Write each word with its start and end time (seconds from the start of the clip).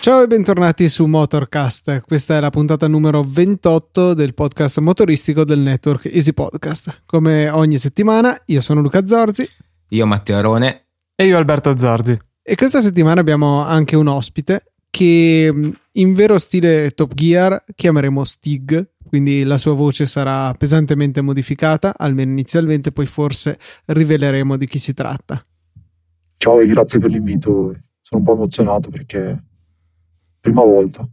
Ciao 0.00 0.22
e 0.22 0.26
bentornati 0.26 0.88
su 0.88 1.04
Motorcast. 1.04 2.00
Questa 2.00 2.36
è 2.36 2.40
la 2.40 2.48
puntata 2.48 2.88
numero 2.88 3.22
28 3.22 4.14
del 4.14 4.32
podcast 4.34 4.78
motoristico 4.78 5.44
del 5.44 5.60
network 5.60 6.06
Easy 6.06 6.32
Podcast. 6.32 7.02
Come 7.04 7.50
ogni 7.50 7.78
settimana, 7.78 8.34
io 8.46 8.60
sono 8.60 8.80
Luca 8.80 9.06
Zorzi. 9.06 9.48
Io 9.90 10.06
Matteo 10.06 10.38
Arone. 10.38 10.89
E 11.20 11.26
io 11.26 11.36
Alberto 11.36 11.76
Zorzi. 11.76 12.18
E 12.42 12.54
questa 12.54 12.80
settimana 12.80 13.20
abbiamo 13.20 13.62
anche 13.62 13.94
un 13.94 14.06
ospite 14.06 14.72
che 14.88 15.52
in 15.92 16.14
vero 16.14 16.38
stile 16.38 16.92
Top 16.92 17.12
Gear 17.12 17.62
chiameremo 17.74 18.24
Stig, 18.24 18.92
quindi 19.06 19.42
la 19.42 19.58
sua 19.58 19.74
voce 19.74 20.06
sarà 20.06 20.54
pesantemente 20.54 21.20
modificata, 21.20 21.92
almeno 21.94 22.30
inizialmente, 22.30 22.90
poi 22.90 23.04
forse 23.04 23.58
riveleremo 23.84 24.56
di 24.56 24.66
chi 24.66 24.78
si 24.78 24.94
tratta. 24.94 25.42
Ciao 26.38 26.58
e 26.58 26.64
grazie 26.64 26.98
per 26.98 27.10
l'invito. 27.10 27.76
Sono 28.00 28.22
un 28.22 28.24
po' 28.24 28.32
emozionato 28.32 28.88
perché 28.88 29.44
Prima 30.40 30.62
volta. 30.62 31.06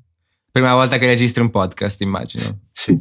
Prima 0.50 0.74
volta 0.74 0.98
che 0.98 1.06
registri 1.06 1.42
un 1.42 1.50
podcast, 1.50 2.00
immagino. 2.00 2.44
Sì. 2.72 2.98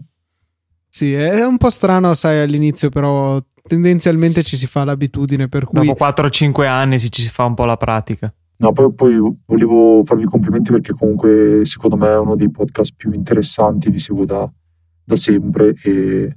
Sì, 0.97 1.13
è 1.13 1.45
un 1.45 1.59
po' 1.59 1.69
strano, 1.69 2.15
sai, 2.15 2.41
all'inizio, 2.41 2.89
però 2.89 3.39
tendenzialmente 3.69 4.43
ci 4.43 4.57
si 4.57 4.67
fa 4.67 4.83
l'abitudine 4.83 5.47
per 5.47 5.67
cui... 5.67 5.87
Dopo 5.87 6.03
4-5 6.03 6.67
anni 6.67 6.99
si 6.99 7.11
ci 7.11 7.21
si 7.21 7.29
fa 7.29 7.45
un 7.45 7.53
po' 7.53 7.67
la 7.67 7.77
pratica. 7.77 8.33
No, 8.57 8.73
poi, 8.73 8.95
poi, 8.95 9.19
volevo 9.45 10.03
farvi 10.05 10.23
i 10.23 10.27
complimenti 10.27 10.71
perché 10.71 10.95
comunque 10.95 11.67
secondo 11.67 11.97
me 11.99 12.09
è 12.09 12.17
uno 12.17 12.35
dei 12.35 12.51
podcast 12.51 12.95
più 12.97 13.13
interessanti, 13.13 13.91
vi 13.91 13.99
seguo 13.99 14.25
da, 14.25 14.51
da 15.05 15.17
sempre 15.17 15.75
e 15.83 16.35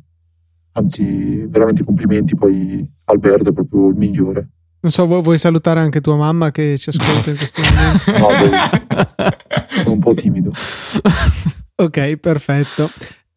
anzi 0.74 1.46
veramente 1.48 1.86
complimenti, 1.86 2.36
poi 2.36 2.86
Alberto 3.06 3.52
è 3.52 3.54
proprio 3.54 3.88
il 3.88 3.96
migliore. 3.96 4.50
Non 4.82 4.92
so, 4.92 5.06
vuoi 5.06 5.38
salutare 5.38 5.80
anche 5.80 6.02
tua 6.02 6.18
mamma 6.18 6.52
che 6.52 6.78
ci 6.78 6.90
ascolta 6.92 7.30
in 7.30 7.38
questo 7.38 7.62
momento? 7.62 8.12
No, 8.12 9.70
sono 9.70 9.92
un 9.92 10.00
po' 10.00 10.14
timido. 10.14 10.52
ok, 11.76 12.18
perfetto. 12.18 12.90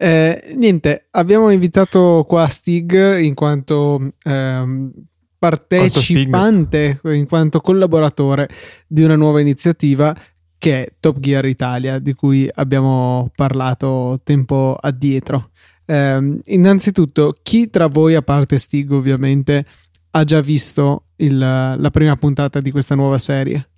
Eh, 0.03 0.55
niente, 0.56 1.06
abbiamo 1.12 1.50
invitato 1.50 2.25
qua 2.27 2.48
Stig 2.48 3.20
in 3.20 3.34
quanto 3.34 4.14
ehm, 4.25 4.91
partecipante, 5.39 7.00
in 7.05 7.28
quanto 7.28 7.61
collaboratore 7.61 8.48
di 8.89 9.05
una 9.05 9.14
nuova 9.14 9.41
iniziativa 9.41 10.12
che 10.59 10.84
è 10.84 10.92
Top 10.98 11.20
Gear 11.20 11.47
Italia, 11.47 12.00
di 12.00 12.14
cui 12.14 12.50
abbiamo 12.53 13.31
parlato 13.36 14.20
tempo 14.25 14.77
addietro. 14.81 15.50
Eh, 15.84 16.41
innanzitutto, 16.47 17.37
chi 17.41 17.70
tra 17.70 17.87
voi, 17.87 18.16
a 18.16 18.22
parte 18.22 18.59
Stig 18.59 18.91
ovviamente, 18.91 19.64
ha 20.11 20.25
già 20.25 20.41
visto 20.41 21.11
il, 21.19 21.39
la 21.39 21.91
prima 21.92 22.16
puntata 22.16 22.61
di 22.61 22.72
questa 22.72 22.97
nuova 22.97 23.19
serie? 23.19 23.69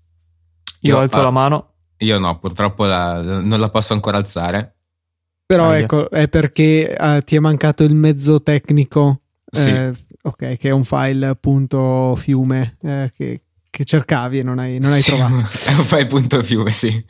Io 0.81 0.95
no, 0.95 1.01
alzo 1.03 1.21
la 1.21 1.31
mano. 1.31 1.73
Io 1.99 2.19
no, 2.19 2.39
purtroppo 2.39 2.87
la, 2.87 3.21
non 3.21 3.61
la 3.61 3.69
posso 3.69 3.93
ancora 3.93 4.17
alzare. 4.17 4.74
Però 5.47 5.69
ah, 5.69 5.79
ecco, 5.79 6.11
è 6.11 6.29
perché 6.29 6.97
uh, 6.99 7.21
ti 7.21 7.37
è 7.37 7.39
mancato 7.39 7.85
il 7.85 7.95
mezzo 7.95 8.43
tecnico. 8.43 9.21
Sì. 9.51 9.69
Eh, 9.69 9.93
ok, 10.23 10.57
che 10.57 10.69
è 10.69 10.71
un 10.71 10.85
file 10.85 11.37
punto 11.37 12.15
fiume 12.17 12.77
eh, 12.83 13.11
che, 13.15 13.41
che, 13.71 13.85
cercavi 13.85 14.39
e 14.39 14.43
non 14.43 14.59
hai, 14.59 14.79
non 14.79 14.93
hai 14.93 15.03
trovato. 15.03 15.37
è 15.69 15.73
un 15.75 15.85
file 15.85 16.07
punto 16.07 16.43
fiume, 16.43 16.73
sì. 16.73 17.05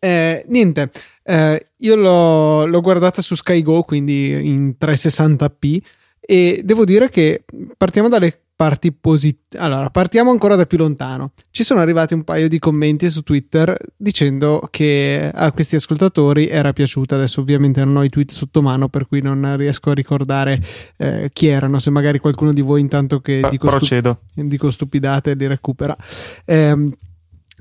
Eh, 0.00 0.44
niente, 0.48 0.90
eh, 1.24 1.66
io 1.76 1.96
l'ho, 1.96 2.66
l'ho 2.66 2.80
guardata 2.80 3.20
su 3.20 3.34
SkyGo, 3.34 3.82
quindi 3.82 4.48
in 4.48 4.74
360p, 4.80 5.78
e 6.20 6.60
devo 6.64 6.84
dire 6.84 7.10
che 7.10 7.44
partiamo 7.76 8.08
dalle 8.08 8.47
parti 8.58 8.90
positive. 8.90 9.62
Allora, 9.62 9.88
partiamo 9.88 10.32
ancora 10.32 10.56
da 10.56 10.66
più 10.66 10.78
lontano. 10.78 11.30
Ci 11.48 11.62
sono 11.62 11.78
arrivati 11.78 12.14
un 12.14 12.24
paio 12.24 12.48
di 12.48 12.58
commenti 12.58 13.08
su 13.08 13.22
Twitter 13.22 13.76
dicendo 13.96 14.66
che 14.68 15.30
a 15.32 15.52
questi 15.52 15.76
ascoltatori 15.76 16.48
era 16.48 16.72
piaciuta. 16.72 17.14
Adesso, 17.14 17.40
ovviamente, 17.40 17.84
non 17.84 17.98
ho 17.98 18.02
i 18.02 18.08
tweet 18.08 18.32
sotto 18.32 18.60
mano, 18.60 18.88
per 18.88 19.06
cui 19.06 19.22
non 19.22 19.56
riesco 19.56 19.90
a 19.90 19.94
ricordare 19.94 20.60
eh, 20.96 21.30
chi 21.32 21.46
erano. 21.46 21.78
Se 21.78 21.90
magari 21.90 22.18
qualcuno 22.18 22.52
di 22.52 22.60
voi, 22.60 22.80
intanto 22.80 23.20
che 23.20 23.46
dico. 23.48 23.70
Stup- 23.78 24.18
dico 24.34 24.70
stupidate, 24.72 25.34
li 25.34 25.46
recupera. 25.46 25.96
Eh, 26.44 26.96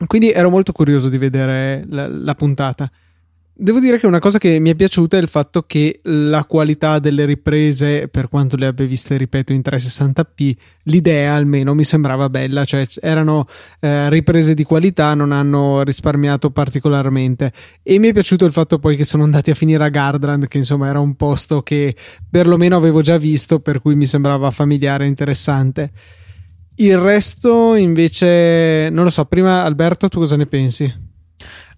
quindi 0.07 0.31
ero 0.31 0.49
molto 0.49 0.71
curioso 0.71 1.09
di 1.09 1.19
vedere 1.19 1.85
la, 1.89 2.07
la 2.07 2.33
puntata. 2.33 2.89
Devo 3.59 3.79
dire 3.79 3.97
che 3.97 4.05
una 4.05 4.19
cosa 4.19 4.37
che 4.37 4.59
mi 4.59 4.69
è 4.69 4.75
piaciuta 4.75 5.17
è 5.17 5.19
il 5.19 5.27
fatto 5.27 5.63
che 5.63 6.01
la 6.03 6.45
qualità 6.45 6.99
delle 6.99 7.25
riprese, 7.25 8.07
per 8.07 8.29
quanto 8.29 8.55
le 8.55 8.67
abbia 8.67 8.85
viste, 8.85 9.17
ripeto, 9.17 9.51
in 9.51 9.61
360p, 9.65 10.55
l'idea 10.83 11.33
almeno 11.33 11.73
mi 11.73 11.83
sembrava 11.83 12.29
bella, 12.29 12.65
cioè 12.65 12.85
erano 13.01 13.47
eh, 13.79 14.11
riprese 14.11 14.53
di 14.53 14.63
qualità, 14.63 15.15
non 15.15 15.31
hanno 15.31 15.81
risparmiato 15.81 16.51
particolarmente. 16.51 17.51
E 17.81 17.97
mi 17.97 18.09
è 18.09 18.13
piaciuto 18.13 18.45
il 18.45 18.51
fatto 18.51 18.77
poi 18.77 18.95
che 18.95 19.05
sono 19.05 19.23
andati 19.23 19.49
a 19.49 19.55
finire 19.55 19.83
a 19.83 19.89
Gardland, 19.89 20.47
che 20.47 20.57
insomma 20.57 20.89
era 20.89 20.99
un 20.99 21.15
posto 21.15 21.63
che 21.63 21.95
perlomeno 22.29 22.75
avevo 22.75 23.01
già 23.01 23.17
visto, 23.17 23.59
per 23.59 23.81
cui 23.81 23.95
mi 23.95 24.05
sembrava 24.05 24.51
familiare 24.51 25.05
e 25.05 25.07
interessante. 25.07 25.89
Il 26.75 26.99
resto 26.99 27.73
invece, 27.73 28.89
non 28.91 29.03
lo 29.03 29.09
so, 29.09 29.25
prima 29.25 29.63
Alberto, 29.63 30.09
tu 30.09 30.19
cosa 30.19 30.35
ne 30.35 30.45
pensi? 30.45 31.06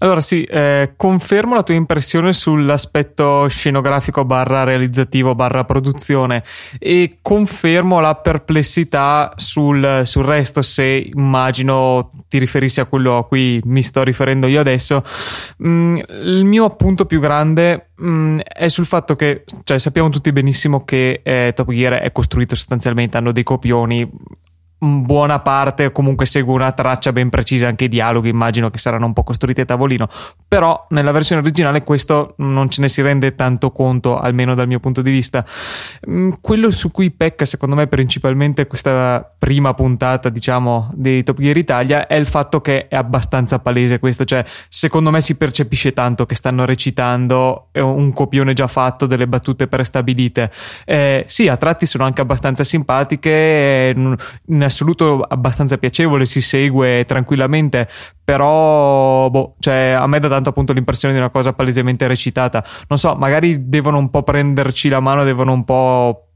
Allora 0.02 0.22
sì, 0.22 0.44
eh, 0.44 0.94
confermo 0.96 1.56
la 1.56 1.64
tua 1.64 1.76
impressione 1.76 2.32
sull'aspetto 2.32 3.48
scenografico 3.50 4.24
barra 4.24 4.64
realizzativo 4.64 5.36
barra 5.36 5.66
produzione 5.66 6.44
e 6.80 7.18
confermo 7.22 8.00
la 8.00 8.16
perplessità 8.16 9.34
sul, 9.36 10.04
sul, 10.06 10.24
resto 10.24 10.62
se 10.62 11.12
immagino 11.14 12.12
ti 12.30 12.38
riferissi 12.38 12.80
a 12.80 12.86
quello 12.86 13.18
a 13.18 13.26
cui 13.26 13.60
mi 13.66 13.84
sto 13.84 14.02
riferendo 14.04 14.48
io 14.48 14.62
adesso. 14.62 15.04
Mm, 15.66 15.98
il 16.22 16.46
mio 16.46 16.64
appunto 16.64 17.06
più 17.06 17.20
grande 17.20 17.90
mm, 18.02 18.40
è 18.40 18.70
sul 18.70 18.86
fatto 18.86 19.18
che 19.18 19.44
cioè, 19.66 19.80
sappiamo 19.80 20.08
tutti 20.08 20.32
benissimo 20.32 20.86
che 20.86 21.20
eh, 21.22 21.52
Top 21.54 21.70
Gear 21.72 21.96
è 21.96 22.12
costruito 22.14 22.56
sostanzialmente, 22.56 23.18
hanno 23.18 23.34
dei 23.34 23.44
copioni 23.44 24.10
buona 24.80 25.40
parte 25.40 25.92
comunque 25.92 26.26
segue 26.26 26.54
una 26.54 26.72
traccia 26.72 27.12
ben 27.12 27.30
precisa 27.30 27.68
anche 27.68 27.86
i 27.86 27.88
dialoghi 27.90 28.30
immagino 28.30 28.70
che 28.70 28.78
saranno 28.78 29.06
un 29.06 29.14
po' 29.14 29.24
costruiti 29.24 29.62
a 29.62 29.66
tavolino 29.66 30.08
però 30.48 30.88
nella 30.90 31.12
versione 31.12 31.42
originale 31.42 31.84
questo 31.84 32.34
non 32.38 32.70
ce 32.70 32.82
ne 32.82 32.90
si 32.90 33.02
rende 33.02 33.36
tanto 33.36 33.72
conto 33.72 34.20
almeno 34.20 34.56
dal 34.56 34.68
mio 34.68 34.80
punto 34.80 35.02
di 35.02 35.12
vista. 35.12 35.46
Quello 36.42 36.72
su 36.72 36.92
cui 36.92 37.12
pecca 37.12 37.46
secondo 37.46 37.76
me 37.76 37.88
principalmente 37.88 38.68
questa 38.68 39.32
prima 39.38 39.74
puntata 39.74 40.30
diciamo 40.30 40.90
di 40.94 41.24
Top 41.24 41.40
Gear 41.40 41.58
Italia 41.58 42.08
è 42.08 42.16
il 42.16 42.26
fatto 42.26 42.62
che 42.62 42.88
è 42.88 42.96
abbastanza 42.96 43.60
palese 43.60 44.00
questo 44.00 44.26
cioè 44.26 44.44
secondo 44.68 45.12
me 45.12 45.22
si 45.22 45.36
percepisce 45.36 45.94
tanto 45.94 46.26
che 46.26 46.36
stanno 46.36 46.66
recitando 46.66 47.68
un 47.74 48.12
copione 48.14 48.54
già 48.54 48.68
fatto 48.68 49.06
delle 49.06 49.28
battute 49.28 49.68
prestabilite. 49.68 50.52
Eh, 50.86 51.26
sì 51.28 51.48
a 51.48 51.58
tratti 51.58 51.86
sono 51.86 52.06
anche 52.06 52.22
abbastanza 52.22 52.64
simpatiche 52.64 53.30
eh, 53.30 54.16
assoluto 54.70 55.22
abbastanza 55.22 55.78
piacevole, 55.78 56.26
si 56.26 56.42
segue 56.42 57.04
tranquillamente, 57.06 57.88
però 58.24 59.30
boh, 59.30 59.56
cioè, 59.60 59.96
a 59.98 60.08
me 60.08 60.20
dà 60.20 60.30
tanto 60.30 60.50
appunto 60.50 60.74
l'impressione 60.74 61.14
di 61.14 61.20
una 61.20 61.30
cosa 61.30 61.54
palesemente 61.54 62.08
recitata. 62.08 62.64
Non 62.88 62.98
so, 62.98 63.16
magari 63.16 63.68
devono 63.68 63.98
un 63.98 64.10
po' 64.10 64.24
prenderci 64.24 64.90
la 64.90 65.00
mano, 65.00 65.24
devono 65.24 65.52
un 65.52 65.64
po' 65.66 66.29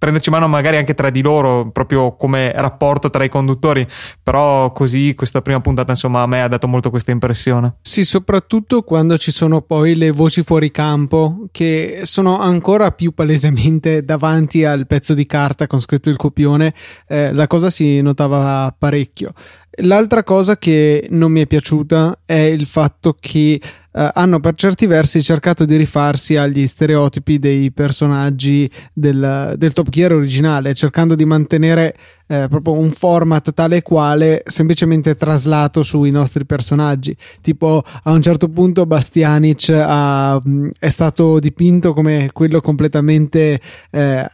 prenderci 0.00 0.30
mano 0.30 0.48
magari 0.48 0.78
anche 0.78 0.94
tra 0.94 1.10
di 1.10 1.20
loro, 1.20 1.70
proprio 1.70 2.16
come 2.16 2.52
rapporto 2.56 3.10
tra 3.10 3.22
i 3.22 3.28
conduttori, 3.28 3.86
però 4.22 4.72
così 4.72 5.12
questa 5.14 5.42
prima 5.42 5.60
puntata 5.60 5.92
insomma 5.92 6.22
a 6.22 6.26
me 6.26 6.42
ha 6.42 6.48
dato 6.48 6.66
molto 6.66 6.88
questa 6.88 7.10
impressione. 7.10 7.74
Sì, 7.82 8.04
soprattutto 8.04 8.82
quando 8.82 9.18
ci 9.18 9.30
sono 9.30 9.60
poi 9.60 9.94
le 9.94 10.10
voci 10.10 10.42
fuori 10.42 10.70
campo 10.70 11.48
che 11.52 12.00
sono 12.04 12.38
ancora 12.38 12.92
più 12.92 13.12
palesemente 13.12 14.02
davanti 14.02 14.64
al 14.64 14.86
pezzo 14.86 15.12
di 15.12 15.26
carta 15.26 15.66
con 15.66 15.80
scritto 15.80 16.08
il 16.08 16.16
copione, 16.16 16.72
eh, 17.06 17.34
la 17.34 17.46
cosa 17.46 17.68
si 17.68 18.00
notava 18.00 18.74
parecchio. 18.76 19.34
L'altra 19.82 20.24
cosa 20.24 20.56
che 20.56 21.06
non 21.10 21.30
mi 21.30 21.42
è 21.42 21.46
piaciuta 21.46 22.20
è 22.24 22.34
il 22.34 22.66
fatto 22.66 23.16
che 23.18 23.60
eh, 23.92 24.10
hanno 24.14 24.40
per 24.40 24.54
certi 24.54 24.86
versi 24.86 25.22
cercato 25.22 25.64
di 25.64 25.76
rifarsi 25.76 26.36
agli 26.36 26.66
stereotipi 26.66 27.38
dei 27.38 27.72
personaggi 27.72 28.70
del, 28.92 29.54
del 29.56 29.72
Top 29.72 29.88
Gear 29.88 30.12
originale, 30.12 30.74
cercando 30.74 31.14
di 31.14 31.24
mantenere 31.24 31.96
eh, 32.30 32.46
proprio 32.48 32.74
un 32.74 32.92
format 32.92 33.52
tale 33.52 33.78
e 33.78 33.82
quale 33.82 34.42
semplicemente 34.46 35.16
traslato 35.16 35.82
sui 35.82 36.10
nostri 36.12 36.46
personaggi. 36.46 37.14
Tipo 37.40 37.82
a 38.04 38.12
un 38.12 38.22
certo 38.22 38.48
punto 38.48 38.86
Bastianic 38.86 39.70
ha, 39.70 40.40
è 40.78 40.88
stato 40.90 41.40
dipinto 41.40 41.92
come 41.92 42.30
quello 42.32 42.60
completamente 42.60 43.60
eh, 43.90 44.30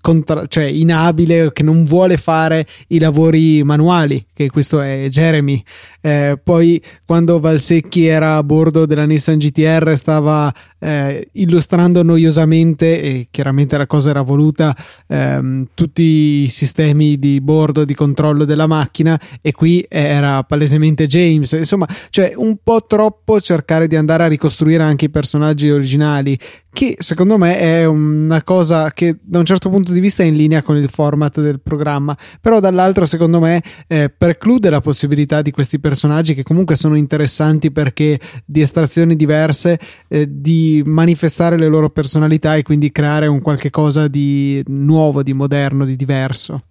contra- 0.00 0.46
cioè 0.46 0.64
inabile 0.64 1.50
che 1.52 1.64
non 1.64 1.84
vuole 1.84 2.16
fare 2.16 2.64
i 2.88 3.00
lavori 3.00 3.64
manuali, 3.64 4.24
che 4.32 4.48
questo 4.48 4.80
è 4.80 5.06
Jeremy. 5.08 5.60
Eh, 6.00 6.38
poi 6.42 6.80
quando 7.04 7.40
Valsecchi 7.40 8.06
era 8.06 8.36
a 8.36 8.44
bordo 8.44 8.86
della 8.86 9.04
Nissan 9.04 9.38
GTR 9.38 9.92
stava 9.96 10.52
eh, 10.80 11.28
illustrando 11.32 12.02
noiosamente 12.02 13.00
e 13.00 13.28
chiaramente 13.30 13.76
la 13.76 13.86
cosa 13.86 14.10
era 14.10 14.22
voluta 14.22 14.74
ehm, 15.06 15.68
tutti 15.74 16.02
i 16.42 16.48
sistemi 16.48 17.18
di 17.18 17.40
bordo 17.40 17.84
di 17.84 17.94
controllo 17.94 18.44
della 18.44 18.66
macchina 18.66 19.20
e 19.40 19.52
qui 19.52 19.86
era 19.88 20.42
palesemente 20.42 21.06
James. 21.06 21.52
Insomma 21.52 21.86
cioè 22.08 22.32
un 22.34 22.56
po' 22.62 22.82
troppo 22.82 23.40
cercare 23.40 23.86
di 23.86 23.96
andare 23.96 24.24
a 24.24 24.28
ricostruire 24.28 24.82
anche 24.82 25.04
i 25.06 25.10
personaggi 25.10 25.70
originali 25.70 26.38
che 26.72 26.96
secondo 27.00 27.36
me 27.36 27.58
è 27.58 27.84
una 27.84 28.42
cosa 28.42 28.92
che 28.92 29.16
da 29.20 29.40
un 29.40 29.44
certo 29.44 29.70
punto 29.70 29.92
di 29.92 29.98
vista 29.98 30.22
è 30.22 30.26
in 30.26 30.36
linea 30.36 30.62
con 30.62 30.76
il 30.76 30.88
format 30.88 31.40
del 31.40 31.60
programma. 31.60 32.16
Però 32.40 32.60
dall'altro 32.60 33.06
secondo 33.06 33.40
me 33.40 33.62
eh, 33.86 34.08
preclude 34.16 34.70
la 34.70 34.80
possibilità 34.80 35.42
di 35.42 35.50
questi 35.50 35.80
personaggi 35.80 36.34
che 36.34 36.42
comunque 36.42 36.76
sono 36.76 36.94
interessanti 36.94 37.70
perché 37.72 38.18
di 38.44 38.60
estrazioni 38.60 39.16
diverse 39.16 39.78
eh, 40.08 40.26
di 40.30 40.69
manifestare 40.84 41.56
le 41.56 41.68
loro 41.68 41.90
personalità 41.90 42.56
e 42.56 42.62
quindi 42.62 42.92
creare 42.92 43.26
un 43.26 43.40
qualche 43.40 43.70
cosa 43.70 44.08
di 44.08 44.62
nuovo, 44.66 45.22
di 45.22 45.32
moderno, 45.32 45.84
di 45.84 45.96
diverso. 45.96 46.62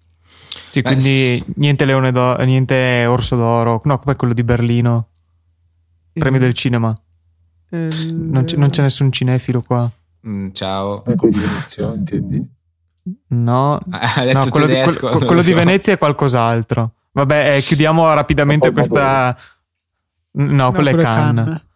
Sì, 0.68 0.82
quindi 0.82 1.42
niente 1.56 1.84
Leone 1.84 2.12
d'Oro, 2.12 2.42
niente 2.44 3.04
Orso 3.06 3.36
d'Oro, 3.36 3.80
no, 3.84 3.98
come 3.98 4.16
quello 4.16 4.32
di 4.32 4.44
Berlino, 4.44 5.08
premio 6.12 6.38
del 6.38 6.54
cinema. 6.54 6.96
Eh, 7.70 7.88
non, 8.12 8.44
c'è, 8.44 8.56
non, 8.56 8.70
c'è, 8.70 8.82
nessun 8.82 9.12
cinefilo 9.12 9.62
qua. 9.62 9.90
Mm, 10.26 10.48
ciao. 10.52 11.04
Ecco 11.04 11.28
di 11.28 11.38
Venezia, 11.38 11.92
intendi? 11.92 12.44
No, 13.28 13.80
no 13.84 14.48
quello, 14.48 14.66
di, 14.66 14.74
quello, 14.74 15.18
quello 15.18 15.42
di 15.42 15.52
Venezia 15.52 15.92
è 15.92 15.98
qualcos'altro. 15.98 16.92
Vabbè, 17.12 17.56
eh, 17.56 17.60
chiudiamo 17.60 18.12
rapidamente 18.12 18.70
questa. 18.70 19.36
No, 20.32 20.52
no 20.52 20.72
quello 20.72 20.90
è 20.90 20.96
Cannes. 20.96 21.44
Cannes. 21.44 21.68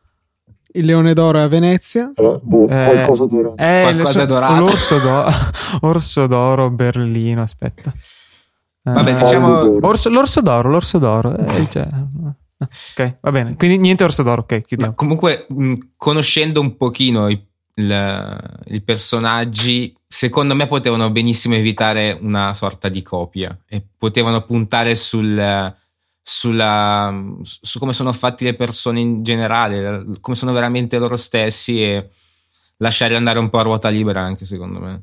Il 0.77 0.87
Leone 0.87 1.15
d'Oro 1.15 1.39
è 1.39 1.43
a 1.43 1.47
Venezia. 1.47 2.13
Eh, 2.17 2.41
boh, 2.43 2.69
eh, 2.69 2.85
qualcosa 2.85 3.27
dorato. 3.27 3.63
Eh, 3.63 3.81
qualcosa 3.83 4.25
dorato. 4.25 4.59
L'orso 4.59 4.99
d'oro, 4.99 5.31
orso 5.87 6.27
d'oro 6.27 6.71
Berlino, 6.71 7.43
aspetta. 7.43 7.93
Eh, 7.93 8.91
Vabbè, 8.91 9.15
diciamo... 9.15 9.87
Orso, 9.87 10.09
l'orso 10.09 10.41
d'oro, 10.41 10.71
l'orso 10.71 10.99
d'oro. 10.99 11.37
Eh, 11.37 11.69
cioè... 11.71 11.87
Ok, 12.59 13.19
va 13.21 13.31
bene. 13.31 13.55
Quindi 13.55 13.79
niente 13.79 14.03
orso 14.03 14.25
d'oro, 14.25 14.41
ok, 14.41 14.63
chiudiamo. 14.63 14.91
Ma 14.91 14.97
comunque, 14.97 15.47
mh, 15.49 15.75
conoscendo 15.97 16.61
un 16.61 16.77
pochino 16.77 17.29
i, 17.29 17.41
il, 17.77 18.63
i 18.67 18.81
personaggi, 18.81 19.95
secondo 20.09 20.57
me 20.57 20.67
potevano 20.67 21.09
benissimo 21.11 21.55
evitare 21.55 22.19
una 22.21 22.53
sorta 22.53 22.89
di 22.89 23.03
copia 23.03 23.57
e 23.69 23.81
potevano 23.97 24.43
puntare 24.43 24.97
sul 24.97 25.73
sulla, 26.27 27.15
su 27.43 27.79
come 27.79 27.93
sono 27.93 28.11
fatti 28.15 28.45
le 28.45 28.55
persone 28.55 28.99
in 28.99 29.23
generale, 29.23 30.07
come 30.21 30.35
sono 30.35 30.53
veramente 30.53 30.99
loro 30.99 31.19
stessi 31.19 31.83
e 31.83 32.09
lasciare 32.79 33.15
andare 33.15 33.39
un 33.39 33.51
po' 33.51 33.59
a 33.59 33.63
ruota 33.63 33.91
libera 33.91 34.23
anche 34.23 34.47
secondo 34.47 34.81
me. 34.81 35.03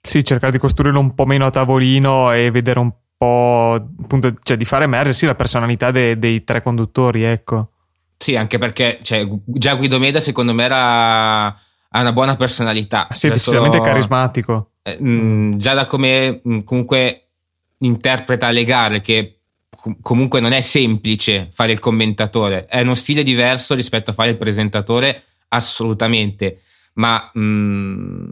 Sì, 0.00 0.24
cercare 0.24 0.52
di 0.52 0.58
costruirlo 0.58 1.00
un 1.00 1.14
po' 1.14 1.26
meno 1.26 1.46
a 1.46 1.50
tavolino 1.50 2.32
e 2.32 2.52
vedere 2.52 2.78
un 2.78 2.92
po', 3.16 3.74
appunto, 3.74 4.34
cioè 4.40 4.56
di 4.56 4.64
fare 4.64 4.84
emergere 4.84 5.14
sì, 5.14 5.26
la 5.26 5.34
personalità 5.34 5.90
de- 5.90 6.16
dei 6.18 6.44
tre 6.44 6.62
conduttori, 6.62 7.24
ecco. 7.24 7.70
Sì, 8.16 8.36
anche 8.36 8.58
perché 8.58 9.00
cioè, 9.02 9.28
già 9.46 9.74
Guido 9.74 9.98
Meda 9.98 10.20
secondo 10.20 10.54
me 10.54 10.62
era, 10.62 11.46
ha 11.46 12.00
una 12.00 12.12
buona 12.12 12.36
personalità. 12.36 13.08
Sì, 13.10 13.26
cioè, 13.26 13.32
decisamente 13.32 13.78
solo, 13.78 13.88
carismatico. 13.88 14.70
Eh, 14.82 15.00
mh, 15.00 15.58
già 15.58 15.74
da 15.74 15.86
come 15.86 16.40
mh, 16.42 16.60
comunque 16.60 17.30
interpreta 17.78 18.50
le 18.50 18.64
gare, 18.64 19.00
che 19.00 19.41
comunque 20.00 20.40
non 20.40 20.52
è 20.52 20.60
semplice 20.60 21.48
fare 21.52 21.72
il 21.72 21.78
commentatore, 21.78 22.66
è 22.66 22.80
uno 22.80 22.94
stile 22.94 23.22
diverso 23.22 23.74
rispetto 23.74 24.10
a 24.10 24.14
fare 24.14 24.30
il 24.30 24.36
presentatore, 24.36 25.22
assolutamente, 25.48 26.62
ma 26.94 27.30
mh, 27.32 27.40
mm, 27.40 28.28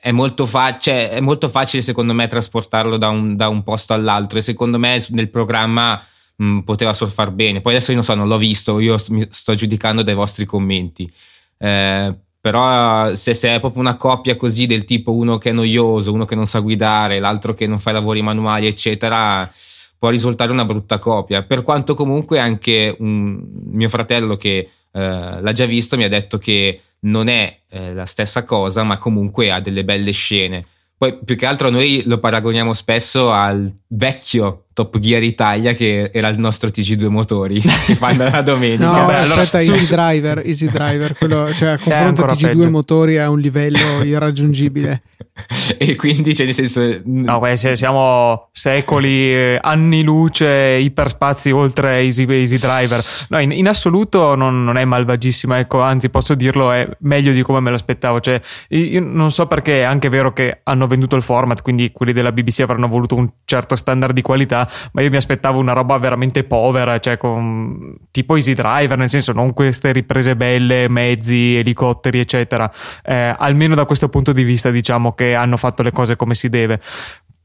è, 0.00 0.10
molto 0.12 0.46
fa- 0.46 0.78
cioè, 0.78 1.10
è, 1.10 1.20
molto 1.20 1.48
facile 1.48 1.82
secondo 1.82 2.12
me 2.12 2.26
trasportarlo 2.26 2.96
da 2.96 3.08
un, 3.08 3.36
da 3.36 3.48
un, 3.48 3.62
posto 3.62 3.94
all'altro 3.94 4.38
e 4.38 4.42
secondo 4.42 4.78
me 4.78 5.04
nel 5.10 5.30
programma 5.30 6.02
mh, 6.36 6.44
mm, 6.44 6.58
poteva 6.60 6.92
surfar 6.92 7.30
bene. 7.30 7.60
Poi 7.60 7.74
adesso 7.74 7.90
io 7.90 7.96
non 7.96 8.04
so, 8.04 8.14
non 8.14 8.28
l'ho 8.28 8.38
visto, 8.38 8.78
io 8.78 8.96
sto, 8.98 9.14
sto 9.30 9.54
giudicando 9.54 10.02
dai 10.02 10.14
vostri 10.14 10.44
commenti. 10.44 11.10
Eh, 11.56 12.14
però 12.40 13.14
se, 13.14 13.32
se, 13.32 13.54
è 13.54 13.60
proprio 13.60 13.80
una 13.80 13.96
coppia 13.96 14.36
così 14.36 14.66
del 14.66 14.84
tipo 14.84 15.12
uno 15.12 15.38
che 15.38 15.48
è 15.48 15.52
noioso, 15.52 16.12
uno 16.12 16.26
che 16.26 16.34
non 16.34 16.46
sa 16.46 16.58
guidare, 16.58 17.18
l'altro 17.18 17.54
che 17.54 17.66
non 17.66 17.78
fa 17.78 17.88
i 17.88 17.94
lavori 17.94 18.20
manuali, 18.20 18.66
eccetera, 18.66 19.50
può 19.98 20.10
risultare 20.10 20.52
una 20.52 20.64
brutta 20.64 20.98
copia. 20.98 21.42
Per 21.42 21.62
quanto 21.62 21.94
comunque 21.94 22.38
anche 22.38 22.94
un 22.98 23.42
mio 23.70 23.88
fratello 23.88 24.36
che 24.36 24.70
eh, 24.90 25.40
l'ha 25.40 25.52
già 25.52 25.66
visto 25.66 25.96
mi 25.96 26.04
ha 26.04 26.08
detto 26.08 26.38
che 26.38 26.80
non 27.00 27.28
è 27.28 27.60
eh, 27.68 27.94
la 27.94 28.06
stessa 28.06 28.44
cosa, 28.44 28.82
ma 28.82 28.98
comunque 28.98 29.50
ha 29.50 29.60
delle 29.60 29.84
belle 29.84 30.12
scene. 30.12 30.64
Poi 30.96 31.18
più 31.24 31.36
che 31.36 31.46
altro 31.46 31.70
noi 31.70 32.02
lo 32.06 32.18
paragoniamo 32.18 32.72
spesso 32.72 33.30
al 33.30 33.70
vecchio 33.96 34.64
Top 34.72 34.98
Gear 34.98 35.22
Italia 35.22 35.72
che 35.72 36.10
era 36.12 36.28
il 36.28 36.38
nostro 36.38 36.68
TG2 36.68 37.06
motori 37.06 37.60
che 37.60 37.94
fanno 37.94 38.28
la 38.28 38.42
domenica. 38.42 38.84
No, 38.84 39.06
Beh, 39.06 39.14
aspetta, 39.14 39.58
allora, 39.58 39.72
Easy 39.72 39.94
Driver, 39.94 40.42
Easy 40.44 40.70
Driver, 40.70 41.14
quello, 41.16 41.54
cioè 41.54 41.70
a 41.70 41.78
confronto 41.78 42.24
TG2 42.24 42.40
peggio. 42.40 42.70
motori 42.70 43.18
a 43.18 43.30
un 43.30 43.38
livello 43.38 44.02
irraggiungibile. 44.02 45.02
e 45.78 45.96
quindi 45.96 46.30
c'è 46.30 46.36
cioè, 46.36 46.46
nel 46.46 46.54
senso 46.54 47.00
no 47.04 47.40
beh, 47.40 47.56
siamo 47.56 48.48
secoli 48.52 49.34
eh, 49.34 49.58
anni 49.60 50.04
luce 50.04 50.78
iperspazi 50.80 51.50
oltre 51.50 51.98
Easy, 52.02 52.24
easy 52.28 52.56
Driver 52.58 53.02
no 53.30 53.40
in, 53.40 53.50
in 53.50 53.66
assoluto 53.66 54.36
non, 54.36 54.62
non, 54.62 54.76
è 54.76 54.84
malvagissima 54.84 55.58
ecco 55.58 55.80
anzi 55.80 56.08
posso 56.08 56.36
dirlo 56.36 56.70
è 56.70 56.88
meglio 57.00 57.32
di 57.32 57.42
come 57.42 57.58
me 57.58 57.70
lo 57.70 57.76
aspettavo 57.76 58.20
cioè 58.20 58.40
io 58.68 59.00
non 59.00 59.32
so 59.32 59.48
perché 59.48 59.80
è 59.80 59.82
anche 59.82 60.08
vero 60.08 60.32
che 60.32 60.60
hanno 60.62 60.86
venduto 60.86 61.16
il 61.16 61.22
format 61.22 61.62
quindi 61.62 61.90
quelli 61.90 62.12
della 62.12 62.30
BBC 62.30 62.60
avranno 62.60 62.86
voluto 62.86 63.16
un 63.16 63.28
certo 63.44 63.74
standard 63.84 64.14
di 64.14 64.22
qualità 64.22 64.68
ma 64.92 65.02
io 65.02 65.10
mi 65.10 65.16
aspettavo 65.16 65.58
una 65.58 65.72
roba 65.72 65.98
veramente 65.98 66.44
povera 66.44 66.98
cioè 66.98 67.16
con 67.16 67.94
tipo 68.10 68.36
Easy 68.36 68.54
Driver 68.54 68.96
nel 68.96 69.10
senso 69.10 69.32
non 69.32 69.52
queste 69.52 69.92
riprese 69.92 70.36
belle 70.36 70.88
mezzi 70.88 71.56
elicotteri 71.56 72.18
eccetera 72.18 72.70
eh, 73.02 73.34
almeno 73.36 73.74
da 73.74 73.84
questo 73.84 74.08
punto 74.08 74.32
di 74.32 74.42
vista 74.42 74.70
diciamo 74.70 75.12
che 75.12 75.34
hanno 75.34 75.56
fatto 75.56 75.82
le 75.82 75.90
cose 75.90 76.16
come 76.16 76.34
si 76.34 76.48
deve. 76.48 76.80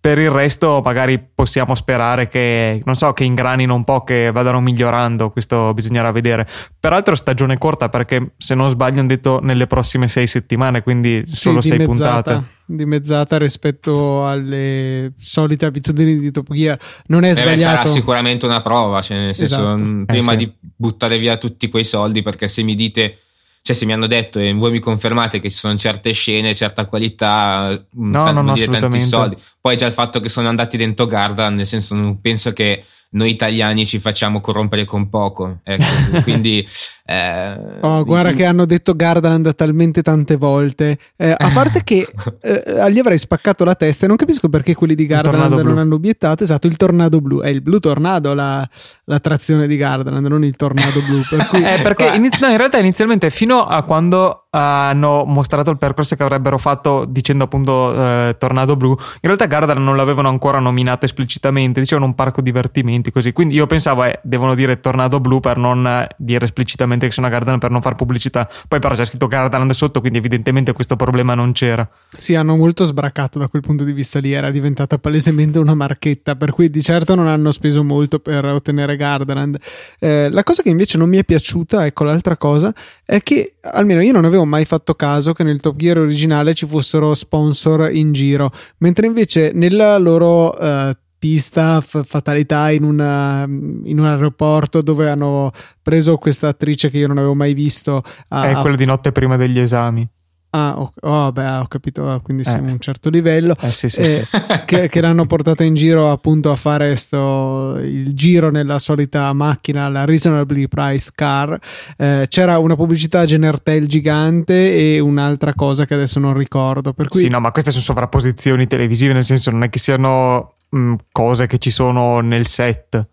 Per 0.01 0.17
il 0.17 0.29
resto, 0.29 0.81
magari 0.81 1.19
possiamo 1.19 1.75
sperare 1.75 2.29
che, 2.29 2.81
non 2.85 2.95
so, 2.95 3.11
che 3.11 3.25
ingranino 3.25 3.75
un 3.75 3.83
po', 3.83 4.05
che 4.05 4.31
vadano 4.31 4.61
migliorando. 4.61 5.29
Questo 5.29 5.73
bisognerà 5.73 6.11
vedere. 6.11 6.47
Peraltro, 6.79 7.15
stagione 7.15 7.57
corta 7.57 7.89
perché, 7.89 8.31
se 8.37 8.55
non 8.55 8.69
sbaglio, 8.69 8.99
hanno 8.99 9.09
detto 9.09 9.39
nelle 9.41 9.67
prossime 9.67 10.07
sei 10.07 10.25
settimane, 10.25 10.83
quindi 10.83 11.23
solo 11.25 11.59
sì, 11.59 11.69
sei 11.69 11.83
puntate. 11.83 12.43
Dimezzata 12.71 13.37
rispetto 13.39 14.27
alle 14.27 15.13
solite 15.17 15.65
abitudini 15.65 16.19
di 16.19 16.31
Top 16.31 16.53
Gear. 16.53 16.79
Non 17.07 17.23
è 17.23 17.33
sbagliato. 17.33 17.55
Beh, 17.55 17.61
sarà 17.61 17.85
sicuramente 17.85 18.45
una 18.45 18.61
prova. 18.61 19.01
Cioè, 19.01 19.17
nel 19.17 19.35
senso, 19.35 19.73
esatto. 19.73 20.03
prima 20.05 20.33
eh, 20.33 20.37
sì. 20.37 20.45
di 20.45 20.53
buttare 20.75 21.17
via 21.17 21.37
tutti 21.37 21.67
quei 21.69 21.83
soldi, 21.83 22.21
perché 22.21 22.47
se 22.47 22.61
mi 22.61 22.75
dite 22.75 23.17
cioè 23.61 23.75
se 23.75 23.85
mi 23.85 23.93
hanno 23.93 24.07
detto 24.07 24.39
e 24.39 24.53
voi 24.53 24.71
mi 24.71 24.79
confermate 24.79 25.39
che 25.39 25.49
ci 25.49 25.57
sono 25.57 25.75
certe 25.75 26.11
scene, 26.11 26.55
certa 26.55 26.85
qualità, 26.85 27.69
mm, 27.71 28.11
no, 28.11 28.31
no, 28.31 28.41
no, 28.41 28.55
tanti 28.55 28.99
soldi. 29.01 29.37
Poi 29.61 29.75
già 29.75 29.85
il 29.85 29.93
fatto 29.93 30.19
che 30.19 30.29
sono 30.29 30.47
andati 30.47 30.77
dentro 30.77 31.05
Garda, 31.05 31.49
nel 31.49 31.67
senso 31.67 31.95
non 31.95 32.21
penso 32.21 32.53
che 32.53 32.83
noi 33.11 33.31
italiani 33.31 33.85
ci 33.85 33.99
facciamo 33.99 34.39
corrompere 34.39 34.85
con 34.85 35.09
poco. 35.09 35.59
Ecco, 35.63 35.83
quindi, 36.21 36.67
eh, 37.05 37.79
oh, 37.81 38.03
guarda 38.03 38.31
che 38.33 38.45
hanno 38.45 38.65
detto 38.65 38.95
Gardaland 38.95 39.55
talmente 39.55 40.03
tante 40.03 40.35
volte. 40.35 40.97
Eh, 41.15 41.31
a 41.35 41.49
parte 41.53 41.83
che 41.83 42.07
eh, 42.41 42.91
gli 42.91 42.99
avrei 42.99 43.17
spaccato 43.17 43.63
la 43.63 43.73
testa 43.73 44.05
e 44.05 44.07
non 44.07 44.17
capisco 44.17 44.47
perché 44.49 44.75
quelli 44.75 44.93
di 44.93 45.05
Gardaland 45.05 45.59
non 45.61 45.79
hanno 45.79 45.95
obiettato. 45.95 46.43
Esatto, 46.43 46.67
il 46.67 46.77
tornado 46.77 47.19
blu. 47.19 47.41
È 47.41 47.49
il 47.49 47.61
blu 47.61 47.79
tornado 47.79 48.33
la, 48.33 48.67
l'attrazione 49.05 49.65
di 49.65 49.75
Gardaland, 49.75 50.27
non 50.27 50.43
il 50.43 50.55
tornado 50.55 51.01
blu. 51.01 51.21
Per 51.27 51.47
cui... 51.47 51.57
Eh, 51.69 51.81
perché 51.81 52.05
in, 52.15 52.29
no, 52.39 52.47
in 52.47 52.57
realtà 52.57 52.79
inizialmente 52.79 53.29
fino 53.29 53.63
a 53.63 53.83
quando 53.83 54.47
hanno 54.51 55.25
mostrato 55.25 55.69
il 55.69 55.77
percorso 55.77 56.15
che 56.15 56.23
avrebbero 56.23 56.57
fatto 56.57 57.05
dicendo 57.07 57.43
appunto 57.43 57.93
eh, 57.93 58.35
Tornado 58.37 58.75
Blu. 58.75 58.89
In 58.89 58.97
realtà 59.21 59.45
Gardaland 59.45 59.58
non 59.65 59.95
l'avevano 59.95 60.29
ancora 60.29 60.59
nominato 60.59 61.05
esplicitamente, 61.05 61.79
dicevano 61.79 62.07
un 62.07 62.15
parco 62.15 62.41
divertimenti 62.41 63.11
così. 63.11 63.31
Quindi 63.31 63.55
io 63.55 63.67
pensavo 63.67 64.03
eh, 64.03 64.19
devono 64.23 64.55
dire 64.55 64.79
Tornado 64.79 65.19
Blu 65.19 65.39
per 65.39 65.57
non 65.57 65.85
eh, 65.85 66.07
dire 66.17 66.45
esplicitamente 66.45 67.07
che 67.07 67.11
sono 67.11 67.29
Gardaland 67.29 67.59
per 67.59 67.71
non 67.71 67.81
far 67.81 67.95
pubblicità. 67.95 68.49
Poi 68.67 68.79
però 68.79 68.95
c'è 68.95 69.05
scritto 69.05 69.27
Gardaland 69.27 69.71
sotto, 69.71 69.99
quindi 69.99 70.17
evidentemente 70.17 70.73
questo 70.73 70.95
problema 70.95 71.33
non 71.33 71.51
c'era. 71.51 71.87
Sì, 72.17 72.35
hanno 72.35 72.55
molto 72.55 72.85
sbracato 72.85 73.39
da 73.39 73.47
quel 73.47 73.61
punto 73.61 73.83
di 73.83 73.91
vista 73.91 74.19
lì, 74.19 74.31
era 74.31 74.51
diventata 74.51 74.97
palesemente 74.97 75.59
una 75.59 75.75
marchetta, 75.75 76.35
per 76.35 76.51
cui 76.51 76.69
di 76.69 76.81
certo 76.81 77.15
non 77.15 77.27
hanno 77.27 77.51
speso 77.51 77.83
molto 77.83 78.19
per 78.19 78.45
ottenere 78.45 78.95
Gardaland. 78.95 79.57
Eh, 79.99 80.29
la 80.29 80.43
cosa 80.43 80.61
che 80.61 80.69
invece 80.69 80.97
non 80.97 81.09
mi 81.09 81.17
è 81.17 81.23
piaciuta, 81.23 81.85
ecco 81.85 82.03
l'altra 82.03 82.37
cosa, 82.37 82.73
è 83.05 83.21
che 83.21 83.55
almeno 83.61 84.01
io 84.01 84.13
non 84.13 84.25
avevo 84.25 84.45
mai 84.45 84.65
fatto 84.65 84.95
caso 84.95 85.33
che 85.33 85.43
nel 85.43 85.59
Top 85.59 85.75
Gear 85.75 85.97
originale 85.97 86.53
ci 86.53 86.65
fossero 86.65 87.13
sponsor 87.13 87.89
in 87.91 88.11
giro, 88.11 88.51
mentre 88.77 89.05
invece 89.05 89.38
nella 89.53 89.97
loro 89.97 90.49
uh, 90.49 90.91
pista 91.17 91.81
f- 91.81 92.05
fatalità 92.05 92.71
in, 92.71 92.83
una, 92.83 93.43
in, 93.43 93.99
un 93.99 94.05
aeroporto 94.05 94.81
dove 94.81 95.09
hanno 95.09 95.51
preso 95.81 96.17
questa 96.17 96.47
attrice 96.47 96.89
che 96.89 96.97
io 96.97 97.07
non 97.07 97.17
avevo 97.17 97.35
mai 97.35 97.53
visto. 97.53 98.03
A, 98.29 98.47
è 98.47 98.53
quello 98.53 98.75
a... 98.75 98.77
di 98.77 98.85
notte 98.85 99.11
prima 99.11 99.35
degli 99.35 99.59
esami. 99.59 100.07
Ah, 100.51 100.79
oh, 100.79 100.91
oh, 101.01 101.31
beh, 101.31 101.57
ho 101.57 101.67
capito, 101.67 102.09
ah, 102.09 102.19
quindi 102.21 102.43
siamo 102.43 102.69
a 102.69 102.71
un 102.71 102.79
certo 102.79 103.09
livello. 103.09 103.55
Eh, 103.59 103.69
sì, 103.69 103.87
sì, 103.87 104.01
eh, 104.01 104.25
sì. 104.25 104.37
Che, 104.65 104.89
che, 104.89 105.01
l'hanno 105.01 105.27
portata 105.27 105.63
in 105.63 105.75
giro 105.75 106.09
appunto 106.09 106.49
a 106.51 106.55
fare 106.55 106.95
sto, 106.95 107.77
il 107.77 108.15
giro 108.15 108.49
nella 108.49 108.79
solita 108.79 109.31
macchina, 109.33 109.87
la 109.89 110.05
reasonably 110.05 110.67
priced 110.67 111.11
car. 111.13 111.59
Eh, 111.95 112.25
c'era 112.29 112.57
una 112.57 112.75
pubblicità 112.75 113.25
Genertel 113.25 113.87
gigante 113.87 114.95
e 114.95 114.99
un'altra 114.99 115.53
cosa 115.53 115.85
che 115.85 115.93
adesso 115.93 116.19
non 116.19 116.33
ricordo. 116.33 116.93
Per 116.93 117.07
cui... 117.07 117.19
Sì, 117.19 117.27
no, 117.27 117.39
ma 117.39 117.51
queste 117.51 117.69
sono 117.69 117.83
sovrapposizioni 117.83 118.65
televisive, 118.65 119.13
nel 119.13 119.23
senso 119.23 119.51
non 119.51 119.61
è 119.61 119.69
che 119.69 119.77
siano 119.77 120.55
mh, 120.69 120.79
mm, 120.79 120.93
cose 121.11 121.45
che 121.45 121.59
ci 121.59 121.69
sono 121.69 122.21
nel 122.21 122.47
set. 122.47 123.07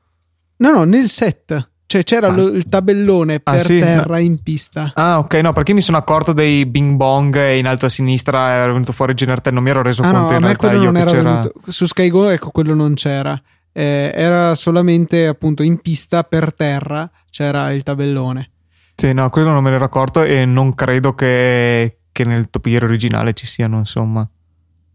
No, 0.57 0.71
no, 0.71 0.85
nel 0.85 1.07
set. 1.07 1.71
Cioè 1.87 2.03
c'era 2.03 2.27
ah. 2.27 2.31
lo, 2.33 2.49
il 2.49 2.69
tabellone 2.69 3.41
ah, 3.43 3.53
per 3.53 3.61
sì? 3.61 3.79
terra 3.79 4.19
in 4.19 4.43
pista. 4.43 4.91
Ah, 4.95 5.19
ok, 5.19 5.35
no, 5.35 5.53
perché 5.53 5.73
mi 5.73 5.81
sono 5.81 5.99
accorto 5.99 6.33
dei 6.33 6.67
bing 6.67 6.97
bong 6.97 7.37
e 7.37 7.59
in 7.59 7.67
alto 7.67 7.87
a 7.87 7.89
sinistra 7.89 8.51
era 8.51 8.73
venuto 8.73 8.93
fuori 8.93 9.15
Genertel, 9.15 9.55
non 9.55 9.63
mi 9.63 9.71
ero 9.71 9.83
reso 9.83 10.03
ah, 10.03 10.11
conto 10.11 10.31
no, 10.31 10.37
in 10.37 10.43
realtà 10.43 10.73
io 10.73 10.91
che 10.91 11.05
c'era... 11.05 11.23
Venuto, 11.23 11.53
su 11.69 11.87
SkyGo 11.87 12.29
ecco 12.31 12.51
quello 12.51 12.75
non 12.75 12.95
c'era. 12.95 13.41
Eh, 13.73 14.11
era 14.15 14.55
solamente 14.55 15.27
appunto 15.27 15.63
in 15.63 15.79
pista 15.79 16.25
per 16.25 16.55
terra 16.55 17.09
c'era 17.31 17.71
il 17.71 17.83
tabellone. 17.83 18.51
Sì, 18.95 19.13
no, 19.13 19.29
quello 19.31 19.51
non 19.51 19.63
me 19.63 19.71
ne 19.71 19.77
ero 19.77 19.85
accorto 19.85 20.23
e 20.23 20.45
non 20.45 20.75
credo 20.75 21.15
che, 21.15 21.99
che 22.11 22.25
nel 22.25 22.49
topiere 22.51 22.87
originale 22.87 23.35
ci 23.35 23.47
siano, 23.47 23.79
insomma 23.79 24.29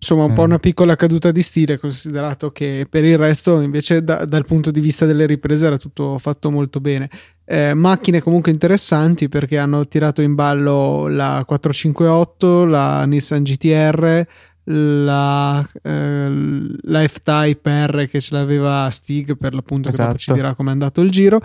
insomma 0.01 0.24
un 0.24 0.34
po' 0.34 0.41
una 0.41 0.58
piccola 0.58 0.96
caduta 0.96 1.31
di 1.31 1.43
stile 1.43 1.77
considerato 1.77 2.51
che 2.51 2.88
per 2.89 3.03
il 3.03 3.20
resto 3.20 3.62
invece 3.62 4.03
da, 4.03 4.25
dal 4.25 4.46
punto 4.46 4.72
di 4.72 4.79
vista 4.79 5.05
delle 5.05 5.27
riprese 5.27 5.67
era 5.67 5.77
tutto 5.77 6.17
fatto 6.17 6.50
molto 6.50 6.79
bene 6.79 7.08
eh, 7.46 7.75
macchine 7.75 8.20
comunque 8.20 8.51
interessanti 8.51 9.29
perché 9.29 9.60
hanno 9.60 9.88
tirato 9.88 10.24
in 10.24 10.34
ballo 10.34 11.08
la 11.08 11.43
458 11.46 12.65
la 12.65 13.05
Nissan 13.05 13.43
GTR 13.43 14.25
la, 14.63 15.70
eh, 15.84 16.29
la 16.81 17.08
F-Type 17.08 17.86
R 17.86 18.08
che 18.10 18.20
ce 18.20 18.34
l'aveva 18.34 18.89
Stig 18.89 19.38
per 19.38 19.53
l'appunto 19.53 19.89
esatto. 19.89 20.01
che 20.01 20.08
dopo 20.08 20.17
ci 20.17 20.29
esatto. 20.31 20.41
dirà 20.41 20.55
com'è 20.55 20.72
andato 20.72 21.01
il 21.01 21.12
giro 21.12 21.41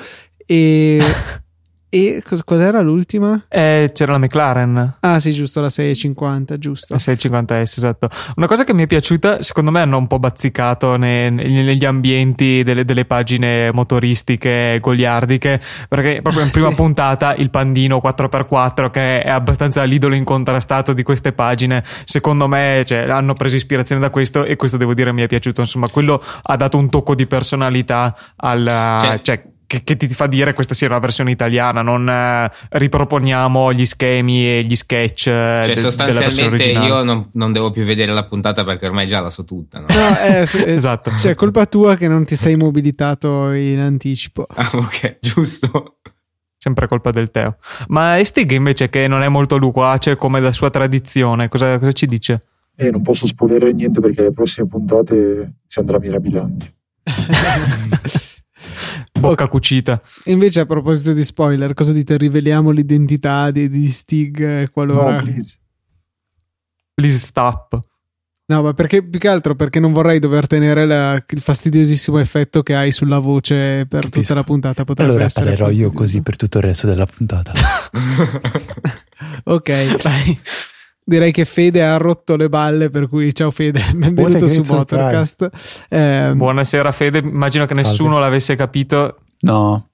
e 0.47 0.99
E 1.89 2.21
cos- 2.27 2.43
qual 2.43 2.61
era 2.61 2.81
l'ultima? 2.81 3.45
Eh, 3.49 3.91
c'era 3.95 4.13
la 4.13 4.19
McLaren. 4.19 4.97
Ah, 5.01 5.21
sì, 5.21 5.31
giusto, 5.31 5.61
la 5.61 5.69
650, 5.69 6.59
giusto. 6.59 6.95
La 6.95 6.99
650S, 6.99 7.63
esatto. 7.63 8.09
Una 8.35 8.49
cosa 8.49 8.65
che 8.65 8.75
mi 8.75 8.83
è 8.83 8.87
piaciuta, 8.89 9.41
secondo 9.43 9.71
me 9.71 9.81
hanno 9.81 9.97
un 9.97 10.09
po' 10.09 10.19
bazzicato 10.19 10.97
ne- 10.97 11.31
negli 11.31 11.85
ambienti 11.85 12.65
delle, 12.65 12.85
delle, 12.85 13.05
pagine 13.05 13.71
motoristiche 13.73 14.79
goliardiche, 14.81 15.61
perché 15.89 16.21
proprio 16.23 16.43
in 16.43 16.51
prima 16.51 16.71
sì. 16.71 16.75
puntata 16.75 17.35
il 17.37 17.51
pandino 17.51 18.01
4x4, 18.03 18.91
che 18.91 19.23
è 19.23 19.31
abbastanza 19.31 19.85
l'idolo 19.85 20.17
incontrastato 20.17 20.93
di 20.93 21.05
queste 21.05 21.33
pagine, 21.33 21.85
secondo 22.05 22.49
me 22.49 22.83
cioè, 22.85 23.09
hanno 23.09 23.35
preso 23.35 23.55
ispirazione 23.55 24.01
da 24.01 24.11
questo 24.11 24.45
e 24.45 24.57
questo 24.57 24.77
devo 24.77 24.93
dire 24.93 25.13
mi 25.13 25.23
è 25.23 25.29
piaciuto. 25.29 25.61
Insomma, 25.61 25.89
quello 25.89 26.21
ha 26.43 26.57
dato 26.57 26.79
un 26.79 26.91
tocco 26.91 27.15
di 27.15 27.27
personalità 27.29 28.13
al... 28.37 28.65
Cioè, 28.65 29.19
cioè 29.21 29.55
che, 29.67 29.83
che, 29.83 29.97
ti 29.97 30.09
fa 30.09 30.27
dire 30.27 30.55
questa 30.55 30.75
sia 30.75 30.87
una 30.89 30.99
versione 30.99 31.31
italiana, 31.31 31.83
non 31.83 32.09
eh, 32.09 32.51
riproponiamo 32.71 33.73
gli 33.73 33.85
schemi 33.85 34.47
e 34.47 34.63
gli 34.65 34.77
sketch 34.77 35.27
eh, 35.27 35.63
cioè, 35.65 35.75
de, 35.75 35.81
sostanzialmente 35.81 36.71
io 36.71 37.03
non, 37.03 37.29
non, 37.33 37.53
devo 37.53 37.71
più 37.71 37.85
vedere 37.85 38.13
la 38.13 38.25
puntata 38.27 38.65
perché 38.65 38.87
ormai 38.87 39.07
già 39.07 39.21
la 39.21 39.31
so 39.31 39.45
tutta. 39.45 39.81
No? 39.81 39.87
no 39.89 40.19
eh, 40.19 40.47
esatto. 40.73 41.11
Cioè, 41.17 41.35
colpa 41.35 41.67
tua 41.67 41.97
che 41.97 42.09
non 42.09 42.25
ti 42.25 42.37
sei 42.37 42.57
mobilitato 42.57 43.53
in 43.53 43.81
anticipo. 43.81 44.47
Ah, 44.57 44.71
ok, 44.73 45.19
giusto. 45.21 45.99
Sempre 46.57 46.89
colpa 46.89 47.11
del 47.11 47.31
Teo. 47.31 47.57
Ma 47.89 48.19
Stig 48.23 48.51
invece 48.53 48.89
che 48.89 49.07
non 49.07 49.23
è 49.23 49.29
molto 49.29 49.59
loquace 49.59 50.17
come 50.17 50.41
da 50.41 50.51
sua 50.51 50.71
tradizione, 50.71 51.49
cosa, 51.49 51.79
cosa 51.79 51.93
ci 51.93 52.07
dice? 52.07 52.41
Eh, 52.75 52.91
non 52.91 53.03
posso 53.03 53.27
spoilerare 53.27 53.73
niente 53.73 54.01
perché 54.01 54.23
le 54.23 54.33
prossime 54.33 54.67
puntate 54.67 55.59
si 55.67 55.79
andrà 55.79 55.99
a 55.99 56.01
Mirabilandia. 56.01 56.73
Bocca 59.29 59.49
cucita. 59.49 60.01
Invece, 60.25 60.61
a 60.61 60.67
proposito 60.67 61.13
di 61.13 61.25
spoiler, 61.25 61.75
cosa 61.75 61.93
dite? 61.93 62.17
Riveliamo 62.17 62.71
l'identità 62.71 63.51
di, 63.51 63.69
di 63.69 63.89
Stig 63.89 64.41
eh, 64.41 64.69
qualora. 64.71 65.17
No, 65.17 65.23
please. 65.23 65.59
Please 66.95 67.19
stop. 67.19 67.79
No, 68.49 68.63
ma 68.63 68.73
perché 68.75 69.03
più 69.03 69.19
che 69.19 69.27
altro 69.27 69.57
perché 69.57 69.81
non 69.81 69.93
vorrei 69.93 70.21
dover 70.21 70.47
tenere 70.47 70.87
la, 70.87 71.23
il 71.27 71.41
fastidiosissimo 71.41 72.19
effetto 72.19 72.63
che 72.63 72.77
hai 72.77 72.93
sulla 72.93 73.19
voce 73.19 73.87
per 73.89 74.03
Capisco. 74.03 74.21
tutta 74.21 74.35
la 74.35 74.45
puntata. 74.45 74.85
Potrebbe 74.85 75.11
allora 75.11 75.29
parlerò 75.29 75.71
io 75.71 75.91
così 75.91 76.21
per 76.23 76.37
tutto 76.37 76.59
il 76.59 76.65
resto 76.65 76.87
della 76.87 77.07
puntata. 77.07 77.53
ok, 79.45 80.03
dai. 80.03 80.41
Direi 81.09 81.31
che 81.31 81.45
Fede 81.45 81.85
ha 81.85 81.97
rotto 81.99 82.35
le 82.35 82.49
balle, 82.49 82.91
per 82.91 83.09
cui 83.09 83.33
ciao 83.33 83.53
Fede, 83.53 83.81
benvenuto 83.95 84.49
su 84.49 84.63
Podcast. 84.63 85.49
Eh, 85.89 86.33
Buonasera 86.35 86.91
Fede, 86.91 87.19
immagino 87.19 87.65
che 87.65 87.77
Salve. 87.77 87.89
nessuno 87.89 88.19
l'avesse 88.19 88.57
capito. 88.57 89.19
No, 89.43 89.91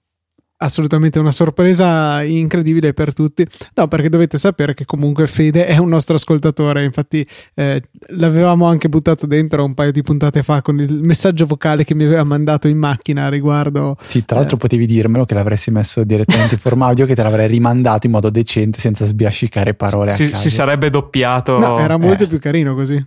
assolutamente 0.62 1.18
una 1.18 1.32
sorpresa 1.32 2.22
incredibile 2.22 2.94
per 2.94 3.12
tutti. 3.12 3.46
No, 3.74 3.88
perché 3.88 4.08
dovete 4.08 4.38
sapere 4.38 4.74
che 4.74 4.84
comunque 4.84 5.26
Fede 5.26 5.66
è 5.66 5.76
un 5.76 5.88
nostro 5.88 6.14
ascoltatore. 6.14 6.84
Infatti, 6.84 7.26
eh, 7.54 7.82
l'avevamo 8.08 8.66
anche 8.66 8.88
buttato 8.88 9.26
dentro 9.26 9.64
un 9.64 9.74
paio 9.74 9.92
di 9.92 10.02
puntate 10.02 10.42
fa 10.42 10.62
con 10.62 10.78
il 10.80 11.00
messaggio 11.02 11.46
vocale 11.46 11.84
che 11.84 11.94
mi 11.94 12.04
aveva 12.04 12.24
mandato 12.24 12.68
in 12.68 12.78
macchina 12.78 13.28
riguardo. 13.28 13.96
Sì, 14.00 14.24
tra 14.24 14.38
l'altro, 14.38 14.56
eh, 14.56 14.60
potevi 14.60 14.86
dirmelo 14.86 15.24
che 15.24 15.34
l'avresti 15.34 15.70
messo 15.70 16.04
direttamente 16.04 16.54
in 16.54 16.60
forma 16.60 16.86
audio, 16.86 17.06
che 17.06 17.14
te 17.14 17.22
l'avrei 17.22 17.48
rimandato 17.48 18.06
in 18.06 18.12
modo 18.12 18.30
decente 18.30 18.78
senza 18.78 19.04
sbiascicare 19.04 19.74
parole. 19.74 20.10
Si, 20.10 20.30
si 20.34 20.50
sarebbe 20.50 20.90
doppiato. 20.90 21.58
No, 21.58 21.78
era 21.78 21.96
molto 21.96 22.24
eh. 22.24 22.26
più 22.26 22.38
carino 22.38 22.74
così. 22.74 23.04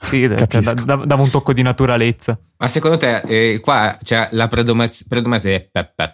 Sì, 0.00 0.30
cioè, 0.48 0.74
dava 0.74 1.22
un 1.22 1.30
tocco 1.30 1.52
di 1.52 1.62
naturalezza. 1.62 2.38
Ma 2.60 2.66
secondo 2.66 2.96
te 2.96 3.22
eh, 3.26 3.60
qua 3.60 3.98
c'è 4.02 4.28
la 4.32 4.48
predomaz- 4.48 5.04
predomazione? 5.06 5.70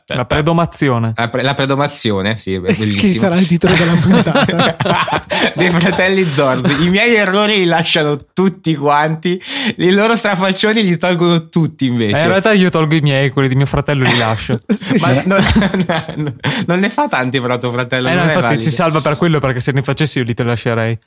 La 0.07 0.25
predomazione. 0.26 1.12
La, 1.14 1.29
pre- 1.29 1.43
la 1.43 1.55
predomazione, 1.55 2.37
sì, 2.37 2.61
Che 2.64 3.14
sarà 3.14 3.37
il 3.37 3.47
titolo 3.47 3.75
della 3.75 3.95
puntata? 3.95 5.25
Dei 5.55 5.71
fratelli 5.71 6.25
Zorzi. 6.25 6.85
I 6.85 6.91
miei 6.91 7.14
errori 7.14 7.57
li 7.57 7.64
lasciano 7.67 8.26
tutti 8.33 8.75
quanti, 8.75 9.41
i 9.76 9.91
loro 9.91 10.17
strafalcioni 10.17 10.83
li 10.83 10.97
tolgono 10.97 11.49
tutti 11.49 11.87
invece. 11.87 12.17
Eh, 12.17 12.23
in 12.23 12.29
realtà 12.29 12.53
io 12.53 12.71
tolgo 12.71 12.95
i 12.95 13.00
miei, 13.00 13.31
quelli 13.31 13.49
di 13.49 13.55
mio 13.55 13.67
fratello 13.67 14.05
li 14.05 14.17
lascio. 14.17 14.59
sì, 14.69 14.99
Ma 14.99 15.09
sì. 15.09 15.29
Non, 15.29 16.38
non, 16.67 16.79
ne 16.79 16.91
fa 16.91 17.07
tanti 17.09 17.41
però 17.41 17.59
tuo 17.59 17.73
fratello. 17.73 18.09
Eh 18.09 18.14
no, 18.14 18.25
infatti 18.25 18.59
si 18.59 18.71
salva 18.71 19.00
per 19.00 19.17
quello 19.17 19.38
perché 19.38 19.61
se 19.61 19.73
ne 19.73 19.83
facessi 19.83 20.19
io 20.19 20.25
li 20.25 20.35
te 20.35 20.43
lascerei. 20.43 20.99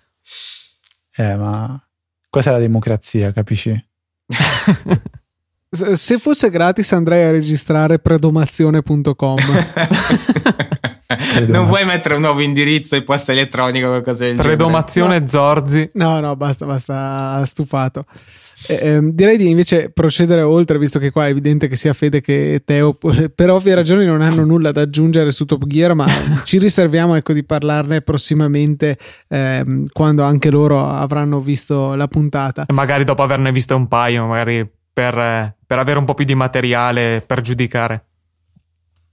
Eh, 1.15 1.35
ma 1.35 1.79
questa 2.37 2.51
è 2.51 2.53
la 2.53 2.59
democrazia, 2.59 3.31
capisci? 3.31 3.73
Se 5.95 6.19
fosse 6.19 6.51
gratis 6.51 6.91
andrei 6.91 7.23
a 7.23 7.31
registrare 7.31 7.97
predomazione.com. 7.97 9.37
non 11.47 11.65
vuoi 11.65 11.83
mettere 11.85 12.13
un 12.13 12.21
nuovo 12.21 12.41
indirizzo 12.41 12.95
e 12.95 13.01
posta 13.01 13.31
elettronica 13.31 13.87
o 13.87 13.89
qualcosa 13.89 14.25
del 14.25 14.35
Predomazione 14.35 15.19
no. 15.19 15.27
Zorzi. 15.27 15.89
No, 15.93 16.19
no, 16.19 16.35
basta, 16.35 16.67
basta, 16.67 17.43
stufato. 17.45 18.05
Eh, 18.65 18.79
ehm, 18.81 19.11
direi 19.11 19.37
di 19.37 19.49
invece 19.49 19.91
procedere 19.91 20.41
oltre, 20.41 20.79
visto 20.79 20.97
che 20.99 21.11
qua 21.11 21.27
è 21.27 21.29
evidente 21.29 21.67
che 21.67 21.75
sia 21.75 21.93
Fede 21.93 22.21
che 22.21 22.63
Teo, 22.65 22.97
per 23.35 23.49
ovvie 23.51 23.75
ragioni 23.75 24.05
non 24.05 24.21
hanno 24.21 24.43
nulla 24.43 24.71
da 24.71 24.81
aggiungere 24.81 25.31
su 25.31 25.45
Top 25.45 25.65
Gear, 25.67 25.93
ma 25.93 26.05
ci 26.43 26.57
riserviamo 26.57 27.15
ecco, 27.15 27.33
di 27.33 27.43
parlarne 27.43 28.01
prossimamente 28.01 28.97
ehm, 29.27 29.85
quando 29.91 30.23
anche 30.23 30.49
loro 30.49 30.79
avranno 30.79 31.39
visto 31.39 31.93
la 31.95 32.07
puntata. 32.07 32.65
E 32.67 32.73
magari 32.73 33.03
dopo 33.03 33.23
averne 33.23 33.51
viste 33.51 33.73
un 33.73 33.87
paio, 33.87 34.25
magari 34.25 34.67
per, 34.91 35.55
per 35.65 35.79
avere 35.79 35.99
un 35.99 36.05
po' 36.05 36.15
più 36.15 36.25
di 36.25 36.35
materiale 36.35 37.23
per 37.25 37.41
giudicare. 37.41 38.03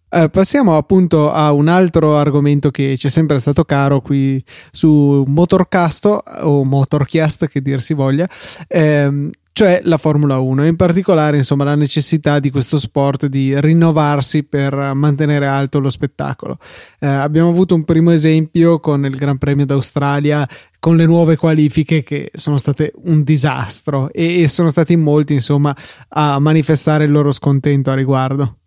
Eh, 0.08 0.28
passiamo 0.28 0.76
appunto 0.76 1.30
a 1.32 1.52
un 1.52 1.66
altro 1.66 2.16
argomento 2.16 2.70
che 2.70 2.96
ci 2.96 3.08
è 3.08 3.10
sempre 3.10 3.38
stato 3.40 3.64
caro 3.64 4.00
qui 4.00 4.42
su 4.70 5.24
Motorcast 5.26 6.22
o 6.42 6.64
Motorcast 6.64 7.48
che 7.48 7.60
dir 7.60 7.82
si 7.82 7.94
voglia, 7.94 8.28
ehm, 8.68 9.30
cioè 9.52 9.80
la 9.84 9.98
Formula 9.98 10.38
1, 10.38 10.66
in 10.66 10.76
particolare 10.76 11.36
insomma 11.36 11.64
la 11.64 11.74
necessità 11.74 12.38
di 12.38 12.50
questo 12.50 12.78
sport 12.78 13.26
di 13.26 13.60
rinnovarsi 13.60 14.44
per 14.44 14.92
mantenere 14.94 15.46
alto 15.46 15.80
lo 15.80 15.90
spettacolo. 15.90 16.58
Eh, 17.00 17.06
abbiamo 17.06 17.50
avuto 17.50 17.74
un 17.74 17.84
primo 17.84 18.10
esempio 18.12 18.80
con 18.80 19.04
il 19.04 19.16
Gran 19.16 19.38
Premio 19.38 19.66
d'Australia 19.66 20.48
con 20.78 20.96
le 20.96 21.06
nuove 21.06 21.36
qualifiche 21.36 22.02
che 22.02 22.30
sono 22.34 22.58
state 22.58 22.92
un 23.04 23.22
disastro 23.24 24.12
e, 24.12 24.42
e 24.42 24.48
sono 24.48 24.68
stati 24.70 24.96
molti 24.96 25.32
insomma 25.32 25.74
a 26.08 26.38
manifestare 26.38 27.04
il 27.04 27.10
loro 27.10 27.32
scontento 27.32 27.90
a 27.90 27.94
riguardo. 27.94 28.58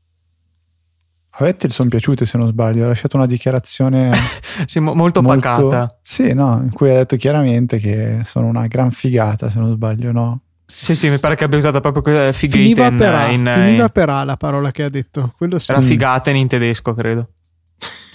A 1.39 1.43
Vettel 1.43 1.71
sono 1.71 1.87
piaciute 1.87 2.25
se 2.25 2.35
non 2.37 2.47
sbaglio, 2.47 2.85
ha 2.85 2.87
lasciato 2.87 3.15
una 3.15 3.27
dichiarazione 3.27 4.11
sì, 4.65 4.79
mo- 4.79 4.95
molto, 4.95 5.21
molto 5.21 5.67
pacata. 5.67 5.99
Sì, 6.01 6.33
no, 6.33 6.59
in 6.63 6.71
cui 6.71 6.89
ha 6.89 6.95
detto 6.95 7.15
chiaramente 7.15 7.77
che 7.77 8.21
sono 8.23 8.47
una 8.47 8.65
gran 8.65 8.89
figata 8.89 9.47
se 9.49 9.59
non 9.59 9.71
sbaglio, 9.71 10.11
no? 10.11 10.41
Sì, 10.65 10.95
sì, 10.95 11.09
mi 11.09 11.19
pare 11.19 11.35
che 11.35 11.43
abbia 11.43 11.59
usato 11.59 11.79
proprio 11.79 12.01
quella 12.01 12.31
figata 12.31 12.57
finiva 12.57 12.91
per 12.91 13.13
A, 13.13 13.27
in, 13.27 13.45
finiva 13.45 13.83
in... 13.83 13.89
per 13.93 14.09
A 14.09 14.23
la 14.23 14.35
parola 14.35 14.71
che 14.71 14.83
ha 14.83 14.89
detto. 14.89 15.31
Quello 15.37 15.59
sì. 15.59 15.71
Era 15.71 15.79
figata 15.79 16.31
in 16.31 16.47
tedesco, 16.47 16.95
credo. 16.95 17.29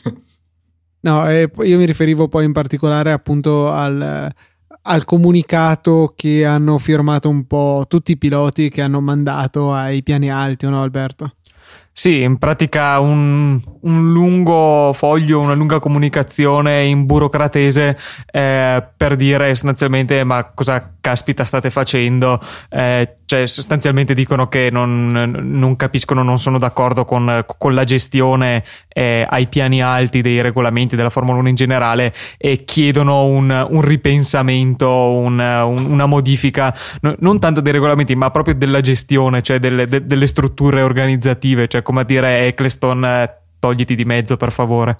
no, 1.00 1.31
eh, 1.31 1.50
io 1.62 1.79
mi 1.79 1.87
riferivo 1.87 2.26
poi 2.26 2.45
in 2.45 2.52
particolare 2.52 3.12
appunto 3.12 3.71
al, 3.71 4.31
al 4.83 5.05
comunicato 5.05 6.12
che 6.17 6.45
hanno 6.45 6.76
firmato 6.79 7.29
un 7.29 7.47
po' 7.47 7.85
tutti 7.88 8.12
i 8.12 8.19
piloti 8.19 8.69
che 8.69 8.83
hanno 8.83 9.00
mandato 9.00 9.73
ai 9.73 10.02
piani 10.02 10.29
alti, 10.29 10.67
no 10.67 10.83
Alberto? 10.83 11.37
Sì, 11.94 12.22
in 12.22 12.38
pratica 12.38 12.99
un, 13.00 13.61
un, 13.82 14.12
lungo 14.12 14.92
foglio, 14.94 15.40
una 15.40 15.52
lunga 15.52 15.78
comunicazione 15.78 16.84
in 16.84 17.04
burocratese 17.04 17.99
eh, 18.32 18.82
per 18.96 19.14
dire 19.14 19.49
sostanzialmente 19.50 20.25
ma 20.25 20.50
cosa 20.54 20.94
caspita 21.02 21.44
state 21.44 21.68
facendo, 21.68 22.40
eh, 22.70 23.16
cioè 23.26 23.46
sostanzialmente 23.46 24.14
dicono 24.14 24.49
che 24.49 24.70
non, 24.70 25.11
non, 25.11 25.76
capiscono, 25.76 26.22
non 26.22 26.38
sono 26.38 26.58
d'accordo 26.58 27.04
con, 27.04 27.44
con 27.58 27.75
la 27.75 27.84
gestione 27.84 28.64
eh, 28.88 29.26
ai 29.28 29.49
piani 29.49 29.82
alti 29.82 30.22
dei 30.22 30.40
regolamenti 30.40 30.96
della 30.96 31.11
Formula 31.11 31.38
1 31.40 31.49
in 31.49 31.54
generale 31.54 32.14
e 32.38 32.64
chiedono 32.64 33.25
un, 33.25 33.66
un 33.68 33.80
ripensamento, 33.80 34.88
un, 34.88 35.38
una 35.38 36.06
modifica 36.06 36.75
no, 37.00 37.14
non 37.18 37.38
tanto 37.38 37.61
dei 37.61 37.72
regolamenti 37.72 38.14
ma 38.14 38.30
proprio 38.30 38.54
della 38.54 38.80
gestione, 38.80 39.42
cioè 39.42 39.58
delle, 39.58 39.87
de, 39.87 40.06
delle 40.06 40.26
strutture 40.26 40.82
organizzative, 40.82 41.68
cioè 41.68 41.82
come 41.83 42.01
a 42.01 42.05
dire 42.05 42.47
Eccleston 42.47 43.05
eh, 43.05 43.35
togliti 43.59 43.95
di 43.95 44.05
mezzo 44.05 44.37
per 44.37 44.53
favore. 44.53 44.97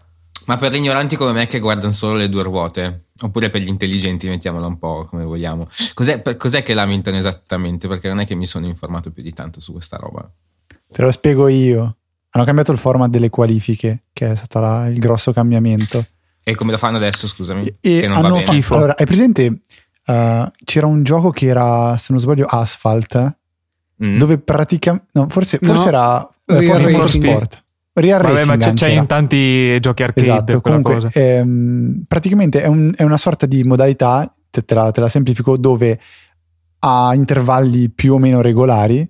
Ma 0.47 0.57
per 0.57 0.73
gli 0.73 0.77
ignoranti 0.77 1.17
come 1.17 1.33
me 1.33 1.47
che 1.47 1.61
guardano 1.61 1.93
solo 1.93 2.15
le 2.15 2.29
due 2.29 2.43
ruote, 2.43 3.07
oppure 3.21 3.49
per 3.51 3.61
gli 3.61 3.69
intelligenti, 3.69 4.29
mettiamola 4.29 4.67
un 4.67 4.79
po' 4.79 5.07
come 5.09 5.25
vogliamo, 5.25 5.69
cos'è, 5.95 6.21
cos'è, 6.37 6.62
che 6.62 6.75
lamentano 6.75 7.17
esattamente? 7.17 7.87
Perché 7.87 8.09
non 8.09 8.21
è 8.21 8.27
che 8.27 8.35
mi 8.35 8.47
sono 8.47 8.67
informato 8.67 9.12
più 9.12 9.23
di 9.23 9.33
tanto 9.33 9.61
su 9.61 9.73
questa 9.73 9.97
roba. 9.97 10.29
Te 10.67 11.03
lo 11.03 11.11
spiego 11.11 11.49
io. 11.49 11.97
Hanno 12.31 12.45
cambiato 12.45 12.73
il 12.73 12.79
format 12.79 13.11
delle 13.11 13.31
qualifiche, 13.31 14.05
che 14.12 14.33
è 14.33 14.35
stato 14.35 14.59
la, 14.59 14.89
il 14.89 14.99
grosso 14.99 15.33
cambiamento. 15.33 16.07
E 16.43 16.55
come 16.55 16.73
lo 16.73 16.79
fanno 16.79 16.97
adesso, 16.97 17.29
scusami? 17.29 17.77
E, 17.81 18.01
che 18.01 18.09
non 18.09 18.25
hanno 18.25 18.35
fatto, 18.35 18.75
allora, 18.75 18.97
hai 18.97 19.07
presente? 19.07 19.61
Uh, 20.07 20.51
c'era 20.65 20.87
un 20.87 21.05
gioco 21.05 21.31
che 21.31 21.47
era, 21.47 21.97
se 21.99 22.09
non 22.11 22.21
sbaglio, 22.21 22.47
Asphalt, 22.47 23.37
mm. 24.03 24.19
dove 24.19 24.39
praticamente... 24.39 25.07
No, 25.12 25.29
forse, 25.29 25.59
forse 25.59 25.85
no, 25.85 25.89
era 25.89 26.31
uh, 26.59 26.62
Forza 26.62 27.02
Sport. 27.04 27.62
Real 27.94 28.23
Vabbè, 28.23 28.44
ma 28.47 28.56
c'è, 28.56 28.73
c'è 28.73 28.88
in 28.88 29.06
tanti 29.06 29.78
giochi 29.80 30.02
arcade 30.02 30.26
esatto, 30.26 30.61
comunque, 30.62 31.11
ehm, 31.12 32.04
praticamente 32.09 32.62
è, 32.62 32.66
un, 32.66 32.90
è, 32.97 33.02
una 33.02 33.18
sorta 33.18 33.44
di 33.44 33.64
modalità, 33.64 34.35
te, 34.49 34.64
te, 34.64 34.75
la, 34.75 34.90
te 34.90 35.00
la 35.00 35.09
semplifico, 35.09 35.59
dove 35.59 36.00
a 36.78 37.14
intervalli 37.14 37.90
più 37.90 38.14
o 38.14 38.18
meno 38.18 38.40
regolari 38.40 39.06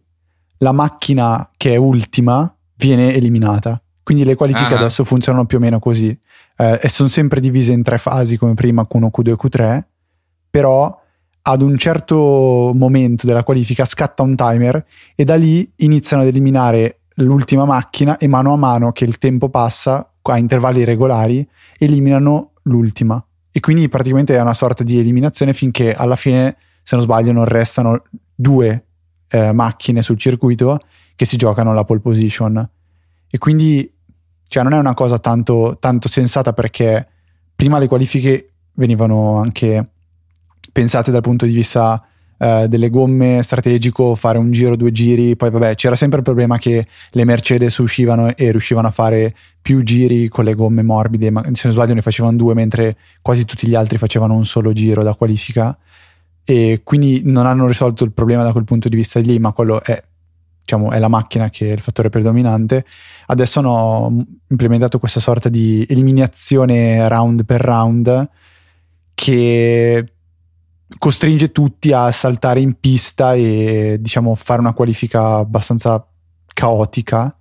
la 0.59 0.73
macchina 0.73 1.49
che 1.57 1.73
è 1.73 1.77
ultima 1.77 2.53
viene 2.77 3.15
eliminata. 3.15 3.81
Quindi 4.03 4.25
le 4.25 4.35
qualifiche 4.35 4.75
ah. 4.75 4.79
adesso 4.79 5.05
funzionano 5.05 5.47
più 5.47 5.59
o 5.59 5.61
meno 5.61 5.79
così. 5.79 6.17
Eh, 6.57 6.81
e 6.83 6.89
sono 6.89 7.09
sempre 7.09 7.41
divise 7.41 7.73
in 7.73 7.83
tre 7.83 7.99
fasi 7.99 8.37
come 8.37 8.55
prima, 8.55 8.87
Q1, 8.91 9.09
Q2 9.17 9.29
e 9.29 9.37
Q3, 9.37 9.83
però 10.51 11.01
ad 11.45 11.63
un 11.63 11.77
certo 11.77 12.73
momento 12.75 13.27
della 13.27 13.43
qualifica 13.43 13.85
scatta 13.85 14.23
un 14.23 14.37
timer 14.37 14.85
e 15.17 15.25
da 15.25 15.35
lì 15.35 15.71
iniziano 15.77 16.23
ad 16.23 16.29
eliminare 16.29 17.02
l'ultima 17.17 17.65
macchina 17.65 18.17
e 18.19 18.27
mano 18.27 18.53
a 18.53 18.57
mano 18.57 18.93
che 18.93 19.05
il 19.05 19.19
tempo 19.19 19.49
passa 19.49 20.13
a 20.23 20.39
intervalli 20.39 20.85
regolari 20.85 21.47
eliminano 21.79 22.53
l'ultima. 22.63 23.25
E 23.51 23.61
quindi 23.61 23.89
praticamente 23.89 24.37
è 24.37 24.41
una 24.41 24.55
sorta 24.55 24.83
di 24.83 24.99
eliminazione 24.99 25.53
finché 25.53 25.95
alla 25.95 26.17
fine 26.17 26.57
se 26.83 26.97
non 26.97 27.05
sbaglio 27.05 27.33
non 27.33 27.45
restano 27.45 28.03
due 28.35 28.87
eh, 29.29 29.53
macchine 29.53 30.03
sul 30.03 30.19
circuito 30.19 30.79
che 31.15 31.25
si 31.25 31.37
giocano 31.37 31.75
la 31.75 31.85
pole 31.85 32.01
position. 32.01 32.69
E 33.29 33.39
quindi 33.39 33.93
cioè 34.47 34.63
non 34.63 34.75
è 34.75 34.79
una 34.79 34.95
cosa 34.95 35.19
tanto, 35.19 35.77
tanto 35.81 36.09
sensata 36.09 36.53
perché 36.53 37.07
prima 37.55 37.79
le 37.79 37.89
qualifiche 37.89 38.49
venivano 38.75 39.39
anche 39.39 39.89
pensate 40.73 41.11
dal 41.11 41.21
punto 41.21 41.45
di 41.45 41.53
vista 41.53 42.05
eh, 42.43 42.67
delle 42.67 42.91
gomme 42.91 43.41
strategico, 43.45 44.17
fare 44.17 44.37
un 44.37 44.51
giro, 44.51 44.75
due 44.75 44.91
giri, 44.91 45.37
poi 45.37 45.49
vabbè 45.51 45.77
c'era 45.77 45.95
sempre 45.95 46.19
il 46.19 46.25
problema 46.25 46.59
che 46.59 46.85
le 47.11 47.25
Mercedes 47.25 47.79
uscivano 47.79 48.35
e 48.35 48.51
riuscivano 48.51 48.89
a 48.89 48.91
fare 48.91 49.33
più 49.63 49.85
giri 49.85 50.27
con 50.27 50.43
le 50.43 50.55
gomme 50.55 50.83
morbide, 50.83 51.31
ma 51.31 51.43
se 51.53 51.63
non 51.69 51.73
sbaglio 51.73 51.95
ne 51.95 52.03
facevano 52.03 52.37
due 52.37 52.55
mentre 52.55 52.97
quasi 53.21 53.45
tutti 53.45 53.69
gli 53.69 53.77
altri 53.77 53.97
facevano 53.97 54.35
un 54.35 54.45
solo 54.45 54.73
giro 54.73 55.05
da 55.05 55.15
qualifica 55.15 55.79
e 56.45 56.81
quindi 56.83 57.23
non 57.25 57.47
hanno 57.47 57.69
risolto 57.69 58.03
il 58.03 58.11
problema 58.11 58.43
da 58.43 58.51
quel 58.51 58.65
punto 58.65 58.89
di 58.89 58.97
vista 58.97 59.21
lì, 59.21 59.39
ma 59.39 59.53
quello 59.53 59.81
è 59.81 60.03
diciamo 60.65 60.91
è 60.91 60.99
la 60.99 61.09
macchina 61.09 61.49
che 61.49 61.71
è 61.71 61.73
il 61.73 61.81
fattore 61.81 62.09
predominante. 62.09 62.85
Adesso 63.27 63.61
hanno 63.61 64.27
implementato 64.49 64.99
questa 64.99 65.21
sorta 65.21 65.49
di 65.49 65.87
eliminazione 65.89 67.07
round 67.09 67.45
per 67.45 67.61
round 67.61 68.29
che 69.15 70.05
costringe 70.99 71.53
tutti 71.53 71.93
a 71.93 72.11
saltare 72.11 72.61
in 72.61 72.75
pista 72.79 73.35
e 73.35 73.97
diciamo 74.01 74.35
fare 74.35 74.61
una 74.61 74.73
qualifica 74.73 75.37
abbastanza 75.37 76.05
caotica. 76.53 77.37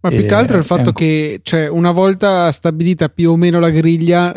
Ma 0.00 0.10
più 0.10 0.24
che 0.24 0.34
altro 0.34 0.58
il 0.58 0.64
fatto 0.64 0.88
un... 0.88 0.94
che 0.94 1.40
cioè, 1.42 1.68
una 1.68 1.92
volta 1.92 2.50
stabilita 2.50 3.08
più 3.08 3.30
o 3.30 3.36
meno 3.36 3.60
la 3.60 3.70
griglia, 3.70 4.34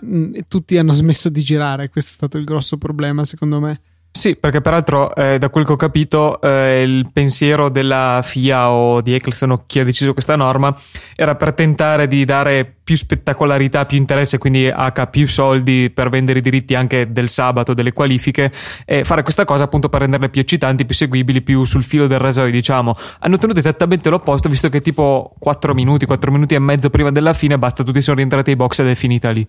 tutti 0.47 0.77
hanno 0.77 0.93
smesso 0.93 1.29
di 1.29 1.41
girare. 1.41 1.89
Questo 1.89 2.11
è 2.11 2.13
stato 2.13 2.37
il 2.37 2.43
grosso 2.43 2.77
problema, 2.77 3.25
secondo 3.25 3.59
me. 3.59 3.81
Sì, 4.15 4.37
perché 4.37 4.61
peraltro, 4.61 5.13
eh, 5.13 5.37
da 5.37 5.49
quel 5.49 5.65
che 5.65 5.73
ho 5.73 5.75
capito, 5.75 6.39
eh, 6.39 6.83
il 6.83 7.09
pensiero 7.11 7.67
della 7.67 8.21
FIA 8.23 8.71
o 8.71 9.01
di 9.01 9.13
Eccleston 9.13 9.51
o 9.51 9.63
chi 9.67 9.79
ha 9.81 9.83
deciso 9.83 10.13
questa 10.13 10.37
norma 10.37 10.73
era 11.17 11.35
per 11.35 11.53
tentare 11.53 12.07
di 12.07 12.23
dare 12.23 12.77
più 12.81 12.95
spettacolarità, 12.95 13.85
più 13.85 13.97
interesse, 13.97 14.37
quindi 14.37 14.67
H 14.69 15.07
più 15.07 15.27
soldi 15.27 15.91
per 15.93 16.07
vendere 16.07 16.39
i 16.39 16.41
diritti 16.41 16.75
anche 16.75 17.11
del 17.11 17.27
sabato, 17.27 17.73
delle 17.73 17.91
qualifiche, 17.91 18.53
e 18.85 19.03
fare 19.03 19.21
questa 19.21 19.43
cosa 19.43 19.65
appunto 19.65 19.89
per 19.89 19.99
renderle 19.99 20.29
più 20.29 20.39
eccitanti, 20.39 20.85
più 20.85 20.95
seguibili, 20.95 21.41
più 21.41 21.65
sul 21.65 21.83
filo 21.83 22.07
del 22.07 22.19
rasoio, 22.19 22.51
diciamo. 22.51 22.95
Hanno 23.19 23.37
tenuto 23.37 23.59
esattamente 23.59 24.09
l'opposto, 24.09 24.47
visto 24.47 24.69
che 24.69 24.79
tipo 24.79 25.33
4 25.37 25.73
minuti, 25.73 26.05
4 26.05 26.31
minuti 26.31 26.55
e 26.55 26.59
mezzo 26.59 26.89
prima 26.89 27.11
della 27.11 27.33
fine, 27.33 27.57
basta, 27.57 27.83
tutti 27.83 28.01
sono 28.01 28.15
rientrati 28.15 28.51
ai 28.51 28.55
box 28.55 28.79
ed 28.79 28.87
è 28.87 28.95
finita 28.95 29.29
lì. 29.29 29.45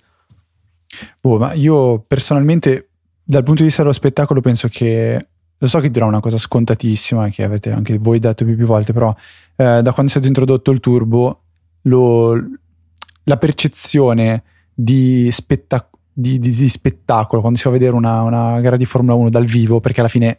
Boh, 1.20 1.38
ma 1.38 1.52
io 1.52 2.02
personalmente 2.04 2.88
dal 3.28 3.42
punto 3.42 3.62
di 3.62 3.66
vista 3.66 3.82
dello 3.82 3.92
spettacolo 3.92 4.40
penso 4.40 4.68
che 4.68 5.26
lo 5.58 5.66
so 5.66 5.80
che 5.80 5.90
dirò 5.90 6.06
una 6.06 6.20
cosa 6.20 6.38
scontatissima 6.38 7.28
che 7.28 7.42
avete 7.42 7.72
anche 7.72 7.98
voi 7.98 8.20
detto 8.20 8.44
più, 8.44 8.54
più 8.54 8.66
volte 8.66 8.92
però 8.92 9.12
eh, 9.56 9.82
da 9.82 9.92
quando 9.92 10.06
è 10.06 10.08
stato 10.08 10.28
introdotto 10.28 10.70
il 10.70 10.78
turbo 10.78 11.40
lo, 11.82 12.40
la 13.24 13.36
percezione 13.36 14.44
di, 14.72 15.28
spettac- 15.32 15.96
di, 16.12 16.38
di, 16.38 16.50
di, 16.50 16.68
spettacolo 16.68 17.40
quando 17.40 17.58
si 17.58 17.64
va 17.64 17.70
a 17.70 17.72
vedere 17.72 17.96
una, 17.96 18.22
una, 18.22 18.60
gara 18.60 18.76
di 18.76 18.84
Formula 18.84 19.14
1 19.14 19.28
dal 19.28 19.44
vivo 19.44 19.80
perché 19.80 20.00
alla 20.00 20.08
fine 20.08 20.38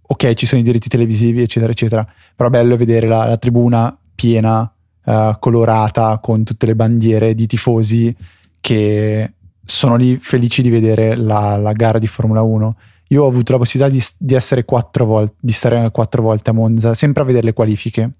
ok 0.00 0.34
ci 0.34 0.46
sono 0.46 0.60
i 0.60 0.64
diritti 0.64 0.88
televisivi 0.88 1.42
eccetera 1.42 1.70
eccetera 1.70 2.04
però 2.34 2.48
è 2.48 2.52
bello 2.52 2.76
vedere 2.76 3.06
la, 3.06 3.26
la 3.26 3.36
tribuna 3.36 3.96
piena 4.16 4.72
uh, 5.04 5.38
colorata 5.38 6.18
con 6.18 6.42
tutte 6.42 6.66
le 6.66 6.74
bandiere 6.74 7.34
di 7.34 7.46
tifosi 7.46 8.14
che 8.60 9.34
sono 9.70 9.96
lì 9.96 10.16
felici 10.16 10.62
di 10.62 10.70
vedere 10.70 11.16
la, 11.16 11.56
la, 11.56 11.72
gara 11.72 11.98
di 11.98 12.06
Formula 12.06 12.42
1. 12.42 12.76
Io 13.08 13.24
ho 13.24 13.28
avuto 13.28 13.52
la 13.52 13.58
possibilità 13.58 13.92
di, 13.92 14.04
di, 14.18 14.34
essere 14.34 14.64
quattro 14.64 15.04
volte, 15.04 15.34
di 15.40 15.52
stare 15.52 15.90
quattro 15.90 16.22
volte 16.22 16.50
a 16.50 16.52
Monza, 16.52 16.94
sempre 16.94 17.22
a 17.22 17.26
vedere 17.26 17.46
le 17.46 17.52
qualifiche. 17.52 18.10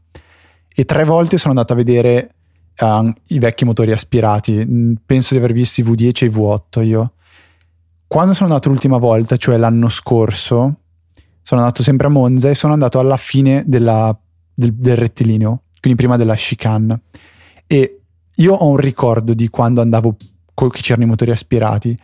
E 0.72 0.84
tre 0.84 1.04
volte 1.04 1.38
sono 1.38 1.52
andato 1.52 1.72
a 1.72 1.76
vedere 1.76 2.34
uh, 2.78 3.12
i 3.28 3.38
vecchi 3.38 3.64
motori 3.64 3.92
aspirati. 3.92 4.96
Penso 5.04 5.34
di 5.34 5.40
aver 5.40 5.52
visto 5.52 5.80
i 5.80 5.84
V10 5.84 6.22
e 6.22 6.26
i 6.26 6.28
V8 6.28 6.84
io. 6.84 7.12
Quando 8.06 8.32
sono 8.32 8.48
andato 8.48 8.68
l'ultima 8.68 8.96
volta, 8.96 9.36
cioè 9.36 9.56
l'anno 9.56 9.88
scorso, 9.88 10.76
sono 11.42 11.60
andato 11.60 11.82
sempre 11.82 12.06
a 12.06 12.10
Monza 12.10 12.48
e 12.48 12.54
sono 12.54 12.72
andato 12.72 12.98
alla 12.98 13.16
fine 13.16 13.64
della, 13.66 14.16
del, 14.54 14.74
del 14.74 14.96
rettilineo, 14.96 15.62
quindi 15.80 15.98
prima 15.98 16.16
della 16.16 16.34
chicane. 16.34 17.02
E 17.66 18.00
io 18.36 18.54
ho 18.54 18.68
un 18.68 18.76
ricordo 18.76 19.34
di 19.34 19.48
quando 19.48 19.80
andavo, 19.80 20.16
che 20.54 20.80
c'erano 20.80 21.04
i 21.04 21.08
motori 21.08 21.30
aspirati. 21.30 21.96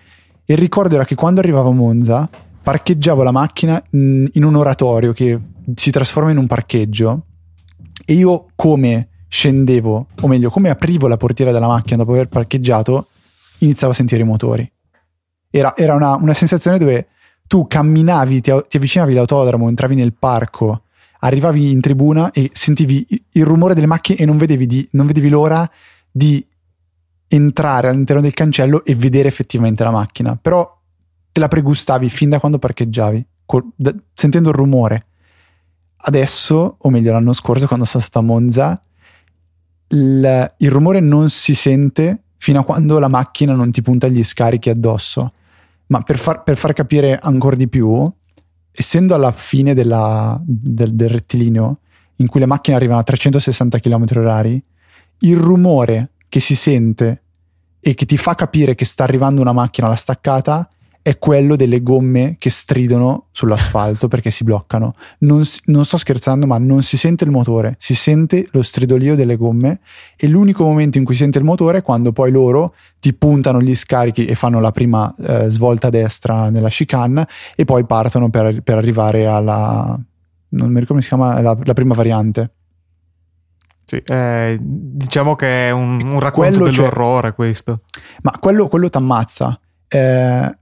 Il 0.45 0.57
ricordo 0.57 0.95
era 0.95 1.05
che 1.05 1.15
quando 1.15 1.41
arrivavo 1.41 1.71
a 1.71 1.73
Monza 1.73 2.29
parcheggiavo 2.63 3.23
la 3.23 3.31
macchina 3.31 3.83
in 3.91 4.43
un 4.43 4.55
oratorio 4.55 5.13
che 5.13 5.39
si 5.75 5.91
trasforma 5.91 6.31
in 6.31 6.37
un 6.37 6.47
parcheggio 6.47 7.27
e 8.05 8.15
io 8.15 8.47
come 8.55 9.09
scendevo, 9.29 10.07
o 10.21 10.27
meglio, 10.29 10.51
come 10.51 10.71
aprivo 10.71 11.09
la 11.09 11.17
portiera 11.17 11.53
della 11.53 11.67
macchina 11.67 11.99
dopo 11.99 12.13
aver 12.13 12.29
parcheggiato, 12.29 13.09
iniziavo 13.59 13.93
a 13.93 13.97
sentire 13.97 14.23
i 14.23 14.27
motori. 14.27 14.71
Era, 15.51 15.77
era 15.77 15.95
una, 15.95 16.15
una, 16.17 16.35
sensazione 16.35 16.79
dove 16.79 17.07
tu 17.47 17.67
camminavi, 17.67 18.41
ti, 18.41 18.53
ti 18.69 18.77
avvicinavi 18.77 19.13
all'autodromo, 19.13 19.69
entravi 19.69 19.95
nel 19.95 20.13
parco, 20.13 20.83
arrivavi 21.21 21.71
in 21.71 21.81
tribuna 21.81 22.31
e 22.31 22.51
sentivi 22.53 23.07
il 23.33 23.45
rumore 23.45 23.75
delle 23.75 23.87
macchine 23.87 24.19
e 24.19 24.25
non 24.25 24.37
vedevi, 24.37 24.67
di, 24.67 24.89
non 24.93 25.07
vedevi 25.07 25.29
l'ora 25.29 25.69
di 26.11 26.45
entrare 27.29 27.89
all'interno 27.89 28.23
del 28.23 28.35
cancello 28.35 28.85
e 28.85 28.95
vedere 28.95 29.29
effettivamente 29.29 29.85
la 29.85 29.91
macchina. 29.91 30.37
Però 30.37 30.77
te 31.33 31.41
la 31.41 31.49
pregustavi 31.49 32.09
fin 32.09 32.31
da 32.31 32.41
quando 32.41 32.59
parcheggiavi, 32.59 33.27
col, 33.45 33.71
da, 33.75 33.95
sentendo 34.13 34.51
il 34.51 34.55
rumore. 34.55 35.07
Adesso, 35.97 36.77
o 36.79 36.91
meglio 36.91 37.13
l'anno 37.13 37.33
scorso, 37.33 37.67
quando 37.67 37.85
sono 37.85 38.03
stato 38.03 38.21
a 38.21 38.23
Monza, 38.23 38.81
il, 39.89 40.55
il 40.59 40.71
rumore 40.71 41.01
non 41.01 41.29
si 41.29 41.55
sente 41.55 42.23
fino 42.39 42.61
a 42.61 42.65
quando 42.65 42.99
la 42.99 43.09
macchina 43.09 43.55
non 43.55 43.71
ti 43.71 43.83
punta 43.83 44.09
gli 44.09 44.23
scarichi 44.23 44.71
addosso. 44.71 45.33
Ma 45.89 46.01
per 46.03 46.19
far, 46.19 46.43
per 46.43 46.57
far 46.57 46.73
capire 46.73 47.19
ancora 47.19 47.57
di 47.57 47.69
più, 47.69 48.11
essendo 48.71 49.15
alla 49.15 49.33
fine 49.33 49.75
della, 49.75 50.41
del, 50.45 50.95
del, 50.95 51.09
rettilineo, 51.09 51.79
in 52.17 52.29
cui 52.29 52.41
le 52.41 52.47
macchine 52.47 52.77
arrivano 52.77 52.99
a 52.99 53.03
360 53.03 53.79
km/h, 53.79 54.63
il 55.21 55.37
rumore 55.37 56.11
che 56.29 56.41
si 56.41 56.55
sente 56.55 57.23
e 57.81 57.95
che 57.95 58.05
ti 58.05 58.17
fa 58.17 58.35
capire 58.35 58.75
che 58.75 58.85
sta 58.85 59.05
arrivando 59.05 59.41
una 59.41 59.53
macchina 59.53 59.87
alla 59.87 59.97
staccata 59.97 60.69
è 61.07 61.21
quello 61.21 61.55
delle 61.55 61.85
gomme 61.85 62.35
che 62.37 62.51
stridono 62.51 63.27
sull'asfalto 63.31 64.09
perché 64.09 64.33
si 64.33 64.43
bloccano. 64.43 64.95
Non, 65.19 65.41
non, 65.67 65.85
sto 65.85 65.99
scherzando, 65.99 66.49
ma 66.49 66.59
non 66.59 66.83
si 66.83 66.97
sente 66.97 67.23
il 67.23 67.31
motore, 67.31 67.77
si 67.79 67.95
sente 67.95 68.45
lo 68.51 68.61
stridolio 68.61 69.15
delle 69.15 69.37
gomme 69.37 69.79
e 70.17 70.27
l'unico 70.27 70.65
momento 70.65 70.99
in 70.99 71.05
cui 71.05 71.15
si 71.15 71.21
sente 71.21 71.39
il 71.39 71.45
motore 71.45 71.79
è 71.79 71.83
quando 71.83 72.11
poi 72.11 72.33
loro 72.33 72.75
ti 72.99 73.15
puntano 73.15 73.63
gli 73.63 73.77
scarichi 73.77 74.25
e 74.25 74.35
fanno 74.35 74.59
la 74.59 74.73
prima 74.73 75.15
eh, 75.17 75.49
svolta 75.49 75.87
a 75.87 75.91
destra 75.91 76.51
nella 76.51 76.71
chicane 76.71 77.25
e 77.55 77.65
poi 77.65 77.87
partono 77.87 78.29
per, 78.29 78.63
per 78.63 78.77
arrivare 78.77 79.29
alla... 79.29 79.97
non 80.49 80.69
mi 80.71 80.81
ricordo 80.81 80.87
come 80.89 81.03
si 81.03 81.09
chiama, 81.09 81.41
la, 81.41 81.57
la 81.63 81.73
prima 81.73 81.95
variante. 81.95 82.51
Sì, 83.89 84.03
eh, 84.05 84.59
diciamo 84.61 85.37
che 85.37 85.69
è 85.69 85.71
un, 85.71 86.01
un 86.05 86.19
racconto 86.19 86.59
quello 86.59 86.71
dell'orrore 86.71 87.29
cioè, 87.29 87.35
questo. 87.37 87.83
Ma 88.23 88.37
quello, 88.41 88.67
quello 88.67 88.91
t'ammazza. 88.91 89.61
Eh, 89.87 90.57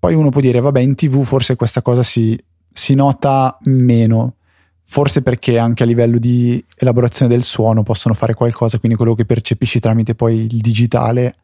poi 0.00 0.14
uno 0.14 0.30
può 0.30 0.40
dire, 0.40 0.58
vabbè, 0.58 0.80
in 0.80 0.96
tv 0.96 1.22
forse 1.22 1.54
questa 1.54 1.80
cosa 1.80 2.02
si, 2.02 2.36
si 2.72 2.94
nota 2.94 3.56
meno, 3.66 4.34
forse 4.82 5.22
perché 5.22 5.58
anche 5.58 5.84
a 5.84 5.86
livello 5.86 6.18
di 6.18 6.62
elaborazione 6.76 7.30
del 7.30 7.44
suono 7.44 7.84
possono 7.84 8.14
fare 8.14 8.34
qualcosa, 8.34 8.80
quindi 8.80 8.96
quello 8.96 9.14
che 9.14 9.24
percepisci 9.24 9.78
tramite 9.78 10.16
poi 10.16 10.46
il 10.46 10.60
digitale 10.60 11.36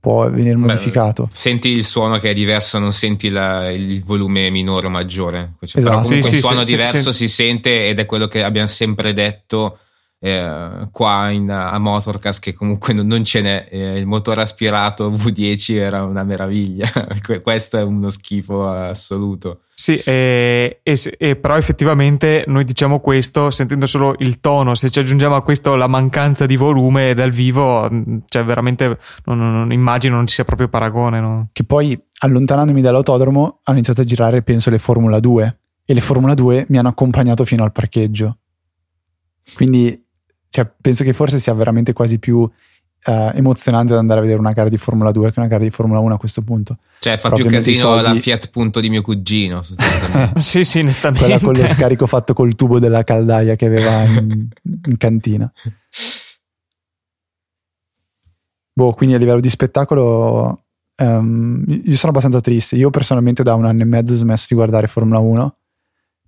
può 0.00 0.30
venire 0.30 0.56
modificato. 0.56 1.24
Beh, 1.24 1.30
senti 1.34 1.68
il 1.68 1.84
suono 1.84 2.18
che 2.18 2.30
è 2.30 2.34
diverso, 2.34 2.78
non 2.78 2.94
senti 2.94 3.28
la, 3.28 3.70
il 3.70 4.02
volume 4.02 4.48
minore 4.48 4.86
o 4.86 4.90
maggiore. 4.90 5.56
Cioè, 5.60 5.78
esatto. 5.78 5.82
Però 5.82 6.00
comunque 6.00 6.30
sì, 6.30 6.36
il 6.36 6.42
suono 6.42 6.62
sì, 6.62 6.70
diverso 6.70 7.12
sì, 7.12 7.28
si 7.28 7.34
sente 7.34 7.86
ed 7.86 7.98
è 7.98 8.06
quello 8.06 8.28
che 8.28 8.42
abbiamo 8.42 8.66
sempre 8.66 9.12
detto 9.12 9.78
eh, 10.20 10.88
qua 10.92 11.30
in, 11.30 11.50
a 11.50 11.78
Motorcast 11.78 12.40
che 12.40 12.52
comunque 12.52 12.92
non, 12.92 13.06
non 13.06 13.24
ce 13.24 13.40
n'è 13.40 13.68
eh, 13.70 13.98
il 13.98 14.06
motore 14.06 14.42
aspirato 14.42 15.10
V10 15.10 15.74
era 15.76 16.04
una 16.04 16.22
meraviglia 16.24 16.90
questo 17.42 17.78
è 17.78 17.82
uno 17.82 18.10
schifo 18.10 18.68
assoluto 18.68 19.62
sì, 19.80 19.96
e, 19.96 20.80
e, 20.82 21.00
e, 21.16 21.36
però 21.36 21.56
effettivamente 21.56 22.44
noi 22.48 22.64
diciamo 22.64 23.00
questo 23.00 23.48
sentendo 23.48 23.86
solo 23.86 24.14
il 24.18 24.38
tono, 24.38 24.74
se 24.74 24.90
ci 24.90 24.98
aggiungiamo 24.98 25.34
a 25.34 25.42
questo 25.42 25.74
la 25.74 25.86
mancanza 25.86 26.44
di 26.44 26.56
volume 26.56 27.14
dal 27.14 27.30
vivo, 27.30 27.88
cioè 28.26 28.44
veramente 28.44 28.98
non, 29.24 29.38
non 29.38 29.72
immagino 29.72 30.16
non 30.16 30.26
ci 30.26 30.34
sia 30.34 30.44
proprio 30.44 30.68
paragone. 30.68 31.20
No? 31.20 31.48
Che 31.50 31.64
poi 31.64 31.98
allontanandomi 32.18 32.82
dall'autodromo 32.82 33.60
hanno 33.62 33.78
iniziato 33.78 34.02
a 34.02 34.04
girare 34.04 34.42
penso 34.42 34.68
le 34.68 34.78
Formula 34.78 35.18
2 35.18 35.60
e 35.86 35.94
le 35.94 36.00
Formula 36.02 36.34
2 36.34 36.66
mi 36.68 36.76
hanno 36.76 36.88
accompagnato 36.88 37.46
fino 37.46 37.64
al 37.64 37.72
parcheggio. 37.72 38.36
Quindi 39.54 39.98
cioè, 40.50 40.68
penso 40.80 41.04
che 41.04 41.12
forse 41.12 41.38
sia 41.38 41.54
veramente 41.54 41.92
quasi 41.92 42.18
più 42.18 42.48
Uh, 43.02 43.30
emozionante 43.32 43.94
ad 43.94 43.98
andare 43.98 44.18
a 44.18 44.22
vedere 44.22 44.40
una 44.40 44.52
gara 44.52 44.68
di 44.68 44.76
Formula 44.76 45.10
2 45.10 45.32
che 45.32 45.40
una 45.40 45.48
gara 45.48 45.62
di 45.62 45.70
Formula 45.70 46.00
1 46.00 46.16
a 46.16 46.18
questo 46.18 46.42
punto. 46.42 46.76
Cioè, 46.98 47.16
fa 47.16 47.30
Però 47.30 47.40
più 47.40 47.50
casino 47.50 47.78
soldi... 47.78 48.02
la 48.02 48.14
Fiat 48.14 48.50
Punto 48.50 48.78
di 48.78 48.90
mio 48.90 49.00
cugino. 49.00 49.62
sì, 50.36 50.62
sì, 50.64 50.82
nettamente. 50.82 51.24
Quella 51.24 51.40
con 51.40 51.54
lo 51.54 51.66
scarico 51.66 52.06
fatto 52.06 52.34
col 52.34 52.54
tubo 52.54 52.78
della 52.78 53.02
caldaia 53.02 53.56
che 53.56 53.64
aveva 53.64 54.04
in, 54.04 54.46
in 54.62 54.96
cantina. 54.98 55.50
Boh, 58.74 58.92
quindi 58.92 59.14
a 59.14 59.18
livello 59.18 59.40
di 59.40 59.48
spettacolo, 59.48 60.64
um, 60.96 61.64
io 61.66 61.96
sono 61.96 62.12
abbastanza 62.12 62.42
triste. 62.42 62.76
Io 62.76 62.90
personalmente 62.90 63.42
da 63.42 63.54
un 63.54 63.64
anno 63.64 63.80
e 63.80 63.86
mezzo 63.86 64.12
ho 64.12 64.16
smesso 64.16 64.44
di 64.50 64.56
guardare 64.56 64.88
Formula 64.88 65.20
1 65.20 65.54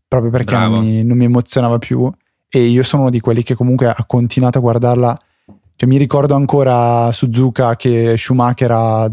proprio 0.09 0.31
perché 0.31 0.55
non 0.55 0.85
mi, 0.85 1.05
non 1.05 1.17
mi 1.17 1.25
emozionava 1.25 1.79
più 1.79 2.11
e 2.55 2.65
io 2.65 2.83
sono 2.83 3.03
uno 3.03 3.11
di 3.11 3.19
quelli 3.19 3.43
che 3.43 3.55
comunque 3.55 3.89
ha 3.89 4.05
continuato 4.07 4.59
a 4.59 4.61
guardarla. 4.61 5.17
Cioè, 5.75 5.89
mi 5.89 5.97
ricordo 5.97 6.35
ancora 6.35 7.11
Suzuka 7.11 7.77
che 7.77 8.17
Schumacher 8.19 8.71
ha, 8.71 9.11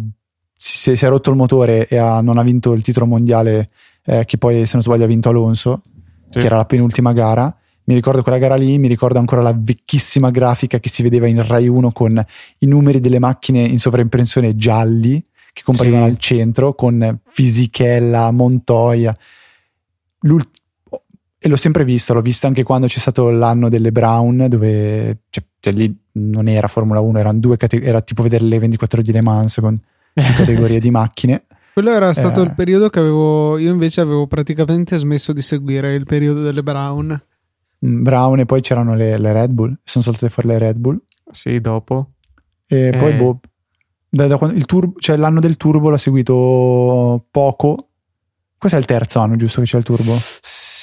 si, 0.54 0.98
si, 0.98 1.06
è 1.06 1.08
rotto 1.08 1.30
il 1.30 1.38
motore 1.38 1.88
e 1.88 1.96
ha, 1.96 2.20
non 2.20 2.38
ha 2.38 2.44
vinto 2.44 2.74
il 2.74 2.84
titolo 2.84 3.06
mondiale, 3.06 3.70
eh, 4.04 4.26
che 4.26 4.38
poi 4.38 4.66
se 4.66 4.72
non 4.74 4.82
sbaglio 4.82 5.06
ha 5.06 5.08
vinto 5.08 5.30
Alonso, 5.30 5.84
sì. 6.28 6.40
che 6.40 6.48
era 6.48 6.58
la 6.58 6.66
penultima 6.66 7.14
gara. 7.14 7.56
Mi 7.86 7.94
ricordo 7.94 8.24
quella 8.24 8.40
gara 8.40 8.56
lì, 8.56 8.78
mi 8.78 8.90
ricordo 8.90 9.20
ancora 9.20 9.42
la 9.42 9.56
vecchissima 9.58 10.32
grafica 10.32 10.80
che 10.80 10.90
si 10.90 11.02
vedeva 11.02 11.26
in 11.26 11.42
Rai 11.48 11.70
1 11.70 11.94
con 11.94 12.22
i 12.58 12.66
numeri 12.66 13.00
delle 13.00 13.20
macchine 13.20 13.62
in 13.62 13.80
sovraimpressione 13.80 14.58
gialli 14.58 15.24
che 15.54 15.62
comparivano 15.64 16.04
sì. 16.04 16.12
al 16.12 16.18
centro 16.18 16.74
con 16.74 17.20
Fisichella, 17.24 18.32
Montoya. 18.32 19.16
L'ult- 20.24 20.60
e 21.42 21.48
l'ho 21.48 21.56
sempre 21.56 21.86
vista, 21.86 22.14
l'ho 22.14 22.22
vista 22.22 22.48
anche 22.48 22.64
quando 22.64 22.88
c'è 22.88 23.00
stato 23.00 23.30
l'anno 23.30 23.70
delle 23.70 23.94
Brown, 23.94 24.48
dove 24.50 25.20
cioè, 25.30 25.44
cioè 25.62 25.74
lì 25.74 25.98
non 26.14 26.50
era 26.50 26.68
Formula 26.68 27.00
1, 27.00 27.18
erano 27.18 27.40
due 27.40 27.56
cate- 27.56 27.82
era 27.82 28.02
tipo 28.02 28.24
vedere 28.24 28.44
le 28.44 28.60
24 28.60 29.02
di 29.02 29.14
Le 29.14 29.22
Mans 29.22 29.58
con 29.62 29.80
categorie 30.14 30.80
di 30.80 30.92
macchine. 30.92 31.46
Quello 31.72 31.92
era 31.92 32.12
stato 32.12 32.42
eh, 32.42 32.44
il 32.44 32.54
periodo 32.54 32.90
che 32.90 33.00
avevo, 33.00 33.58
io 33.58 33.72
invece 33.72 34.02
avevo 34.02 34.28
praticamente 34.28 34.98
smesso 34.98 35.32
di 35.32 35.42
seguire 35.42 35.96
il 35.96 36.04
periodo 36.04 36.42
delle 36.42 36.62
Brown. 36.62 37.24
Mm, 37.86 38.04
Brown 38.04 38.40
e 38.40 38.46
poi 38.46 38.60
c'erano 38.60 38.94
le, 38.96 39.18
le 39.18 39.32
Red 39.32 39.52
Bull, 39.52 39.78
sono 39.82 40.04
saltate 40.04 40.28
fuori 40.28 40.50
le 40.50 40.58
Red 40.58 40.76
Bull. 40.76 41.00
Sì, 41.32 41.62
dopo. 41.62 42.16
E 42.68 42.88
eh. 42.88 42.98
poi 42.98 43.14
boh, 43.14 43.40
da, 44.10 44.28
da 44.28 44.38
quando, 44.38 44.58
il 44.58 44.66
turbo, 44.66 45.00
cioè 45.00 45.16
l'anno 45.16 45.40
del 45.40 45.56
turbo 45.56 45.90
l'ho 45.90 45.98
seguito 45.98 47.28
poco. 47.32 47.88
Questo 48.58 48.78
è 48.78 48.82
il 48.82 48.88
terzo 48.88 49.20
anno, 49.20 49.38
giusto 49.38 49.62
che 49.62 49.68
c'è 49.68 49.78
il 49.78 49.86
turbo? 49.86 50.18
Sì 50.42 50.79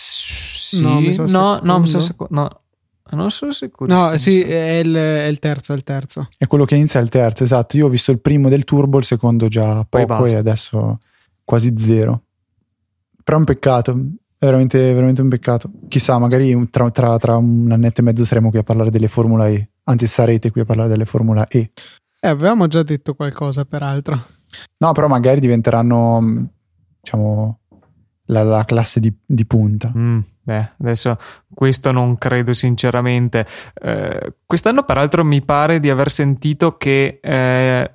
sì. 0.66 0.82
No, 0.82 1.00
mi 1.00 1.12
sa 1.12 1.24
no, 1.26 1.60
no, 1.62 1.78
mi 1.78 1.86
sa 1.86 2.00
secondo. 2.00 2.34
No. 2.34 2.60
Non 3.08 3.30
sono 3.30 3.52
sicuro. 3.52 3.94
No, 3.94 4.16
sì, 4.16 4.40
è 4.40 4.78
il, 4.78 4.92
è 4.92 5.26
il, 5.26 5.38
terzo, 5.38 5.72
è 5.72 5.76
il 5.76 5.84
terzo. 5.84 6.28
È 6.36 6.48
quello 6.48 6.64
che 6.64 6.74
inizia 6.74 6.98
il 6.98 7.08
terzo, 7.08 7.44
esatto. 7.44 7.76
Io 7.76 7.86
ho 7.86 7.88
visto 7.88 8.10
il 8.10 8.18
primo 8.18 8.48
del 8.48 8.64
turbo, 8.64 8.98
il 8.98 9.04
secondo 9.04 9.46
già 9.46 9.84
Poi 9.88 10.04
poco 10.06 10.22
basta. 10.22 10.38
e 10.38 10.40
adesso 10.40 10.98
quasi 11.44 11.72
zero. 11.76 12.22
Però 13.22 13.36
è 13.36 13.40
un 13.40 13.46
peccato, 13.46 13.92
è 13.92 14.44
veramente, 14.44 14.92
veramente 14.92 15.22
un 15.22 15.28
peccato. 15.28 15.70
Chissà, 15.86 16.18
magari 16.18 16.68
tra, 16.68 16.90
tra, 16.90 17.16
tra, 17.18 17.36
un 17.36 17.70
annetto 17.70 18.00
e 18.00 18.04
mezzo 18.04 18.24
saremo 18.24 18.50
qui 18.50 18.58
a 18.58 18.64
parlare 18.64 18.90
delle 18.90 19.08
Formula 19.08 19.46
E. 19.48 19.70
Anzi, 19.84 20.08
sarete 20.08 20.50
qui 20.50 20.62
a 20.62 20.64
parlare 20.64 20.88
delle 20.88 21.04
Formula 21.04 21.46
E. 21.46 21.70
Eh, 22.18 22.28
avevamo 22.28 22.66
già 22.66 22.82
detto 22.82 23.14
qualcosa, 23.14 23.64
peraltro. 23.64 24.20
No, 24.78 24.92
però 24.92 25.06
magari 25.06 25.38
diventeranno, 25.38 26.48
diciamo, 27.00 27.58
la, 28.26 28.42
la 28.42 28.64
classe 28.64 28.98
di, 28.98 29.14
di 29.24 29.46
punta. 29.46 29.92
Mm. 29.96 30.20
Beh, 30.46 30.68
adesso 30.78 31.16
questo 31.52 31.90
non 31.90 32.18
credo 32.18 32.52
sinceramente. 32.52 33.44
Eh, 33.82 34.34
quest'anno, 34.46 34.84
peraltro, 34.84 35.24
mi 35.24 35.42
pare 35.42 35.80
di 35.80 35.90
aver 35.90 36.08
sentito 36.08 36.76
che 36.76 37.18
eh, 37.20 37.90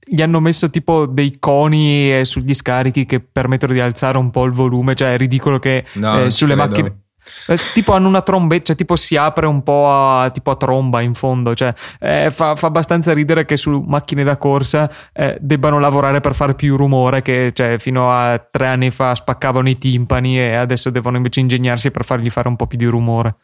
gli 0.00 0.22
hanno 0.22 0.38
messo 0.38 0.70
tipo 0.70 1.06
dei 1.06 1.38
coni 1.40 2.20
eh, 2.20 2.24
sugli 2.24 2.54
scarichi 2.54 3.04
che 3.04 3.18
permettono 3.18 3.72
di 3.72 3.80
alzare 3.80 4.16
un 4.16 4.30
po' 4.30 4.44
il 4.44 4.52
volume. 4.52 4.94
Cioè, 4.94 5.14
è 5.14 5.16
ridicolo 5.16 5.58
che 5.58 5.84
no, 5.94 6.22
eh, 6.22 6.30
sulle 6.30 6.54
macchine. 6.54 7.00
Eh, 7.46 7.56
tipo 7.72 7.92
hanno 7.92 8.08
una 8.08 8.22
trombetta, 8.22 8.64
cioè 8.66 8.76
tipo 8.76 8.96
si 8.96 9.16
apre 9.16 9.46
un 9.46 9.62
po' 9.62 9.90
a, 9.90 10.30
tipo 10.30 10.50
a 10.50 10.56
tromba 10.56 11.00
in 11.00 11.14
fondo, 11.14 11.54
cioè 11.54 11.72
eh, 12.00 12.30
fa, 12.30 12.54
fa, 12.54 12.66
abbastanza 12.66 13.12
ridere 13.12 13.44
che 13.44 13.56
su 13.56 13.82
macchine 13.86 14.24
da 14.24 14.36
corsa 14.36 14.90
eh, 15.12 15.36
debbano 15.40 15.78
lavorare 15.78 16.20
per 16.20 16.34
fare 16.34 16.54
più 16.54 16.76
rumore 16.76 17.22
che 17.22 17.52
cioè, 17.52 17.78
fino 17.78 18.10
a 18.10 18.38
tre 18.38 18.66
anni 18.66 18.90
fa 18.90 19.14
spaccavano 19.14 19.68
i 19.68 19.78
timpani 19.78 20.38
e 20.38 20.54
adesso 20.54 20.90
devono 20.90 21.16
invece 21.16 21.40
ingegnarsi 21.40 21.90
per 21.90 22.04
fargli 22.04 22.30
fare 22.30 22.48
un 22.48 22.56
po' 22.56 22.66
più 22.66 22.78
di 22.78 22.86
rumore. 22.86 23.36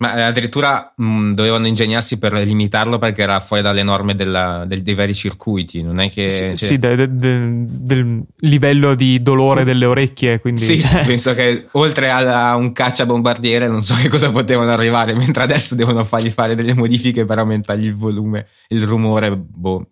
Ma 0.00 0.14
eh, 0.14 0.20
addirittura 0.22 0.92
mh, 0.94 1.32
dovevano 1.32 1.66
ingegnarsi 1.66 2.18
per 2.20 2.32
limitarlo 2.34 2.98
perché 2.98 3.22
era 3.22 3.40
fuori 3.40 3.62
dalle 3.62 3.82
norme 3.82 4.14
della, 4.14 4.64
del, 4.64 4.82
dei 4.82 4.94
vari 4.94 5.12
circuiti. 5.12 5.82
Non 5.82 5.98
è 5.98 6.08
che. 6.08 6.28
Sì, 6.28 6.38
cioè- 6.44 6.54
sì, 6.54 6.78
de- 6.78 6.94
de- 6.94 7.08
de- 7.16 7.64
del 7.66 8.22
livello 8.40 8.94
di 8.94 9.20
dolore 9.22 9.64
delle 9.64 9.86
orecchie. 9.86 10.38
Quindi, 10.40 10.60
Sì, 10.62 10.78
cioè, 10.80 11.04
penso 11.04 11.34
che 11.34 11.66
oltre 11.72 12.10
a, 12.10 12.50
a 12.50 12.54
un 12.54 12.72
cacciabombardiere 12.72 13.66
non 13.66 13.82
so 13.82 13.94
che 14.00 14.08
cosa 14.08 14.30
potevano 14.30 14.70
arrivare, 14.70 15.14
mentre 15.16 15.42
adesso 15.42 15.74
devono 15.74 16.04
fargli 16.04 16.30
fare 16.30 16.54
delle 16.54 16.74
modifiche 16.74 17.24
per 17.24 17.38
aumentargli 17.38 17.86
il 17.86 17.96
volume, 17.96 18.46
il 18.68 18.86
rumore. 18.86 19.36
Boh. 19.36 19.84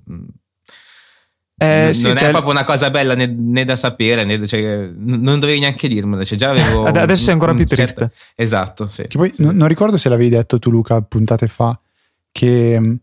Eh, 1.58 1.84
non 1.84 1.94
sì, 1.94 2.06
non 2.08 2.16
cioè, 2.18 2.28
è 2.28 2.30
proprio 2.30 2.52
una 2.52 2.64
cosa 2.64 2.90
bella 2.90 3.14
né, 3.14 3.26
né 3.26 3.64
da 3.64 3.76
sapere, 3.76 4.24
né, 4.24 4.46
cioè, 4.46 4.90
non 4.94 5.40
dovevi 5.40 5.60
neanche 5.60 5.88
dirmelo. 5.88 6.24
Cioè, 6.24 6.36
già 6.36 6.50
avevo 6.50 6.84
Ad- 6.84 6.96
adesso 6.96 7.30
è 7.30 7.32
ancora 7.32 7.54
più 7.54 7.64
certo- 7.64 7.82
triste. 7.82 8.12
Esatto, 8.34 8.88
sì. 8.88 9.04
Che 9.04 9.16
poi 9.16 9.32
non, 9.38 9.56
non 9.56 9.68
ricordo 9.68 9.96
se 9.96 10.08
l'avevi 10.08 10.28
detto 10.28 10.58
tu, 10.58 10.70
Luca, 10.70 11.00
puntate 11.00 11.48
fa, 11.48 11.78
che 12.30 12.78
mh, 12.78 13.00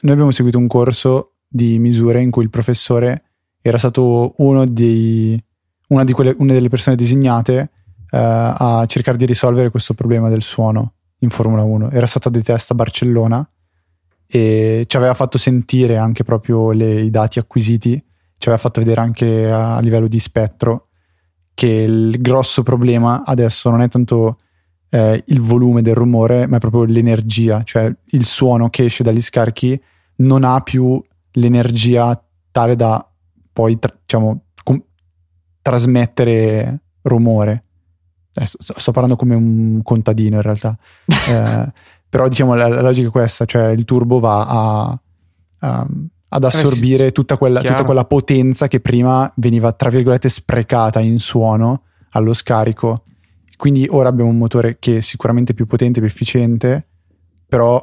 noi 0.00 0.12
abbiamo 0.12 0.30
seguito 0.30 0.58
un 0.58 0.68
corso 0.68 1.32
di 1.48 1.78
misure 1.78 2.22
in 2.22 2.30
cui 2.30 2.44
il 2.44 2.50
professore 2.50 3.24
era 3.60 3.78
stato 3.78 4.34
uno 4.38 4.64
dei, 4.64 5.40
una, 5.88 6.04
di 6.04 6.12
quelle, 6.12 6.34
una 6.38 6.52
delle 6.52 6.68
persone 6.68 6.96
designate 6.96 7.70
eh, 8.10 8.18
a 8.18 8.84
cercare 8.86 9.16
di 9.16 9.26
risolvere 9.26 9.70
questo 9.70 9.94
problema 9.94 10.28
del 10.28 10.42
suono 10.42 10.94
in 11.18 11.30
Formula 11.30 11.62
1. 11.62 11.90
Era 11.90 12.06
stato 12.06 12.28
a 12.28 12.30
De 12.30 12.42
Testa 12.42 12.74
a 12.74 12.76
Barcellona 12.76 13.48
e 14.34 14.84
ci 14.86 14.96
aveva 14.96 15.12
fatto 15.12 15.36
sentire 15.36 15.98
anche 15.98 16.24
proprio 16.24 16.70
le- 16.70 17.02
i 17.02 17.10
dati 17.10 17.38
acquisiti, 17.38 18.02
ci 18.38 18.48
aveva 18.48 18.56
fatto 18.56 18.80
vedere 18.80 19.02
anche 19.02 19.50
a 19.50 19.78
livello 19.80 20.08
di 20.08 20.18
spettro 20.18 20.88
che 21.52 21.66
il 21.66 22.18
grosso 22.18 22.62
problema 22.62 23.24
adesso 23.26 23.68
non 23.68 23.82
è 23.82 23.88
tanto 23.88 24.36
eh, 24.88 25.22
il 25.26 25.40
volume 25.40 25.82
del 25.82 25.94
rumore, 25.94 26.46
ma 26.46 26.56
è 26.56 26.60
proprio 26.60 26.84
l'energia, 26.84 27.62
cioè 27.62 27.94
il 28.06 28.24
suono 28.24 28.70
che 28.70 28.86
esce 28.86 29.02
dagli 29.02 29.20
scarichi 29.20 29.78
non 30.16 30.44
ha 30.44 30.62
più 30.62 30.98
l'energia 31.32 32.18
tale 32.50 32.74
da 32.74 33.06
poi 33.52 33.78
tra- 33.78 33.94
diciamo, 34.00 34.44
com- 34.64 34.82
trasmettere 35.60 36.80
rumore. 37.02 37.64
Adesso 38.32 38.56
sto, 38.60 38.80
sto 38.80 38.92
parlando 38.92 39.16
come 39.16 39.34
un 39.34 39.82
contadino 39.82 40.36
in 40.36 40.42
realtà, 40.42 40.74
Eh, 41.28 41.72
però 42.12 42.28
diciamo 42.28 42.52
la, 42.54 42.68
la 42.68 42.82
logica 42.82 43.08
è 43.08 43.10
questa, 43.10 43.46
cioè 43.46 43.68
il 43.68 43.86
turbo 43.86 44.20
va 44.20 44.46
a, 44.46 45.00
a- 45.60 45.86
ad 46.28 46.44
assorbire 46.44 47.04
Eh 47.04 47.06
sì, 47.06 47.12
tutta, 47.12 47.38
quella, 47.38 47.62
tutta 47.62 47.84
quella 47.84 48.04
potenza 48.04 48.68
che 48.68 48.80
prima 48.80 49.32
veniva 49.36 49.72
tra 49.72 49.88
virgolette 49.88 50.28
sprecata 50.28 51.00
in 51.00 51.18
suono 51.18 51.84
allo 52.10 52.34
scarico. 52.34 53.04
Quindi 53.56 53.86
ora 53.88 54.10
abbiamo 54.10 54.28
un 54.28 54.36
motore 54.36 54.76
che 54.78 54.98
è 54.98 55.00
sicuramente 55.00 55.54
più 55.54 55.66
potente, 55.66 56.00
più 56.00 56.08
efficiente, 56.08 56.86
però 57.48 57.82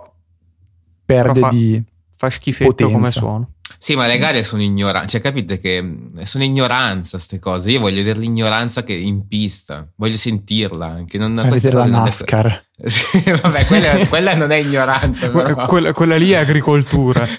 perde 1.03 1.33
Però 1.33 1.47
fa- 1.49 1.55
di... 1.55 1.83
fa 2.15 2.29
schifetto 2.29 2.69
potenza. 2.69 2.93
come 2.95 3.09
suono. 3.11 3.49
Sì, 3.77 3.95
ma 3.95 4.08
le 4.08 4.17
gare 4.17 4.43
sono 4.43 4.62
ignoranza. 4.62 5.08
Cioè, 5.08 5.21
capite 5.21 5.60
che 5.60 5.82
mh, 5.82 6.21
sono 6.23 6.43
ignoranza 6.43 7.17
queste 7.17 7.39
cose. 7.39 7.71
Io 7.71 7.79
voglio 7.79 7.97
vedere 7.97 8.19
l'ignoranza 8.19 8.84
che 8.84 8.93
in 8.93 9.27
pista, 9.27 9.88
voglio 9.95 10.17
sentirla 10.17 10.86
anche. 10.88 11.17
Non, 11.17 11.36
vedere 11.49 11.75
la 11.75 11.86
NASCAR. 11.86 12.67
Sì, 12.89 13.21
vabbè, 13.25 13.65
quella, 13.65 14.08
quella 14.08 14.36
non 14.36 14.51
è 14.51 14.55
ignoranza. 14.55 15.29
Quella, 15.29 15.91
quella 15.91 16.15
lì 16.15 16.32
è 16.32 16.38
agricoltura. 16.38 17.27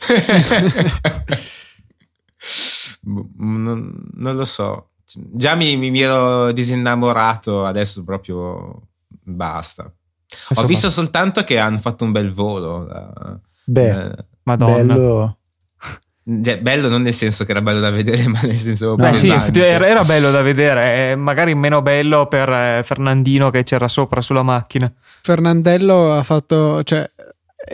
Boh, 3.00 3.28
non, 3.38 4.08
non 4.14 4.36
lo 4.36 4.44
so. 4.44 4.90
Già 5.14 5.54
mi, 5.54 5.76
mi, 5.76 5.98
ero 6.00 6.52
disinnamorato, 6.52 7.64
adesso 7.64 8.04
proprio 8.04 8.88
basta. 9.08 9.84
Ho 9.84 9.92
Insomma, 10.50 10.68
visto 10.68 10.90
soltanto 10.90 11.42
che 11.42 11.58
hanno 11.58 11.78
fatto 11.78 12.04
un 12.04 12.12
bel 12.12 12.32
volo. 12.32 12.84
la- 12.86 13.40
Beh, 13.64 13.90
eh, 13.90 14.24
Madonna. 14.42 14.92
bello. 14.94 15.38
Cioè, 16.42 16.60
bello 16.60 16.88
non 16.88 17.02
nel 17.02 17.14
senso 17.14 17.44
che 17.44 17.50
era 17.50 17.62
bello 17.62 17.80
da 17.80 17.90
vedere, 17.90 18.26
ma 18.28 18.40
nel 18.42 18.58
senso. 18.58 18.94
Beh, 18.94 19.14
sì, 19.14 19.30
era 19.30 20.04
bello 20.04 20.30
da 20.30 20.42
vedere, 20.42 21.10
eh, 21.10 21.16
magari 21.16 21.54
meno 21.54 21.82
bello 21.82 22.26
per 22.26 22.48
eh, 22.48 22.82
Fernandino 22.84 23.50
che 23.50 23.64
c'era 23.64 23.88
sopra 23.88 24.20
sulla 24.20 24.42
macchina. 24.42 24.92
Fernandello 25.22 26.12
ha 26.12 26.22
fatto, 26.22 26.82
cioè, 26.84 27.08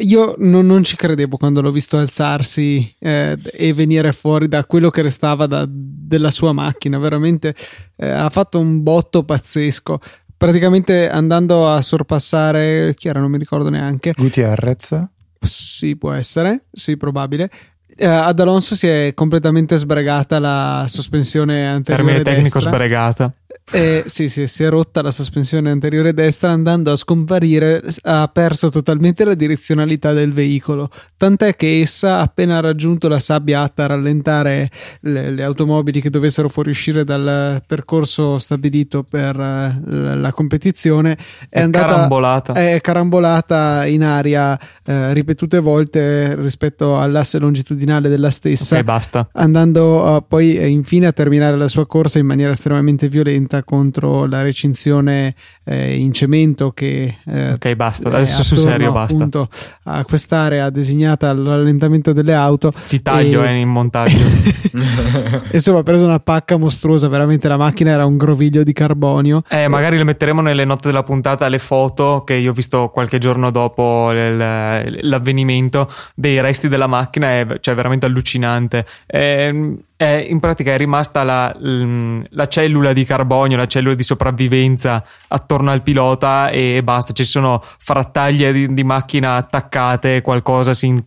io 0.01 0.35
non, 0.39 0.67
non 0.67 0.83
ci 0.83 0.97
credevo 0.97 1.37
quando 1.37 1.61
l'ho 1.61 1.71
visto 1.71 1.99
alzarsi 1.99 2.95
eh, 2.99 3.39
e 3.53 3.73
venire 3.73 4.13
fuori 4.13 4.49
da 4.49 4.65
quello 4.65 4.91
che 4.91 5.03
restava 5.03 5.47
da- 5.47 5.67
della 5.69 6.31
sua 6.31 6.53
macchina. 6.53 6.99
Veramente 6.99 7.55
eh, 7.97 8.09
ha 8.09 8.31
fatto 8.31 8.59
un 8.59 8.83
botto 8.83 9.25
pazzesco. 9.25 10.01
Praticamente 10.37 11.09
andando 11.09 11.69
a 11.69 11.81
sorpassare, 11.81 12.95
chi 12.95 13.09
era? 13.09 13.21
Non 13.21 13.31
mi 13.31 13.39
ricordo 13.39 13.71
neanche. 13.71 14.13
Gutierrez. 14.15 15.09
Sì, 15.41 15.97
può 15.97 16.13
essere, 16.13 16.67
sì, 16.73 16.97
probabile. 16.97 17.51
Eh, 17.99 18.07
ad 18.07 18.39
Alonso 18.39 18.75
si 18.75 18.87
è 18.87 19.13
completamente 19.15 19.79
sbregata 19.79 20.39
la 20.39 20.85
sospensione 20.87 21.67
anteriore 21.67 22.23
Termine 22.23 22.23
tecnico 22.23 22.59
destra. 22.59 22.73
sbregata. 22.73 23.33
Eh, 23.73 24.05
sì, 24.07 24.29
sì, 24.29 24.47
si 24.47 24.63
è 24.63 24.69
rotta 24.69 25.03
la 25.03 25.11
sospensione 25.11 25.73
anteriore 25.73 26.15
destra 26.15 26.53
andando 26.53 26.93
a 26.93 26.97
scomparire, 26.97 27.83
ha 28.03 28.31
perso 28.33 28.69
totalmente 28.69 29.25
la 29.25 29.35
direzionalità 29.35 30.13
del 30.13 30.33
veicolo, 30.33 30.89
tant'è 31.17 31.57
che 31.57 31.81
essa 31.81 32.21
appena 32.21 32.61
raggiunto 32.61 33.09
la 33.09 33.19
sabbia 33.19 33.63
atta 33.63 33.83
a 33.83 33.87
rallentare 33.89 34.71
le, 35.01 35.33
le 35.33 35.43
automobili 35.43 36.01
che 36.01 36.11
dovessero 36.11 36.49
fuoriuscire 36.49 37.03
dal 37.03 37.61
percorso 37.67 38.39
stabilito 38.39 39.03
per 39.03 39.35
eh, 39.35 40.15
la, 40.15 40.33
competizione 40.33 41.17
è, 41.49 41.59
È 41.59 41.61
andata 41.63 41.87
carambolata. 41.87 42.53
è 42.53 42.81
carambolata 42.81 43.85
in 43.87 44.05
aria 44.05 44.57
eh, 44.85 45.13
ripetute 45.13 45.59
volte 45.59 46.37
rispetto 46.37 47.01
all'asse 47.01 47.41
longitudinale 47.41 48.09
della 48.09 48.31
stessa 48.31 48.77
ok, 48.77 48.83
basta. 48.85 49.29
andando 49.33 50.19
eh, 50.19 50.25
poi 50.29 50.71
infine 50.71 51.07
a 51.09 51.13
terminare 51.13 51.57
la 51.57 51.69
sua 51.69 51.87
corsa 51.87 52.21
in 52.21 52.27
maniera 52.27 52.53
estremamente 52.53 53.09
violenta 53.09 53.55
contro 53.65 54.27
la 54.27 54.43
recinzione 54.43 55.35
eh, 55.65 55.97
in 55.97 56.13
cemento 56.13 56.71
che 56.73 57.17
eh, 57.27 57.53
Ok, 57.53 57.75
basta. 57.75 58.09
Adesso 58.09 58.43
sul 58.43 58.59
serio, 58.59 58.93
basta. 58.93 59.17
appunto, 59.19 59.49
a 59.85 60.05
quest'area 60.05 60.71
designata 60.71 61.29
al 61.29 61.39
rallentamento 61.39 62.13
delle 62.13 62.35
auto 62.35 62.71
Ti 62.89 63.03
taglio 63.03 63.43
E- 63.45 63.49
eh, 63.49 63.57
in 63.59 63.69
montaggio. 63.69 64.17
insomma 65.53 65.79
ha 65.79 65.83
preso 65.83 66.05
una 66.05 66.21
pacca 66.21 66.57
mostruosa 66.59 67.09
veramente 67.09 67.49
la 67.49 67.57
macchina 67.57 67.93
era 67.93 68.05
un 68.05 68.17
groviglio 68.19 68.63
di 68.63 68.73
carbonio 68.75 69.43
Eh, 69.49 69.69
magari 69.69 69.97
le 69.97 70.05
metteremo 70.05 70.43
nelle 70.43 70.65
note 70.65 70.89
della 70.89 71.03
puntata 71.03 71.49
le 71.49 71.59
foto 71.59 72.25
che 72.25 72.35
io 72.35 72.51
ho 72.51 72.55
visto 72.55 72.89
qualche 72.93 73.17
giorno 73.19 73.51
dopo 73.51 74.11
l'avvenimento 74.13 75.91
dei 76.15 76.41
resti 76.41 76.69
della 76.69 76.87
macchina, 76.87 77.29
è 77.29 77.47
cioè, 77.61 77.75
veramente 77.75 78.07
allucinante. 78.07 78.85
È- 79.07 79.55
è- 79.97 80.27
in 80.29 80.41
pratica 80.41 80.75
è 80.75 80.77
rimasta 80.77 81.23
la, 81.23 81.57
la 81.59 82.47
cellula 82.49 82.93
di 82.93 83.05
carbonio, 83.05 83.57
la 83.57 83.67
cellula 83.67 83.95
di 83.95 84.03
sopravvivenza 84.03 85.03
attorno 85.29 85.71
al 85.71 85.83
pilota 85.83 86.51
e 86.51 86.83
basta. 86.83 87.15
Ci 87.15 87.25
sono 87.25 87.63
frattaglie 87.79 88.53
di, 88.53 88.75
di 88.75 88.85
macchina 88.85 89.37
attaccate, 89.37 90.21
qualcosa. 90.21 90.75
Si, 90.75 91.03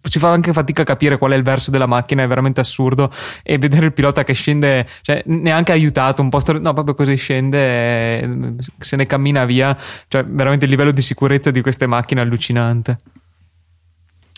si 0.00 0.18
fa 0.18 0.30
anche 0.30 0.54
fatica 0.54 0.82
a 0.82 0.84
capire 0.86 1.18
qual 1.18 1.32
è 1.32 1.36
il 1.36 1.42
verso 1.42 1.70
della 1.70 1.86
macchina, 1.86 2.22
è 2.22 2.26
veramente 2.26 2.60
assurdo. 2.60 3.12
E 3.42 3.58
vedere 3.58 3.86
il 3.86 3.92
pilota 3.92 4.24
che 4.24 4.32
scende, 4.32 4.86
cioè 5.02 5.22
neanche 5.26 5.72
aiutato, 5.72 6.22
un 6.22 6.30
po' 6.30 6.40
stor- 6.40 6.60
no, 6.60 6.72
proprio 6.72 6.94
così 6.94 7.16
scende, 7.16 8.56
se 8.78 8.96
ne 8.96 9.04
cammina 9.04 9.44
via. 9.44 9.76
Cioè, 10.08 10.24
veramente 10.24 10.64
il 10.64 10.70
livello 10.70 10.92
di 10.92 11.02
sicurezza 11.02 11.50
di 11.50 11.60
queste 11.60 11.86
macchine 11.86 12.22
è 12.22 12.24
allucinante. 12.24 12.98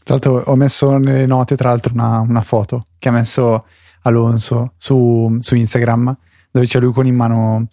Tra 0.05 0.15
l'altro 0.15 0.51
ho 0.51 0.57
messo 0.57 0.99
nelle 0.99 1.27
note 1.27 1.55
tra 1.55 1.69
l'altro 1.69 1.93
una, 1.95 2.19
una 2.19 2.41
foto 2.41 2.87
che 2.99 3.09
ha 3.09 3.13
messo 3.13 3.65
Alonso 4.03 4.75
su, 4.77 5.37
su 5.41 5.55
Instagram 5.55 6.17
dove 6.51 6.67
c'è 6.67 6.79
lui 6.79 6.93
con 6.93 7.07
in 7.07 7.15
mano 7.15 7.69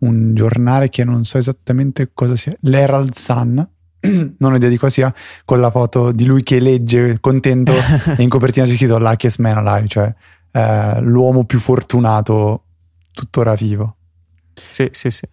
un 0.00 0.34
giornale 0.34 0.88
che 0.88 1.02
non 1.02 1.24
so 1.24 1.38
esattamente 1.38 2.10
cosa 2.12 2.36
sia, 2.36 2.54
l'Herald 2.60 3.14
Sun, 3.14 3.66
non 4.38 4.52
ho 4.52 4.56
idea 4.56 4.68
di 4.68 4.76
cosa 4.76 4.92
sia, 4.92 5.14
con 5.44 5.60
la 5.60 5.70
foto 5.70 6.12
di 6.12 6.24
lui 6.24 6.42
che 6.42 6.60
legge 6.60 7.18
contento 7.20 7.72
e 8.16 8.22
in 8.22 8.28
copertina 8.28 8.66
c'è 8.66 8.76
scritto 8.76 8.98
Luckiest 8.98 9.38
Man 9.38 9.66
Alive, 9.66 9.88
cioè 9.88 10.14
eh, 10.52 11.00
l'uomo 11.00 11.44
più 11.44 11.58
fortunato 11.58 12.64
tuttora 13.12 13.54
vivo. 13.54 13.96
Sì, 14.70 14.88
sì, 14.92 15.10
sì. 15.10 15.26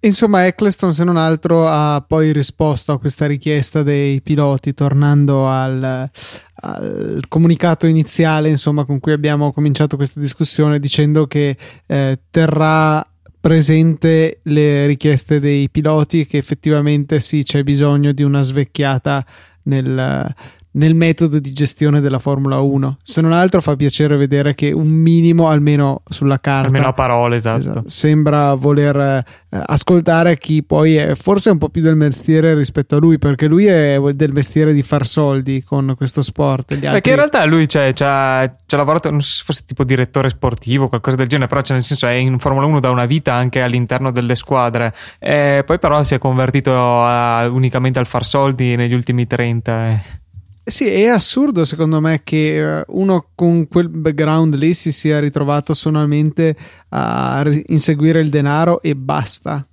Insomma, 0.00 0.46
Eccleston, 0.46 0.94
se 0.94 1.04
non 1.04 1.16
altro, 1.16 1.66
ha 1.66 2.04
poi 2.06 2.32
risposto 2.32 2.92
a 2.92 2.98
questa 2.98 3.26
richiesta 3.26 3.82
dei 3.82 4.20
piloti, 4.20 4.74
tornando 4.74 5.48
al, 5.48 6.08
al 6.54 7.22
comunicato 7.28 7.86
iniziale, 7.86 8.48
insomma, 8.48 8.84
con 8.84 9.00
cui 9.00 9.12
abbiamo 9.12 9.52
cominciato 9.52 9.96
questa 9.96 10.20
discussione, 10.20 10.78
dicendo 10.78 11.26
che 11.26 11.56
eh, 11.86 12.20
terrà 12.30 13.04
presente 13.40 14.40
le 14.42 14.86
richieste 14.86 15.40
dei 15.40 15.70
piloti, 15.70 16.26
che 16.26 16.36
effettivamente 16.38 17.18
sì, 17.18 17.42
c'è 17.42 17.62
bisogno 17.62 18.12
di 18.12 18.22
una 18.22 18.42
svecchiata 18.42 19.24
nel, 19.62 20.34
nel 20.76 20.94
metodo 20.94 21.38
di 21.38 21.52
gestione 21.52 22.00
della 22.00 22.18
Formula 22.18 22.60
1. 22.60 22.98
Se 23.02 23.20
non 23.20 23.32
altro 23.32 23.60
fa 23.60 23.76
piacere 23.76 24.16
vedere 24.16 24.54
che 24.54 24.72
un 24.72 24.88
minimo, 24.88 25.48
almeno 25.48 26.02
sulla 26.08 26.38
carta, 26.38 26.66
almeno 26.66 26.88
a 26.88 26.92
parole, 26.92 27.36
esatto. 27.36 27.58
esatto 27.58 27.82
sembra 27.86 28.54
voler 28.54 28.96
eh, 28.96 29.24
ascoltare 29.66 30.38
chi 30.38 30.62
poi 30.62 30.96
è 30.96 31.14
forse 31.14 31.50
un 31.50 31.58
po' 31.58 31.68
più 31.68 31.82
del 31.82 31.96
mestiere 31.96 32.54
rispetto 32.54 32.96
a 32.96 32.98
lui, 32.98 33.18
perché 33.18 33.46
lui 33.46 33.66
è 33.66 33.98
del 34.14 34.32
mestiere 34.32 34.72
di 34.72 34.82
far 34.82 35.06
soldi 35.06 35.62
con 35.62 35.94
questo 35.96 36.22
sport. 36.22 36.72
Altri... 36.72 36.88
Perché 36.88 37.10
in 37.10 37.16
realtà 37.16 37.44
lui 37.44 37.66
c'è, 37.66 37.92
c'ha, 37.92 38.48
c'ha 38.66 38.76
lavorato, 38.76 39.10
non 39.10 39.20
so 39.20 39.34
se 39.36 39.44
fosse 39.44 39.62
tipo 39.66 39.84
direttore 39.84 40.28
sportivo, 40.28 40.88
qualcosa 40.88 41.16
del 41.16 41.28
genere, 41.28 41.48
però 41.48 41.62
c'è 41.62 41.72
nel 41.72 41.82
senso 41.82 42.06
è 42.06 42.12
in 42.12 42.38
Formula 42.38 42.66
1 42.66 42.80
da 42.80 42.90
una 42.90 43.06
vita 43.06 43.32
anche 43.34 43.62
all'interno 43.62 44.10
delle 44.10 44.34
squadre. 44.34 44.94
E 45.18 45.62
poi 45.64 45.78
però 45.78 46.02
si 46.04 46.14
è 46.14 46.18
convertito 46.18 46.72
a, 46.74 47.48
unicamente 47.48 47.98
al 47.98 48.06
far 48.06 48.24
soldi 48.24 48.76
negli 48.76 48.94
ultimi 48.94 49.26
30. 49.26 49.88
Eh. 49.88 50.24
Sì, 50.68 50.88
è 50.88 51.06
assurdo 51.06 51.64
secondo 51.64 52.00
me 52.00 52.22
che 52.24 52.78
eh, 52.80 52.84
uno 52.88 53.30
con 53.36 53.68
quel 53.68 53.88
background 53.88 54.56
lì 54.56 54.74
si 54.74 54.90
sia 54.90 55.20
ritrovato 55.20 55.74
solamente 55.74 56.56
a 56.88 57.44
inseguire 57.66 58.20
il 58.20 58.30
denaro 58.30 58.82
e 58.82 58.96
basta. 58.96 59.64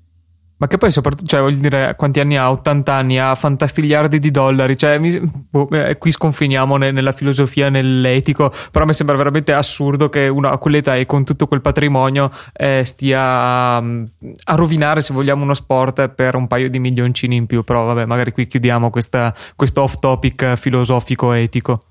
Ma 0.64 0.70
che 0.70 0.78
poi 0.78 0.94
soprattutto, 0.94 1.28
cioè 1.28 1.42
voglio 1.42 1.60
dire, 1.60 1.94
quanti 1.98 2.22
anni 2.22 2.38
ha? 2.38 2.50
80 2.50 2.94
anni, 2.94 3.20
ha 3.20 3.36
fantastigliardi 3.36 4.18
di 4.18 4.32
dollari, 4.32 4.78
cioè 4.78 4.98
mi, 4.98 5.20
boh, 5.50 5.68
eh, 5.72 5.98
qui 5.98 6.10
sconfiniamo 6.14 6.78
ne, 6.78 6.92
nella 6.92 7.12
filosofia, 7.12 7.68
nell'etico, 7.68 8.50
però 8.72 8.86
mi 8.86 8.94
sembra 8.94 9.18
veramente 9.18 9.52
assurdo 9.52 10.08
che 10.08 10.30
uno 10.30 10.48
a 10.48 10.58
quell'età 10.58 10.96
e 10.96 11.06
con 11.06 11.26
tutto 11.26 11.48
quel 11.48 11.60
patrimonio 11.60 12.32
eh, 12.54 12.84
stia 12.86 13.78
um, 13.80 14.10
a 14.46 14.56
rovinare, 14.56 15.02
se 15.02 15.14
vogliamo, 15.14 15.44
uno 15.44 15.54
sport 15.54 16.08
per 16.08 16.36
un 16.36 16.48
paio 16.48 16.70
di 16.70 16.80
milioncini 16.80 17.36
in 17.36 17.46
più, 17.46 17.64
però 17.66 17.84
vabbè, 17.84 18.06
magari 18.06 18.32
qui 18.32 18.48
chiudiamo 18.48 18.90
questa, 18.90 19.36
questo 19.58 19.82
off 19.82 20.00
topic 20.00 20.56
filosofico-etico. 20.56 21.88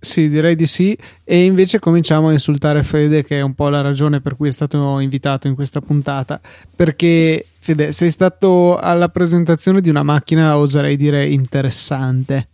Sì, 0.00 0.28
direi 0.28 0.54
di 0.54 0.66
sì. 0.66 0.96
E 1.24 1.44
invece 1.44 1.80
cominciamo 1.80 2.28
a 2.28 2.32
insultare 2.32 2.82
Fede, 2.82 3.24
che 3.24 3.38
è 3.38 3.40
un 3.40 3.54
po' 3.54 3.68
la 3.68 3.80
ragione 3.80 4.20
per 4.20 4.36
cui 4.36 4.48
è 4.48 4.52
stato 4.52 5.00
invitato 5.00 5.48
in 5.48 5.54
questa 5.54 5.80
puntata. 5.80 6.40
Perché, 6.74 7.46
Fede, 7.58 7.92
sei 7.92 8.10
stato 8.10 8.78
alla 8.78 9.08
presentazione 9.08 9.80
di 9.80 9.90
una 9.90 10.04
macchina, 10.04 10.56
oserei 10.56 10.96
dire, 10.96 11.26
interessante. 11.26 12.46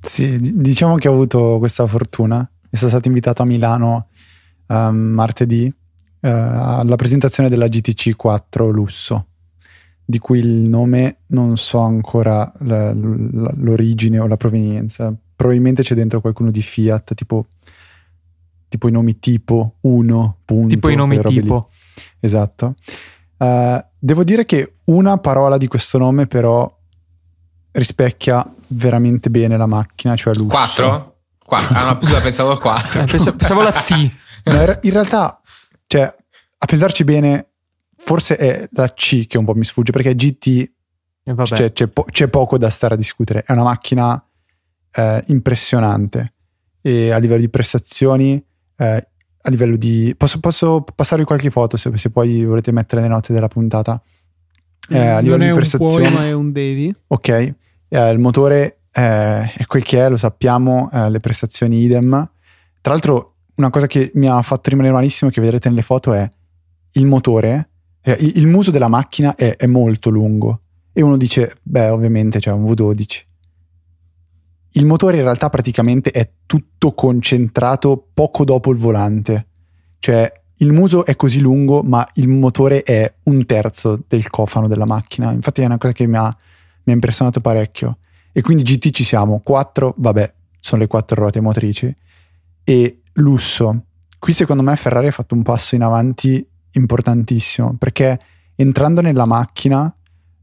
Sì, 0.00 0.38
diciamo 0.40 0.96
che 0.96 1.08
ho 1.08 1.12
avuto 1.12 1.58
questa 1.58 1.86
fortuna. 1.86 2.48
E 2.70 2.76
sono 2.76 2.90
stato 2.90 3.08
invitato 3.08 3.42
a 3.42 3.46
Milano 3.46 4.08
um, 4.68 4.96
martedì 4.96 5.66
uh, 5.66 6.28
alla 6.28 6.96
presentazione 6.96 7.48
della 7.50 7.68
GTC 7.68 8.16
4 8.16 8.70
Lusso, 8.70 9.26
di 10.02 10.18
cui 10.18 10.38
il 10.38 10.68
nome 10.68 11.18
non 11.28 11.56
so 11.56 11.80
ancora 11.80 12.50
l'origine 12.58 14.18
o 14.18 14.26
la 14.26 14.36
provenienza 14.36 15.14
probabilmente 15.36 15.82
c'è 15.82 15.94
dentro 15.94 16.20
qualcuno 16.20 16.50
di 16.50 16.62
Fiat, 16.62 17.14
tipo, 17.14 17.46
tipo 18.68 18.88
i 18.88 18.90
nomi 18.90 19.18
tipo, 19.18 19.76
uno, 19.82 20.38
punto. 20.44 20.68
Tipo 20.68 20.88
i 20.88 20.96
nomi 20.96 21.20
tipo. 21.20 21.68
Lì. 21.94 22.02
Esatto. 22.20 22.74
Uh, 23.36 23.84
devo 23.98 24.24
dire 24.24 24.46
che 24.46 24.76
una 24.84 25.18
parola 25.18 25.58
di 25.58 25.68
questo 25.68 25.98
nome 25.98 26.26
però 26.26 26.74
rispecchia 27.72 28.50
veramente 28.68 29.30
bene 29.30 29.56
la 29.56 29.66
macchina, 29.66 30.16
cioè 30.16 30.34
lusso. 30.34 30.48
4? 30.48 31.16
4. 31.44 31.76
Ah 31.76 31.84
no, 31.84 31.98
pensavo 31.98 32.52
a 32.52 32.58
4. 32.58 33.02
Eh, 33.02 33.06
pensavo 33.06 33.60
alla 33.60 33.72
T. 33.72 34.16
No, 34.44 34.78
in 34.82 34.90
realtà, 34.90 35.40
cioè, 35.86 36.02
a 36.02 36.66
pensarci 36.66 37.04
bene, 37.04 37.50
forse 37.96 38.36
è 38.36 38.68
la 38.72 38.88
C 38.92 39.26
che 39.26 39.38
un 39.38 39.44
po' 39.44 39.54
mi 39.54 39.64
sfugge, 39.64 39.92
perché 39.92 40.14
GT 40.14 40.70
c'è, 41.42 41.72
c'è, 41.72 41.86
po- 41.88 42.04
c'è, 42.04 42.28
poco 42.28 42.56
da 42.58 42.70
stare 42.70 42.94
a 42.94 42.96
discutere. 42.96 43.42
È 43.44 43.52
una 43.52 43.64
macchina 43.64 44.22
eh, 44.96 45.22
impressionante 45.26 46.32
e 46.80 47.10
a 47.10 47.18
livello 47.18 47.40
di 47.40 47.48
prestazioni, 47.48 48.42
eh, 48.76 49.08
a 49.42 49.50
livello 49.50 49.76
di... 49.76 50.14
Posso, 50.16 50.40
posso 50.40 50.84
passarvi 50.94 51.24
qualche 51.24 51.50
foto 51.50 51.76
se, 51.76 51.90
se, 51.96 52.10
poi 52.10 52.44
volete 52.44 52.72
mettere 52.72 53.02
le 53.02 53.08
note 53.08 53.32
della 53.32 53.48
puntata. 53.48 54.00
Eh, 54.88 54.98
a 54.98 55.18
livello 55.18 55.44
di 55.44 55.52
prestazioni... 55.52 56.04
Non 56.04 56.04
è 56.04 56.06
un 56.06 56.14
Poi, 56.14 56.22
ma 56.22 56.26
è 56.28 56.32
un 56.32 56.52
Devi. 56.52 56.94
Ok, 57.08 57.28
eh, 57.28 58.10
il 58.10 58.18
motore 58.18 58.82
eh, 58.92 59.52
è 59.52 59.66
quel 59.66 59.82
che 59.82 60.04
è, 60.04 60.08
lo 60.08 60.16
sappiamo, 60.16 60.88
eh, 60.92 61.10
le 61.10 61.20
prestazioni 61.20 61.82
idem. 61.82 62.30
Tra 62.80 62.92
l'altro 62.92 63.34
una 63.56 63.70
cosa 63.70 63.86
che 63.86 64.12
mi 64.14 64.28
ha 64.28 64.40
fatto 64.42 64.70
rimanere 64.70 64.94
malissimo 64.94 65.30
che 65.30 65.40
vedrete 65.40 65.68
nelle 65.68 65.82
foto 65.82 66.12
è 66.12 66.28
il 66.92 67.06
motore, 67.06 67.70
il, 68.18 68.46
muso 68.46 68.70
della 68.70 68.86
macchina 68.86 69.34
è, 69.34 69.56
è 69.56 69.66
molto 69.66 70.10
lungo 70.10 70.60
e 70.92 71.02
uno 71.02 71.16
dice, 71.16 71.56
beh 71.62 71.88
ovviamente 71.88 72.38
c'è 72.38 72.52
un 72.52 72.62
V12 72.64 73.25
il 74.76 74.86
motore 74.86 75.16
in 75.16 75.22
realtà 75.22 75.48
praticamente 75.48 76.10
è 76.10 76.30
tutto 76.44 76.92
concentrato 76.92 78.08
poco 78.12 78.44
dopo 78.44 78.70
il 78.70 78.76
volante. 78.76 79.46
Cioè 79.98 80.30
il 80.58 80.72
muso 80.72 81.04
è 81.04 81.16
così 81.16 81.40
lungo, 81.40 81.82
ma 81.82 82.06
il 82.14 82.28
motore 82.28 82.82
è 82.82 83.12
un 83.24 83.44
terzo 83.46 84.02
del 84.06 84.28
cofano 84.28 84.68
della 84.68 84.84
macchina. 84.84 85.32
Infatti 85.32 85.62
è 85.62 85.64
una 85.64 85.78
cosa 85.78 85.92
che 85.92 86.06
mi 86.06 86.16
ha, 86.16 86.24
mi 86.84 86.92
ha 86.92 86.94
impressionato 86.94 87.40
parecchio. 87.40 87.98
E 88.32 88.42
quindi 88.42 88.62
GT 88.62 88.90
ci 88.90 89.04
siamo, 89.04 89.40
4, 89.42 89.94
vabbè, 89.96 90.34
sono 90.58 90.82
le 90.82 90.88
quattro 90.88 91.20
ruote 91.20 91.40
motrici. 91.40 91.94
E 92.62 93.00
lusso. 93.14 93.84
Qui 94.18 94.32
secondo 94.34 94.62
me 94.62 94.76
Ferrari 94.76 95.06
ha 95.06 95.12
fatto 95.12 95.34
un 95.34 95.42
passo 95.42 95.74
in 95.74 95.82
avanti 95.82 96.46
importantissimo, 96.72 97.76
perché 97.78 98.18
entrando 98.54 99.00
nella 99.00 99.24
macchina 99.24 99.94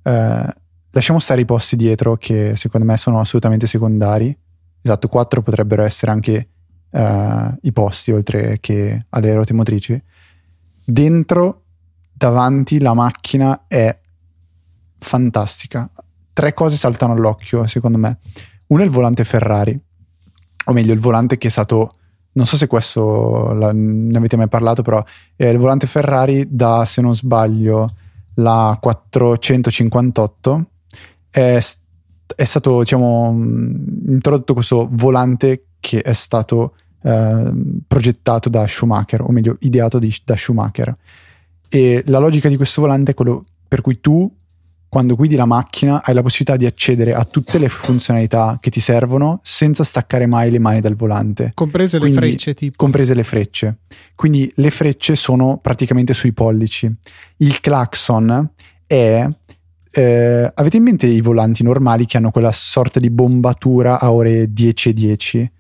eh, 0.02 0.56
Lasciamo 0.96 1.18
stare 1.18 1.42
i 1.42 1.46
posti 1.46 1.76
dietro 1.76 2.18
che 2.18 2.56
secondo 2.56 2.86
me 2.86 2.98
sono 2.98 3.20
assolutamente 3.20 3.66
secondari. 3.66 4.38
Esatto, 4.80 5.08
quattro 5.08 5.42
potrebbero 5.42 5.82
essere 5.82 6.12
anche 6.12 6.50
uh, 6.92 7.58
i 7.62 7.72
posti 7.72 8.12
oltre 8.12 8.60
che 8.60 9.08
alle 9.10 9.34
ruote 9.34 9.54
motrici. 9.54 10.00
Dentro, 10.86 11.64
davanti, 12.12 12.80
la 12.80 12.94
macchina 12.94 13.66
è 13.68 14.00
fantastica. 15.00 15.90
Tre 16.32 16.54
cose 16.54 16.78
saltano 16.78 17.14
all'occhio, 17.14 17.66
secondo 17.66 17.98
me. 17.98 18.20
Uno 18.68 18.84
è 18.84 18.86
il 18.86 18.92
volante 18.92 19.24
Ferrari, 19.24 19.80
o 20.66 20.74
meglio, 20.74 20.94
il 20.94 21.00
volante 21.00 21.40
che 21.40 21.48
è 21.48 21.52
stato. 21.52 21.90
Non 22.34 22.46
so 22.46 22.56
se 22.56 22.68
questo 22.68 23.52
la, 23.54 23.72
ne 23.74 24.16
avete 24.16 24.38
mai 24.38 24.48
parlato, 24.48 24.84
però 24.84 25.04
è 25.36 25.46
il 25.46 25.58
volante 25.58 25.88
Ferrari 25.88 26.46
da, 26.50 26.86
se 26.86 27.02
non 27.02 27.16
sbaglio, 27.16 27.96
la 28.36 28.78
458 28.80 30.68
è, 31.34 31.60
è 32.36 32.44
stato 32.44 32.80
diciamo, 32.80 33.32
introdotto 33.34 34.54
questo 34.54 34.88
volante 34.92 35.66
che 35.80 36.02
è 36.02 36.14
stato 36.14 36.76
eh, 37.02 37.52
progettato 37.88 38.50
da 38.50 38.68
Schumacher, 38.68 39.22
o 39.22 39.32
meglio, 39.32 39.58
ideato 39.62 39.98
di, 39.98 40.16
da 40.24 40.36
Schumacher. 40.36 40.96
E 41.70 42.04
la 42.06 42.20
logica 42.20 42.50
di 42.50 42.56
questo 42.56 42.82
volante 42.82 43.12
è 43.12 43.14
quello 43.16 43.46
per 43.68 43.82
cui 43.82 44.00
tu, 44.00 44.32
quando 44.88 45.16
guidi 45.16 45.36
la 45.36 45.46
macchina, 45.46 46.04
hai 46.04 46.14
la 46.14 46.22
possibilità 46.22 46.56
di 46.56 46.68
accedere 46.68 47.16
a 47.16 47.26
tutte 47.26 47.58
le 47.58 47.68
funzionalità 47.68 48.60
che 48.62 48.70
ti 48.70 48.80
servono 48.80 49.40
senza 49.42 49.84
staccare 49.84 50.28
mai 50.28 50.52
le 50.52 50.60
mani 50.60 50.82
dal 50.82 50.94
volante. 50.94 51.52
Comprese 51.56 51.98
Quindi, 51.98 52.20
le 52.20 52.28
frecce, 52.28 52.54
tipo. 52.54 52.76
Comprese 52.78 53.16
le 53.16 53.24
frecce. 53.24 53.78
Quindi 54.14 54.52
le 54.58 54.70
frecce 54.70 55.16
sono 55.16 55.58
praticamente 55.58 56.14
sui 56.14 56.32
pollici. 56.32 56.94
Il 57.38 57.60
clacson 57.60 58.52
è 58.86 59.28
eh, 59.96 60.52
avete 60.52 60.78
in 60.78 60.84
mente 60.84 61.06
i 61.06 61.22
volanti 61.22 61.62
normali 61.62 62.06
che 62.06 62.18
hanno 62.18 62.32
quella 62.32 62.52
sorta 62.52 63.00
di 63.00 63.12
bombatura 63.12 64.00
a 64.00 64.12
ore 64.12 64.52
10 64.52 64.90
e 64.90 64.94
10? 64.94 65.52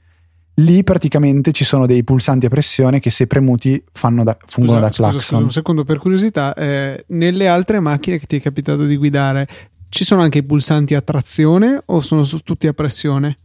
Lì 0.58 0.84
praticamente 0.84 1.52
ci 1.52 1.64
sono 1.64 1.86
dei 1.86 2.04
pulsanti 2.04 2.48
a 2.48 2.50
pressione 2.50 3.00
che 3.00 3.12
se 3.12 3.28
premuti 3.28 3.82
da, 4.24 4.38
fungono 4.46 4.78
scusa, 4.78 4.80
da 4.80 4.90
clacson. 4.90 5.20
Scusa, 5.20 5.38
un 5.38 5.52
secondo, 5.52 5.84
per 5.84 6.00
curiosità, 6.00 6.54
eh, 6.56 7.06
nelle 7.10 7.48
altre 7.48 7.80
macchine 7.80 8.18
che 8.18 8.26
ti 8.26 8.38
è 8.38 8.42
capitato 8.42 8.86
di 8.86 8.98
guidare 8.98 9.48
ci 9.90 10.04
sono 10.04 10.24
anche 10.24 10.40
i 10.40 10.44
pulsanti 10.44 10.96
a 10.96 11.02
trazione 11.02 11.80
o 11.86 12.02
sono 12.02 12.26
tutti 12.44 12.66
a 12.66 12.74
pressione? 12.74 13.38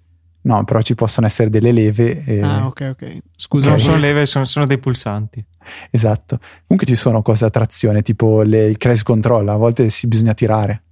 No, 0.43 0.65
però 0.65 0.81
ci 0.81 0.95
possono 0.95 1.27
essere 1.27 1.51
delle 1.51 1.73
leve. 1.73 2.25
E... 2.25 2.41
Ah, 2.41 2.67
ok, 2.67 2.89
ok. 2.93 3.17
Scusa. 3.37 3.71
Non 3.71 3.81
sono 3.81 3.97
leve, 3.97 4.25
sono, 4.27 4.45
sono, 4.45 4.67
dei 4.67 4.79
pulsanti. 4.79 5.45
Esatto. 5.91 6.39
Comunque 6.67 6.87
ci 6.87 6.95
sono 6.95 7.23
cose 7.23 7.45
a 7.45 7.51
trazione, 7.51 8.03
tipo 8.03 8.43
le, 8.43 8.67
il 8.67 8.77
crash 8.77 9.03
control, 9.03 9.49
a 9.49 9.57
volte 9.57 9.91
si 9.91 10.07
bisogna 10.07 10.35
tirare. 10.35 10.83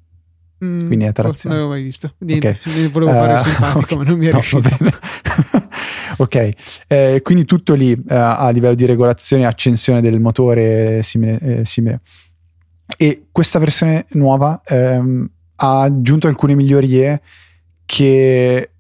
Mm, 0.65 0.87
Quindi 0.87 1.05
è 1.05 1.13
trazione. 1.13 1.55
Non 1.55 1.65
l'avevo 1.65 1.81
mai 1.81 1.83
visto. 1.83 2.15
Niente, 2.19 2.61
okay. 2.65 2.89
volevo 2.89 3.13
fare 3.13 3.35
uh, 3.35 3.39
simpatico, 3.39 3.79
okay. 3.79 3.97
ma 3.99 4.05
non 4.05 4.19
mi 4.19 4.27
è 4.27 4.33
no, 4.33 4.41
riuscito. 4.41 4.69
ok, 6.17 6.51
eh, 6.87 7.21
quindi 7.23 7.45
tutto 7.45 7.75
lì 7.75 7.93
eh, 7.93 8.15
a 8.15 8.49
livello 8.51 8.75
di 8.75 8.87
regolazione, 8.87 9.47
accensione 9.47 10.01
del 10.01 10.19
motore 10.19 11.03
simile. 11.03 11.39
Eh, 11.41 11.65
simile. 11.65 12.01
E 12.97 13.27
questa 13.33 13.59
versione 13.59 14.07
nuova 14.11 14.63
ehm, 14.65 15.29
ha 15.57 15.81
aggiunto 15.81 16.27
alcune 16.27 16.55
migliorie 16.55 17.21
che 17.85 18.71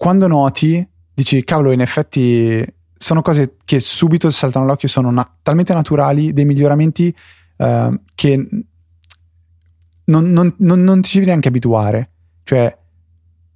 quando 0.00 0.26
noti 0.26 0.88
dici 1.12 1.44
cavolo 1.44 1.72
in 1.72 1.82
effetti 1.82 2.64
sono 2.96 3.20
cose 3.20 3.56
che 3.66 3.80
subito 3.80 4.30
saltano 4.30 4.64
all'occhio 4.64 4.88
sono 4.88 5.10
na- 5.10 5.36
talmente 5.42 5.74
naturali 5.74 6.32
dei 6.32 6.46
miglioramenti 6.46 7.14
uh, 7.58 8.00
che 8.14 8.48
non, 10.04 10.32
non, 10.32 10.54
non, 10.56 10.82
non, 10.82 11.02
ti 11.02 11.10
devi 11.14 11.26
neanche 11.26 11.48
abituare 11.48 12.10
cioè 12.44 12.74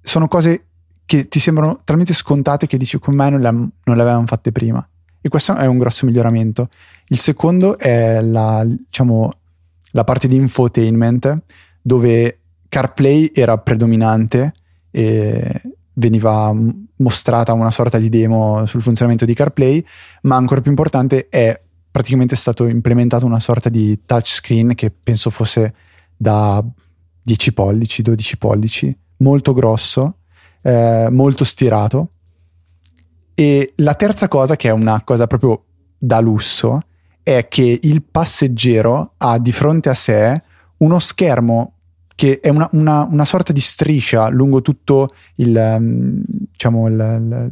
sono 0.01 0.27
cose 0.27 0.65
che 1.05 1.27
ti 1.27 1.39
sembrano 1.39 1.81
talmente 1.83 2.13
scontate 2.13 2.67
che 2.67 2.77
dici 2.77 2.99
come 2.99 3.15
mai 3.15 3.31
non 3.31 3.41
le, 3.41 3.49
non 3.49 3.95
le 3.95 4.01
avevamo 4.01 4.27
fatte 4.27 4.51
prima. 4.51 4.87
E 5.19 5.29
questo 5.29 5.55
è 5.55 5.65
un 5.65 5.79
grosso 5.79 6.05
miglioramento. 6.05 6.69
Il 7.07 7.17
secondo 7.17 7.77
è 7.77 8.21
la, 8.21 8.63
diciamo, 8.65 9.31
la 9.91 10.03
parte 10.03 10.27
di 10.27 10.35
infotainment, 10.35 11.43
dove 11.81 12.39
CarPlay 12.69 13.31
era 13.33 13.57
predominante 13.57 14.53
e 14.91 15.61
veniva 15.95 16.53
mostrata 16.97 17.53
una 17.53 17.71
sorta 17.71 17.97
di 17.97 18.09
demo 18.09 18.65
sul 18.65 18.81
funzionamento 18.81 19.25
di 19.25 19.33
CarPlay, 19.33 19.85
ma 20.21 20.35
ancora 20.35 20.61
più 20.61 20.71
importante 20.71 21.27
è 21.29 21.59
praticamente 21.91 22.35
stato 22.35 22.67
implementato 22.67 23.25
una 23.25 23.39
sorta 23.39 23.69
di 23.69 24.01
touchscreen 24.05 24.75
che 24.75 24.91
penso 24.91 25.29
fosse 25.29 25.73
da 26.15 26.63
10 27.21 27.53
pollici, 27.53 28.01
12 28.01 28.37
pollici, 28.37 28.97
molto 29.17 29.53
grosso, 29.53 30.17
eh, 30.61 31.07
molto 31.09 31.43
stirato. 31.43 32.09
E 33.33 33.73
la 33.77 33.95
terza 33.95 34.27
cosa, 34.27 34.55
che 34.55 34.69
è 34.69 34.71
una 34.71 35.03
cosa 35.03 35.27
proprio 35.27 35.63
da 35.97 36.19
lusso, 36.19 36.81
è 37.23 37.47
che 37.47 37.79
il 37.81 38.03
passeggero 38.03 39.13
ha 39.17 39.39
di 39.39 39.51
fronte 39.51 39.89
a 39.89 39.95
sé 39.95 40.39
uno 40.77 40.99
schermo 40.99 41.74
che 42.15 42.39
è 42.39 42.47
una, 42.47 42.67
una, 42.71 43.07
una, 43.09 43.25
sorta 43.25 43.51
di 43.51 43.59
striscia 43.59 44.29
lungo 44.29 44.61
tutto 44.61 45.09
il, 45.35 45.53
um, 45.53 46.23
diciamo 46.25 46.87
il, 46.87 46.93
il, 46.93 47.49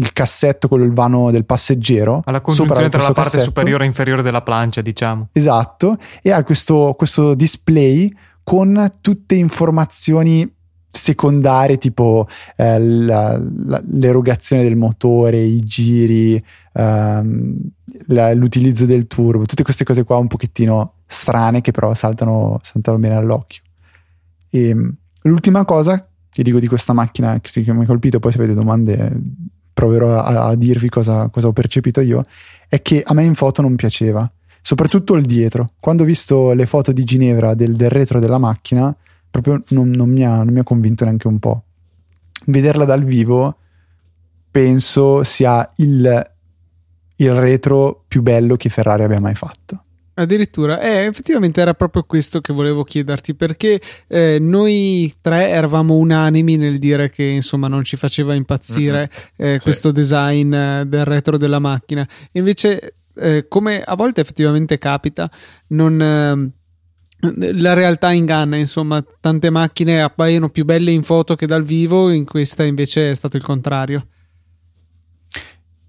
il, 0.00 0.12
cassetto, 0.12 0.68
quello 0.68 0.84
il 0.84 0.92
vano 0.92 1.30
del 1.30 1.46
passeggero. 1.46 2.20
Alla 2.26 2.42
congiunzione 2.42 2.90
tra 2.90 3.00
la 3.00 3.12
parte 3.12 3.22
cassetto. 3.22 3.44
superiore 3.44 3.84
e 3.84 3.86
inferiore 3.86 4.22
della 4.22 4.42
plancia, 4.42 4.82
diciamo. 4.82 5.28
Esatto, 5.32 5.96
e 6.20 6.30
ha 6.30 6.44
questo, 6.44 6.94
questo 6.96 7.34
display 7.34 8.14
con 8.42 8.92
tutte 9.00 9.34
informazioni 9.34 10.50
secondarie 10.94 11.78
tipo 11.78 12.28
eh, 12.56 12.78
la, 12.78 13.40
la, 13.64 13.82
l'erogazione 13.92 14.62
del 14.62 14.76
motore, 14.76 15.40
i 15.40 15.60
giri, 15.62 16.42
ehm, 16.74 17.56
la, 18.08 18.34
l'utilizzo 18.34 18.84
del 18.84 19.06
turbo, 19.06 19.46
tutte 19.46 19.62
queste 19.62 19.84
cose 19.84 20.04
qua 20.04 20.18
un 20.18 20.28
pochettino 20.28 20.96
strane 21.06 21.62
che 21.62 21.70
però 21.70 21.94
saltano, 21.94 22.58
saltano 22.62 22.98
bene 22.98 23.16
all'occhio. 23.16 23.62
E 24.54 24.68
ehm, 24.68 24.94
l'ultima 25.22 25.64
cosa 25.64 26.06
che 26.30 26.42
dico 26.42 26.58
di 26.58 26.66
questa 26.66 26.92
macchina 26.92 27.38
che 27.40 27.72
mi 27.72 27.82
ha 27.82 27.86
colpito, 27.86 28.18
poi 28.18 28.32
se 28.32 28.38
avete 28.38 28.54
domande 28.54 29.20
proverò 29.72 30.18
a, 30.18 30.46
a 30.48 30.54
dirvi 30.54 30.88
cosa, 30.88 31.28
cosa, 31.28 31.48
ho 31.48 31.52
percepito 31.52 32.00
io, 32.00 32.22
è 32.68 32.80
che 32.80 33.02
a 33.04 33.12
me 33.14 33.22
in 33.22 33.34
foto 33.34 33.60
non 33.62 33.76
piaceva, 33.76 34.30
soprattutto 34.60 35.14
il 35.14 35.26
dietro. 35.26 35.68
Quando 35.78 36.02
ho 36.02 36.06
visto 36.06 36.52
le 36.52 36.66
foto 36.66 36.92
di 36.92 37.04
Ginevra 37.04 37.54
del, 37.54 37.76
del 37.76 37.90
retro 37.90 38.18
della 38.18 38.38
macchina, 38.38 38.94
proprio 39.30 39.60
non, 39.68 39.90
non, 39.90 40.08
mi 40.08 40.24
ha, 40.24 40.42
non 40.42 40.52
mi 40.52 40.60
ha 40.60 40.64
convinto 40.64 41.04
neanche 41.04 41.28
un 41.28 41.38
po'. 41.38 41.64
Vederla 42.46 42.84
dal 42.84 43.04
vivo 43.04 43.56
penso 44.50 45.22
sia 45.24 45.70
il, 45.76 46.32
il 47.16 47.34
retro 47.34 48.04
più 48.08 48.22
bello 48.22 48.56
che 48.56 48.68
Ferrari 48.68 49.04
abbia 49.04 49.20
mai 49.20 49.34
fatto. 49.34 49.80
Addirittura, 50.14 50.78
eh, 50.80 51.06
effettivamente 51.06 51.62
era 51.62 51.72
proprio 51.72 52.02
questo 52.02 52.42
che 52.42 52.52
volevo 52.52 52.84
chiederti 52.84 53.34
perché 53.34 53.80
eh, 54.08 54.36
noi 54.38 55.10
tre 55.22 55.48
eravamo 55.48 55.94
unanimi 55.96 56.56
nel 56.56 56.78
dire 56.78 57.08
che 57.08 57.24
insomma 57.24 57.66
non 57.66 57.82
ci 57.82 57.96
faceva 57.96 58.34
impazzire 58.34 59.10
uh-huh. 59.10 59.46
eh, 59.46 59.52
sì. 59.54 59.60
questo 59.60 59.90
design 59.90 60.52
eh, 60.52 60.84
del 60.86 61.06
retro 61.06 61.38
della 61.38 61.60
macchina. 61.60 62.06
Invece, 62.32 62.96
eh, 63.16 63.46
come 63.48 63.82
a 63.82 63.94
volte 63.94 64.20
effettivamente 64.20 64.76
capita, 64.76 65.30
non 65.68 66.02
eh, 66.02 67.52
la 67.52 67.72
realtà 67.72 68.10
inganna, 68.10 68.56
insomma, 68.56 69.02
tante 69.18 69.48
macchine 69.48 70.02
appaiono 70.02 70.50
più 70.50 70.66
belle 70.66 70.90
in 70.90 71.04
foto 71.04 71.36
che 71.36 71.46
dal 71.46 71.64
vivo, 71.64 72.10
in 72.10 72.26
questa 72.26 72.64
invece 72.64 73.12
è 73.12 73.14
stato 73.14 73.38
il 73.38 73.44
contrario. 73.44 74.08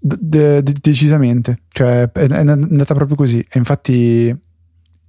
De- 0.06 0.62
de- 0.62 0.74
decisamente, 0.82 1.60
cioè 1.68 2.10
è, 2.12 2.26
andata 2.30 2.92
proprio 2.92 3.16
così. 3.16 3.38
E 3.38 3.58
infatti 3.58 4.36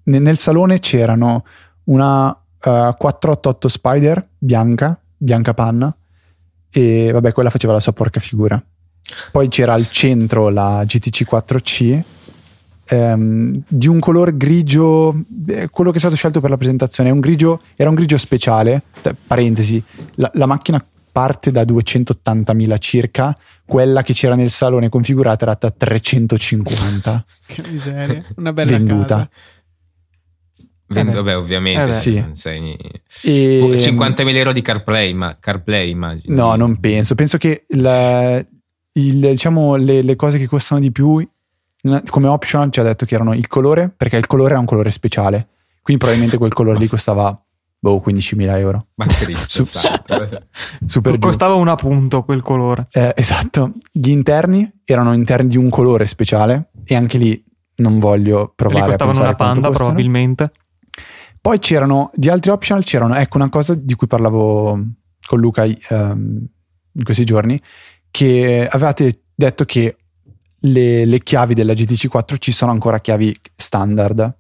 ne- 0.04 0.20
nel 0.20 0.38
salone 0.38 0.80
c'erano 0.80 1.43
una 1.86 2.28
uh, 2.30 2.70
eh, 2.70 2.96
488 2.98 3.68
Spider 3.68 4.30
bianca, 4.38 4.98
bianca 5.18 5.54
panna, 5.54 5.93
e 6.70 7.12
vabbè, 7.12 7.34
quella 7.34 7.50
faceva 7.50 7.74
la 7.74 7.82
sua 7.82 7.91
porca 7.91 8.22
figura. 8.22 8.64
Poi 9.34 9.50
c'era 9.50 9.74
al 9.74 9.89
centro 9.89 10.48
la 10.48 10.84
GTC 10.86 11.30
4C 11.30 12.04
ehm, 12.86 13.64
di 13.68 13.88
un 13.88 14.00
colore 14.00 14.38
grigio, 14.38 15.26
eh, 15.48 15.70
quello 15.70 15.91
che 15.91 15.98
è 15.98 16.00
stato 16.00 16.16
scelto 16.16 16.39
per 16.39 16.50
la 16.50 16.58
presentazione, 16.58 17.10
un 17.10 17.20
grigio, 17.20 17.62
era 17.76 17.89
un 17.89 17.96
grigio 17.96 18.18
speciale, 18.18 18.82
parentesi, 19.28 19.84
la, 20.16 20.32
la 20.36 20.46
macchina 20.46 20.84
parte 21.16 21.49
da 21.49 21.61
280.000 21.61 22.78
circa, 22.78 23.34
quella 23.66 24.03
che 24.03 24.11
c'era 24.11 24.36
nel 24.36 24.49
salone 24.49 24.89
configurata 24.89 25.45
era 25.45 25.55
da 25.57 25.72
350. 25.72 27.26
che 27.47 27.63
miseria, 27.70 28.22
una 28.36 28.51
bella 28.51 28.72
venduta. 28.72 29.16
Casa. 29.16 29.30
Vend- 30.88 31.09
eh 31.11 31.13
vabbè, 31.13 31.38
ovviamente 31.38 31.84
eh 31.84 31.89
sì. 31.89 32.26
sei... 32.34 32.78
e... 33.22 33.59
50.000 33.61 34.36
euro 34.36 34.51
di 34.51 34.61
CarPlay, 34.61 35.13
ma 35.13 35.38
CarPlay 35.39 35.89
immagino. 35.89 36.36
No, 36.36 36.55
non 36.57 36.82
penso. 36.82 37.16
Penso 37.16 37.38
che 37.38 37.63
la, 37.70 38.43
il, 38.91 39.20
diciamo, 39.20 39.78
le, 39.78 40.01
le, 40.01 40.16
cose 40.18 40.38
che 40.38 40.47
costano 40.47 40.82
di 40.82 40.91
più, 40.91 41.26
come 42.09 42.28
optional 42.28 42.72
ci 42.74 42.82
ha 42.82 42.84
detto 42.84 43.05
che 43.05 43.16
erano 43.16 43.34
il 43.34 43.47
colore, 43.47 43.89
perché 43.95 44.18
il 44.18 44.28
colore 44.28 44.51
era 44.51 44.59
un 44.59 44.66
colore 44.66 44.91
speciale. 44.91 45.47
Quindi 45.82 46.03
probabilmente 46.03 46.38
quel 46.38 46.53
colore 46.53 46.78
lì 46.78 46.88
costava 46.88 47.45
boh, 47.86 48.01
15.000 48.03 48.57
euro. 48.57 48.88
Ma 48.95 49.05
Cristo, 49.05 49.65
Su- 49.67 49.79
super 50.86 51.19
Costava 51.19 51.53
giù. 51.53 51.59
un 51.59 51.67
appunto 51.67 52.23
quel 52.23 52.41
colore. 52.41 52.88
Eh, 52.91 53.13
esatto. 53.15 53.73
Gli 53.91 54.09
interni 54.09 54.71
erano 54.83 55.13
interni 55.13 55.49
di 55.49 55.57
un 55.57 55.69
colore 55.69 56.07
speciale 56.07 56.71
e 56.83 56.95
anche 56.95 57.19
lì 57.19 57.43
non 57.77 57.99
voglio 57.99 58.53
provare 58.55 58.81
lì 58.81 58.86
costavano 58.88 59.19
una 59.19 59.36
panda 59.36 59.69
probabilmente. 59.69 60.51
Poi 61.39 61.59
c'erano 61.59 62.09
di 62.15 62.29
altri 62.29 62.49
optional, 62.49 62.83
c'erano, 62.83 63.13
ecco 63.13 63.38
una 63.38 63.49
cosa 63.49 63.75
di 63.75 63.93
cui 63.93 64.07
parlavo 64.07 64.83
con 65.27 65.39
Luca 65.39 65.63
um, 65.63 66.43
in 66.91 67.03
questi 67.03 67.23
giorni, 67.23 67.61
che 68.09 68.67
avevate 68.67 69.25
detto 69.36 69.63
che 69.65 69.95
le, 70.61 71.05
le 71.05 71.19
chiavi 71.19 71.53
della 71.53 71.73
GTC 71.73 72.07
4 72.07 72.38
ci 72.38 72.51
sono 72.51 72.71
ancora 72.71 72.99
chiavi 72.99 73.36
standard. 73.55 74.38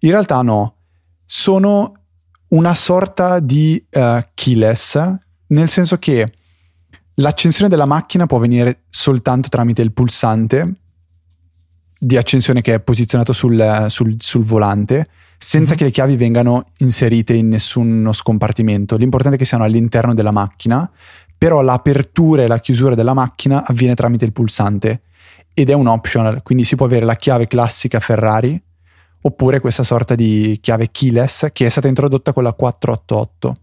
In 0.00 0.10
realtà 0.10 0.42
no, 0.42 0.76
sono 1.24 2.01
una 2.52 2.74
sorta 2.74 3.40
di 3.40 3.82
uh, 3.90 4.18
keyless, 4.34 5.00
nel 5.48 5.68
senso 5.68 5.98
che 5.98 6.32
l'accensione 7.14 7.68
della 7.68 7.86
macchina 7.86 8.26
può 8.26 8.38
avvenire 8.38 8.82
soltanto 8.88 9.48
tramite 9.48 9.82
il 9.82 9.92
pulsante 9.92 10.76
di 11.98 12.16
accensione 12.16 12.62
che 12.62 12.74
è 12.74 12.80
posizionato 12.80 13.32
sul, 13.32 13.86
sul, 13.88 14.16
sul 14.18 14.42
volante, 14.42 15.08
senza 15.38 15.70
mm-hmm. 15.70 15.78
che 15.78 15.84
le 15.84 15.90
chiavi 15.90 16.16
vengano 16.16 16.72
inserite 16.78 17.32
in 17.32 17.48
nessuno 17.48 18.12
scompartimento. 18.12 18.96
L'importante 18.96 19.36
è 19.36 19.38
che 19.38 19.44
siano 19.44 19.64
all'interno 19.64 20.12
della 20.12 20.32
macchina, 20.32 20.90
però 21.38 21.60
l'apertura 21.62 22.42
e 22.42 22.48
la 22.48 22.60
chiusura 22.60 22.94
della 22.94 23.14
macchina 23.14 23.64
avviene 23.64 23.94
tramite 23.94 24.24
il 24.24 24.32
pulsante 24.32 25.00
ed 25.54 25.70
è 25.70 25.74
un 25.74 25.86
optional, 25.86 26.42
quindi 26.42 26.64
si 26.64 26.76
può 26.76 26.86
avere 26.86 27.04
la 27.04 27.16
chiave 27.16 27.46
classica 27.46 28.00
Ferrari 28.00 28.60
oppure 29.22 29.60
questa 29.60 29.82
sorta 29.82 30.14
di 30.14 30.58
chiave 30.60 30.90
keyless 30.90 31.48
che 31.52 31.66
è 31.66 31.68
stata 31.68 31.88
introdotta 31.88 32.32
con 32.32 32.42
la 32.42 32.52
488. 32.52 33.56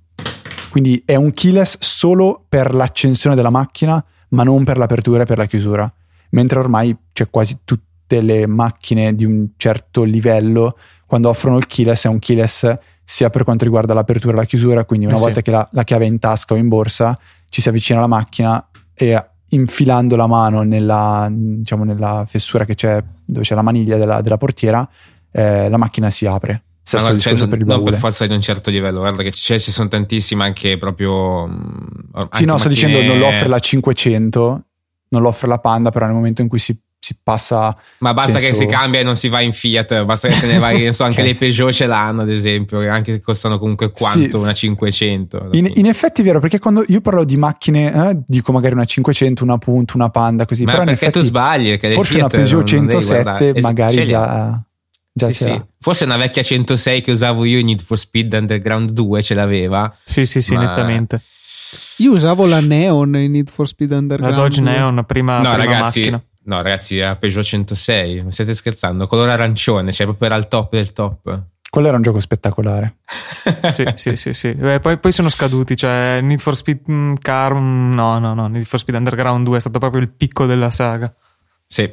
Quindi 0.70 1.02
è 1.06 1.16
un 1.16 1.32
keyless 1.34 1.78
solo 1.80 2.46
per 2.48 2.74
l'accensione 2.74 3.36
della 3.36 3.50
macchina, 3.50 4.04
ma 4.30 4.44
non 4.44 4.64
per 4.64 4.78
l'apertura 4.78 5.24
e 5.24 5.26
per 5.26 5.38
la 5.38 5.46
chiusura. 5.46 5.92
Mentre 6.32 6.60
ormai 6.60 6.96
c'è 7.12 7.30
quasi 7.30 7.60
tutte 7.64 8.22
le 8.22 8.46
macchine 8.46 9.16
di 9.16 9.26
un 9.26 9.50
certo 9.58 10.04
livello, 10.04 10.78
quando 11.06 11.30
offrono 11.30 11.58
il 11.58 11.68
keyless, 11.68 12.06
è 12.06 12.10
un 12.10 12.20
keyless 12.20 12.74
sia 13.04 13.32
per 13.32 13.44
quanto 13.44 13.64
riguarda 13.64 13.96
l'apertura 13.96 14.34
e 14.34 14.36
la 14.38 14.46
chiusura, 14.46 14.86
quindi 14.86 15.08
una 15.08 15.16
eh 15.16 15.20
volta 15.20 15.38
sì. 15.38 15.42
che 15.42 15.50
la, 15.50 15.68
la, 15.72 15.84
chiave 15.84 16.06
è 16.06 16.08
in 16.08 16.20
tasca 16.20 16.54
o 16.54 16.58
in 16.58 16.68
borsa, 16.68 17.18
ci 17.50 17.60
si 17.60 17.68
avvicina 17.68 17.98
alla 17.98 18.08
macchina 18.08 18.70
e 18.94 19.30
infilando 19.50 20.16
la 20.16 20.28
mano 20.28 20.62
nella, 20.62 21.28
diciamo, 21.32 21.84
nella 21.84 22.26
fessura 22.28 22.66
che 22.66 22.76
c'è, 22.76 23.04
dove 23.26 23.44
c'è 23.44 23.56
la 23.56 23.64
maniglia 23.64 23.98
della, 23.98 24.22
della 24.22 24.38
portiera, 24.38 24.88
eh, 25.32 25.70
la 25.70 25.78
macchina 25.78 26.10
si 26.10 26.26
apre. 26.26 26.64
Stesso 26.90 27.12
no, 27.12 27.20
cioè, 27.20 27.48
per 27.48 27.64
non 27.66 27.84
per 27.84 27.98
forza 27.98 28.26
di 28.26 28.34
un 28.34 28.42
certo 28.42 28.72
livello, 28.72 29.02
guarda 29.02 29.22
che 29.22 29.32
cioè, 29.32 29.60
ci 29.60 29.72
sono 29.72 29.88
tantissime 29.88 30.44
anche 30.44 30.78
proprio... 30.80 31.48
Mm, 31.48 31.54
anche 32.14 32.38
sì, 32.38 32.46
no, 32.46 32.58
sto 32.58 32.68
dicendo 32.68 33.04
non 33.04 33.20
lo 33.20 33.28
offre 33.28 33.48
la 33.48 33.60
500, 33.60 34.64
non 35.10 35.22
lo 35.22 35.28
offre 35.28 35.48
la 35.48 35.60
Panda, 35.60 35.92
però 35.92 36.06
nel 36.06 36.16
momento 36.16 36.42
in 36.42 36.48
cui 36.48 36.58
si, 36.58 36.76
si 36.98 37.16
passa... 37.22 37.78
Ma 38.00 38.16
basta 38.16 38.40
penso... 38.40 38.50
che 38.50 38.56
si 38.56 38.66
cambia 38.66 39.02
e 39.02 39.04
non 39.04 39.16
si 39.16 39.28
va 39.28 39.40
in 39.42 39.54
Fiat, 39.54 40.04
basta 40.04 40.30
che 40.30 40.40
te 40.40 40.48
ne 40.48 40.58
vai, 40.58 40.92
so, 40.92 41.04
anche 41.04 41.22
le 41.24 41.36
Peugeot 41.36 41.72
ce 41.72 41.86
l'hanno 41.86 42.24
ad 42.24 42.30
esempio, 42.32 42.80
che 42.80 42.88
anche 42.88 43.20
costano 43.20 43.60
comunque 43.60 43.92
quanto 43.92 44.38
sì. 44.38 44.44
una 44.44 44.54
500. 44.54 45.50
In, 45.52 45.70
in, 45.76 45.86
effetti 45.86 46.22
è 46.22 46.24
vero, 46.24 46.40
perché 46.40 46.58
quando 46.58 46.84
io 46.88 47.02
parlo 47.02 47.24
di 47.24 47.38
macchine, 47.38 48.10
eh, 48.10 48.20
dico 48.26 48.52
magari 48.52 48.74
una 48.74 48.86
500, 48.86 49.44
una 49.44 49.60
Punto, 49.60 49.96
una 49.96 50.10
Panda, 50.10 50.46
così. 50.46 50.64
Ma 50.64 50.72
però 50.72 50.86
perché 50.86 51.06
effetti, 51.06 51.20
tu 51.20 51.26
sbagli, 51.26 51.70
perché 51.78 51.94
forse 51.94 52.14
Fiat 52.14 52.34
una 52.34 52.42
Peugeot 52.42 52.66
107 52.66 53.62
magari 53.62 54.08
già... 54.08 54.64
Già 55.20 55.32
sì, 55.32 55.44
sì. 55.44 55.62
Forse 55.80 56.06
una 56.06 56.18
vecchia 56.18 56.42
106 56.42 57.02
che 57.02 57.12
usavo 57.12 57.46
io 57.46 57.60
in 57.60 57.66
Need 57.66 57.82
for 57.82 57.98
Speed 57.98 58.34
Underground 58.34 58.92
2 58.92 59.22
ce 59.22 59.34
l'aveva. 59.34 59.96
Sì, 60.04 60.26
sì, 60.26 60.42
sì, 60.42 60.56
ma... 60.56 60.68
nettamente. 60.68 61.22
Io 61.98 62.14
usavo 62.14 62.46
la 62.46 62.62
Neon 62.62 63.16
in 63.18 63.32
Need 63.32 63.50
for 63.50 63.68
Speed 63.68 63.92
Underground. 63.92 64.36
La 64.36 64.42
Dodge 64.42 64.62
Neon, 64.62 65.04
prima, 65.06 65.40
no, 65.42 65.54
prima 65.54 65.56
ragazzi, 65.56 66.00
macchina. 66.00 66.24
No, 66.44 66.62
ragazzi, 66.62 66.98
era 66.98 67.16
Peugeot 67.16 67.44
106. 67.44 68.24
Mi 68.24 68.32
state 68.32 68.54
scherzando? 68.54 69.06
Colore 69.08 69.32
arancione, 69.32 69.92
cioè 69.92 70.08
proprio 70.08 70.30
era 70.30 70.38
il 70.38 70.48
top 70.48 70.72
del 70.72 70.94
top. 70.94 71.44
Quello 71.70 71.88
era 71.88 71.98
un 71.98 72.02
gioco 72.02 72.20
spettacolare. 72.20 72.96
sì, 73.72 73.86
sì, 73.94 74.16
sì, 74.16 74.34
sì. 74.34 74.54
Beh, 74.54 74.80
poi, 74.80 74.98
poi, 74.98 75.12
sono 75.12 75.30
scaduti. 75.30 75.76
Cioè, 75.76 76.20
Need 76.22 76.40
for 76.40 76.56
Speed 76.56 76.80
mm, 76.90 77.14
Car. 77.22 77.54
Mm, 77.54 77.92
no, 77.92 78.18
no, 78.18 78.34
no. 78.34 78.48
Need 78.48 78.64
for 78.64 78.80
Speed 78.80 78.98
Underground 78.98 79.46
2 79.46 79.58
è 79.58 79.60
stato 79.60 79.78
proprio 79.78 80.02
il 80.02 80.10
picco 80.10 80.48
della 80.48 80.72
saga. 80.72 81.14
Sì. 81.68 81.88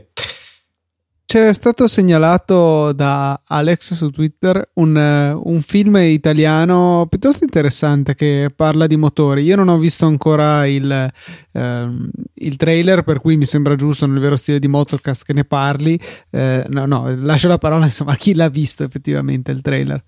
C'è 1.28 1.52
stato 1.52 1.88
segnalato 1.88 2.92
da 2.92 3.40
Alex 3.46 3.94
su 3.94 4.10
Twitter 4.10 4.70
un, 4.74 4.94
un, 4.94 5.60
film 5.60 5.96
italiano 5.96 7.04
piuttosto 7.08 7.42
interessante 7.42 8.14
che 8.14 8.52
parla 8.54 8.86
di 8.86 8.96
motori. 8.96 9.42
Io 9.42 9.56
non 9.56 9.66
ho 9.66 9.76
visto 9.76 10.06
ancora 10.06 10.68
il, 10.68 11.12
ehm, 11.50 12.10
il 12.34 12.56
trailer, 12.56 13.02
per 13.02 13.20
cui 13.20 13.36
mi 13.36 13.44
sembra 13.44 13.74
giusto 13.74 14.06
nel 14.06 14.20
vero 14.20 14.36
stile 14.36 14.60
di 14.60 14.68
Motorcast 14.68 15.24
che 15.24 15.32
ne 15.32 15.42
parli. 15.42 15.98
Eh, 16.30 16.64
no, 16.68 16.86
no, 16.86 17.12
lascio 17.16 17.48
la 17.48 17.58
parola 17.58 17.86
insomma 17.86 18.12
a 18.12 18.16
chi 18.16 18.32
l'ha 18.32 18.48
visto 18.48 18.84
effettivamente 18.84 19.50
il 19.50 19.62
trailer. 19.62 20.00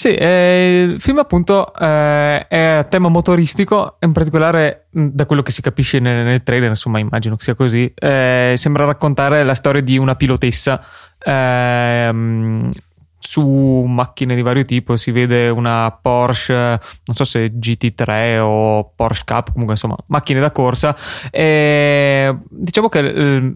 Sì, 0.00 0.14
eh, 0.14 0.86
il 0.92 1.00
film 1.00 1.18
appunto 1.18 1.74
eh, 1.74 2.46
è 2.46 2.56
a 2.56 2.84
tema 2.84 3.08
motoristico, 3.08 3.96
in 3.98 4.12
particolare 4.12 4.86
da 4.90 5.26
quello 5.26 5.42
che 5.42 5.50
si 5.50 5.60
capisce 5.60 5.98
nel, 5.98 6.24
nel 6.24 6.44
trailer, 6.44 6.68
insomma 6.68 7.00
immagino 7.00 7.34
che 7.34 7.42
sia 7.42 7.56
così, 7.56 7.92
eh, 7.96 8.54
sembra 8.56 8.84
raccontare 8.84 9.42
la 9.42 9.56
storia 9.56 9.80
di 9.80 9.98
una 9.98 10.14
pilotessa 10.14 10.80
ehm, 11.18 12.70
su 13.18 13.42
macchine 13.88 14.36
di 14.36 14.42
vario 14.42 14.62
tipo, 14.62 14.96
si 14.96 15.10
vede 15.10 15.48
una 15.48 15.90
Porsche, 15.90 16.54
non 16.54 17.16
so 17.16 17.24
se 17.24 17.48
GT3 17.48 18.38
o 18.38 18.92
Porsche 18.94 19.24
Cup, 19.26 19.50
comunque 19.50 19.74
insomma 19.74 19.96
macchine 20.06 20.38
da 20.38 20.52
corsa, 20.52 20.96
diciamo 21.32 22.88
che 22.88 23.52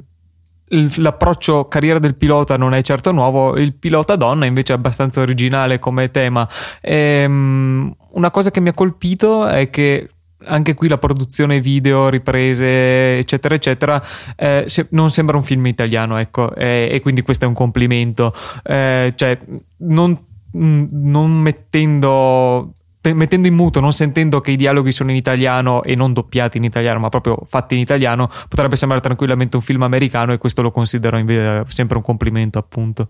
l'approccio 0.97 1.67
carriera 1.67 1.99
del 1.99 2.17
pilota 2.17 2.57
non 2.57 2.75
è 2.75 2.83
certo 2.83 3.13
nuovo, 3.13 3.57
il 3.59 3.75
pilota 3.75 4.17
donna 4.17 4.47
invece 4.47 4.73
è 4.73 4.77
abbastanza 4.77 5.21
originale 5.21 5.79
come 5.79 6.11
tema. 6.11 6.49
E, 6.81 7.25
um, 7.27 7.95
una 8.13 8.31
cosa 8.31 8.51
che 8.51 8.61
mi 8.61 8.71
ha 8.71 8.75
colpito 8.75 9.47
è 9.47 9.71
che 9.71 10.09
anche 10.45 10.75
qui 10.75 10.89
la 10.89 10.99
produzione 10.99 11.61
video, 11.61 12.09
riprese, 12.09 13.19
eccetera, 13.19 13.55
eccetera, 13.55 14.03
eh, 14.37 14.65
se, 14.67 14.89
non 14.91 15.11
sembra 15.11 15.37
un 15.37 15.43
film 15.43 15.67
italiano, 15.67 16.17
ecco, 16.17 16.55
eh, 16.55 16.89
e 16.91 17.01
quindi 17.01 17.23
questo 17.23 17.45
è 17.45 17.49
un 17.49 17.55
complimento. 17.55 18.35
Eh, 18.65 19.13
cioè, 19.15 19.39
non, 19.79 20.19
non 20.53 21.31
mettendo 21.31 22.73
mettendo 23.13 23.49
in 23.49 23.55
muto, 23.55 23.81
non 23.81 23.93
sentendo 23.93 24.41
che 24.41 24.53
i 24.53 24.57
dialoghi 24.57 24.93
sono 24.93 25.11
in 25.11 25.17
italiano 25.17 25.83
e 25.83 25.95
non 25.95 26.13
doppiati 26.13 26.59
in 26.59 26.65
italiano, 26.65 27.01
ma 27.01 27.09
proprio 27.09 27.39
fatti 27.45 27.75
in 27.75 27.81
italiano, 27.81 28.29
potrebbe 28.49 28.77
sembrare 28.77 29.03
tranquillamente 29.03 29.57
un 29.57 29.63
film 29.63 29.83
americano 29.83 30.33
e 30.33 30.39
questo 30.39 30.63
lo 30.63 30.71
considero 30.71 31.19
invece 31.19 31.65
sempre 31.67 31.97
un 31.97 32.03
complimento, 32.03 32.59
appunto. 32.59 33.09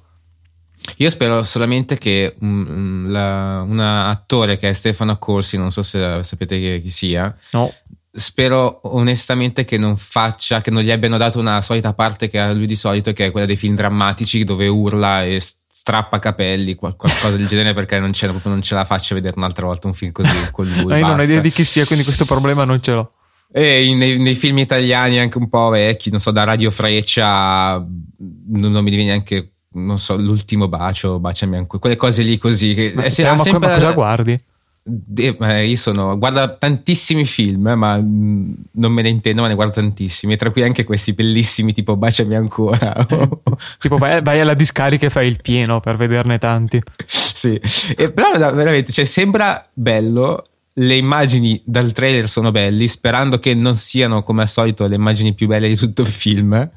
Io 0.97 1.11
spero 1.11 1.43
solamente 1.43 1.97
che 1.99 2.35
un, 2.41 3.09
la, 3.11 3.63
un 3.67 3.79
attore 3.79 4.57
che 4.57 4.71
è 4.71 4.73
Stefano 4.73 5.17
Corsi, 5.19 5.57
non 5.57 5.71
so 5.71 5.83
se 5.83 6.21
sapete 6.23 6.59
chi, 6.59 6.83
chi 6.83 6.89
sia, 6.89 7.35
no. 7.53 7.73
spero 8.11 8.81
onestamente 8.85 9.65
che 9.65 9.79
non 9.79 9.97
faccia, 9.97 10.61
che 10.61 10.71
non 10.71 10.83
gli 10.83 10.91
abbiano 10.91 11.19
dato 11.19 11.39
una 11.39 11.63
solita 11.63 11.93
parte 11.93 12.29
che 12.29 12.41
ha 12.41 12.53
lui 12.53 12.67
di 12.67 12.77
solito, 12.77 13.13
che 13.13 13.27
è 13.27 13.31
quella 13.31 13.47
dei 13.47 13.57
film 13.57 13.77
drammatici 13.77 14.43
dove 14.43 14.67
urla 14.67 15.25
e 15.25 15.41
strappa 15.83 16.21
capelli, 16.21 16.77
qualcosa 16.77 17.29
del 17.31 17.49
genere, 17.49 17.75
perché 17.75 17.99
non 17.99 18.13
ce, 18.13 18.31
non 18.45 18.63
ce 18.63 18.77
la 18.77 18.85
faccio 18.85 19.17
vedere 19.17 19.35
un'altra 19.37 19.67
volta 19.67 19.89
un 19.89 19.95
film 19.95 20.13
così 20.13 20.49
con 20.53 20.65
lui. 20.65 20.97
io 20.97 21.05
non 21.05 21.19
ho 21.19 21.23
idea 21.25 21.41
di 21.41 21.51
chi 21.51 21.65
sia, 21.65 21.85
quindi 21.85 22.05
questo 22.05 22.25
problema 22.25 22.65
non 22.65 22.81
ce 22.81 22.93
l'ho. 22.93 23.13
E 23.51 23.93
nei, 23.93 24.17
nei, 24.17 24.37
film 24.37 24.59
italiani 24.59 25.19
anche 25.19 25.39
un 25.39 25.49
po' 25.49 25.71
vecchi, 25.71 26.11
non 26.11 26.21
so, 26.21 26.31
da 26.31 26.45
Radio 26.45 26.71
Freccia, 26.71 27.79
non, 27.79 28.71
non 28.71 28.85
mi 28.85 28.91
viene 28.91 29.07
neanche, 29.07 29.55
non 29.73 29.99
so, 29.99 30.17
l'ultimo 30.17 30.69
bacio, 30.69 31.19
baciami 31.19 31.57
anche, 31.57 31.79
quelle 31.81 31.97
cose 31.97 32.23
lì 32.23 32.39
così. 32.39 32.75
Che, 32.75 32.93
ma, 32.95 33.03
eh, 33.03 33.25
ma, 33.25 33.39
sempre, 33.39 33.69
ma 33.69 33.75
cosa 33.75 33.91
guardi? 33.91 34.39
Eh, 34.85 35.67
io 35.67 35.77
sono, 35.77 36.19
guardo 36.19 36.57
tantissimi 36.59 37.25
film, 37.25 37.73
ma 37.77 37.95
non 37.97 38.93
me 38.93 39.03
ne 39.03 39.11
intendo, 39.11 39.43
ma 39.43 39.47
ne 39.47 39.55
guardo 39.55 39.75
tantissimi. 39.75 40.37
tra 40.37 40.51
cui 40.51 40.63
anche 40.63 40.83
questi 40.83 41.13
bellissimi, 41.13 41.73
tipo 41.73 41.97
Baciami 41.97 42.35
ancora. 42.35 43.07
tipo, 43.79 43.97
vai, 43.97 44.21
vai, 44.23 44.41
alla 44.41 44.55
discarica 44.55 45.07
e 45.07 45.11
fai 45.11 45.29
il 45.29 45.39
pieno 45.41 45.79
per 45.79 45.97
vederne 45.97 46.39
tanti. 46.39 46.83
sì, 47.07 47.61
e, 47.97 48.11
però 48.11 48.37
veramente, 48.37 48.93
cioè, 48.93 49.05
sembra 49.05 49.65
bello. 49.73 50.47
Le 50.75 50.95
immagini 50.97 51.61
dal 51.67 51.93
trailer 51.93 52.31
sono 52.31 52.51
belli, 52.51 52.89
sperando 52.89 53.39
che 53.39 53.53
non 53.53 53.77
siano 53.77 54.23
come 54.23 54.41
al 54.41 54.49
solito 54.49 54.87
le 54.87 54.95
immagini 54.95 55.35
più 55.35 55.47
belle 55.47 55.69
di 55.69 55.77
tutto 55.77 56.01
il 56.01 56.09
film. 56.09 56.71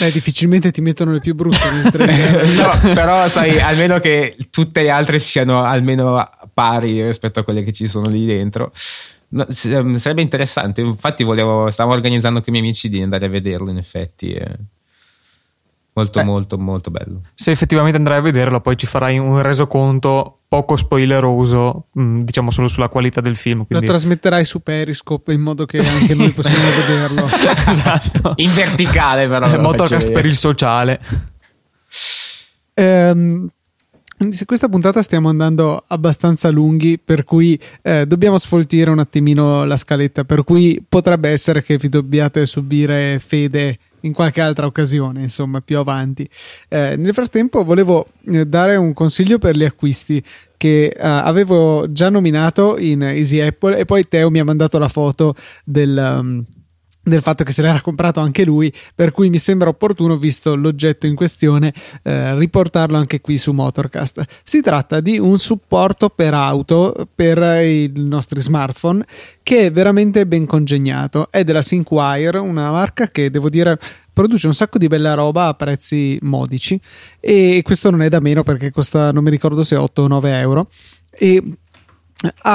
Eh, 0.00 0.12
difficilmente 0.12 0.70
ti 0.70 0.80
mettono 0.80 1.10
le 1.10 1.18
più 1.18 1.34
brutte 1.34 1.58
nel 1.70 1.90
trailer. 1.90 2.48
no, 2.48 2.94
però 2.94 3.26
sai, 3.28 3.58
almeno 3.58 3.98
che 3.98 4.36
tutte 4.50 4.82
le 4.82 4.90
altre 4.90 5.18
siano 5.18 5.64
almeno 5.64 6.24
pari 6.54 7.04
rispetto 7.04 7.40
a 7.40 7.42
quelle 7.44 7.62
che 7.62 7.72
ci 7.72 7.88
sono 7.88 8.08
lì 8.08 8.24
dentro. 8.24 8.72
No, 9.34 9.46
ehm, 9.46 9.96
sarebbe 9.96 10.22
interessante. 10.22 10.80
Infatti, 10.80 11.24
volevo, 11.24 11.68
stavo 11.70 11.92
organizzando 11.92 12.40
con 12.40 12.48
i 12.48 12.52
miei 12.52 12.64
amici 12.64 12.88
di 12.88 13.02
andare 13.02 13.26
a 13.26 13.28
vederlo. 13.28 13.68
In 13.70 13.78
effetti, 13.78 14.40
molto, 15.94 16.20
Beh, 16.20 16.24
molto, 16.24 16.58
molto 16.58 16.90
bello. 16.90 17.22
Se 17.34 17.50
effettivamente 17.50 17.96
andrai 17.96 18.18
a 18.18 18.22
vederlo, 18.22 18.60
poi 18.60 18.76
ci 18.76 18.86
farai 18.86 19.18
un 19.18 19.42
resoconto 19.42 20.38
poco 20.46 20.76
spoileroso, 20.76 21.88
mm, 21.98 22.22
diciamo 22.22 22.52
solo 22.52 22.68
sulla 22.68 22.88
qualità 22.88 23.20
del 23.20 23.34
film. 23.34 23.66
Quindi... 23.66 23.86
Lo 23.86 23.92
trasmetterai 23.92 24.44
su 24.44 24.62
Periscope 24.62 25.32
in 25.32 25.40
modo 25.40 25.66
che 25.66 25.78
anche 25.78 26.14
noi 26.14 26.30
possiamo 26.32 26.68
vederlo. 26.70 27.24
esatto. 27.70 28.34
In 28.36 28.52
verticale, 28.52 29.26
però. 29.26 29.58
Motorcast 29.60 30.12
per 30.12 30.26
il 30.26 30.36
sociale. 30.36 31.00
Ehm 32.74 33.48
se 34.30 34.44
questa 34.44 34.68
puntata 34.68 35.02
stiamo 35.02 35.28
andando 35.28 35.82
abbastanza 35.86 36.48
lunghi, 36.50 36.98
per 36.98 37.24
cui 37.24 37.58
eh, 37.82 38.06
dobbiamo 38.06 38.38
sfoltire 38.38 38.90
un 38.90 38.98
attimino 38.98 39.64
la 39.64 39.76
scaletta, 39.76 40.24
per 40.24 40.44
cui 40.44 40.82
potrebbe 40.88 41.28
essere 41.28 41.62
che 41.62 41.76
vi 41.76 41.88
dobbiate 41.88 42.46
subire 42.46 43.18
fede 43.18 43.78
in 44.00 44.12
qualche 44.12 44.40
altra 44.40 44.66
occasione, 44.66 45.22
insomma, 45.22 45.60
più 45.60 45.78
avanti. 45.78 46.28
Eh, 46.68 46.94
nel 46.96 47.12
frattempo 47.12 47.64
volevo 47.64 48.06
eh, 48.26 48.46
dare 48.46 48.76
un 48.76 48.92
consiglio 48.92 49.38
per 49.38 49.56
gli 49.56 49.64
acquisti 49.64 50.22
che 50.56 50.86
eh, 50.86 50.96
avevo 50.98 51.90
già 51.90 52.08
nominato 52.08 52.78
in 52.78 53.02
Easy 53.02 53.40
Apple 53.40 53.76
e 53.76 53.84
poi 53.84 54.06
Teo 54.08 54.30
mi 54.30 54.38
ha 54.38 54.44
mandato 54.44 54.78
la 54.78 54.88
foto 54.88 55.34
del... 55.64 56.18
Um, 56.20 56.44
del 57.04 57.22
fatto 57.22 57.44
che 57.44 57.52
se 57.52 57.62
l'era 57.62 57.80
comprato 57.80 58.20
anche 58.20 58.44
lui, 58.44 58.72
per 58.94 59.12
cui 59.12 59.28
mi 59.28 59.38
sembra 59.38 59.68
opportuno, 59.68 60.16
visto 60.16 60.56
l'oggetto 60.56 61.06
in 61.06 61.14
questione, 61.14 61.72
eh, 62.02 62.36
riportarlo 62.36 62.96
anche 62.96 63.20
qui 63.20 63.38
su 63.38 63.52
Motorcast. 63.52 64.24
Si 64.42 64.60
tratta 64.60 65.00
di 65.00 65.18
un 65.18 65.38
supporto 65.38 66.08
per 66.08 66.34
auto 66.34 67.06
per 67.14 67.38
i 67.62 67.92
nostri 67.94 68.40
smartphone 68.40 69.04
che 69.42 69.66
è 69.66 69.70
veramente 69.72 70.26
ben 70.26 70.46
congegnato. 70.46 71.28
È 71.30 71.44
della 71.44 71.62
Synkwire, 71.62 72.38
una 72.38 72.70
marca 72.70 73.08
che 73.08 73.30
devo 73.30 73.50
dire 73.50 73.78
produce 74.12 74.46
un 74.46 74.54
sacco 74.54 74.78
di 74.78 74.86
bella 74.86 75.14
roba 75.14 75.48
a 75.48 75.54
prezzi 75.54 76.16
modici 76.22 76.80
e 77.18 77.60
questo 77.64 77.90
non 77.90 78.00
è 78.00 78.08
da 78.08 78.20
meno 78.20 78.44
perché 78.44 78.70
costa, 78.70 79.10
non 79.10 79.24
mi 79.24 79.30
ricordo 79.30 79.64
se 79.64 79.76
8 79.76 80.02
o 80.02 80.06
9 80.06 80.38
euro. 80.38 80.68
E 81.10 81.42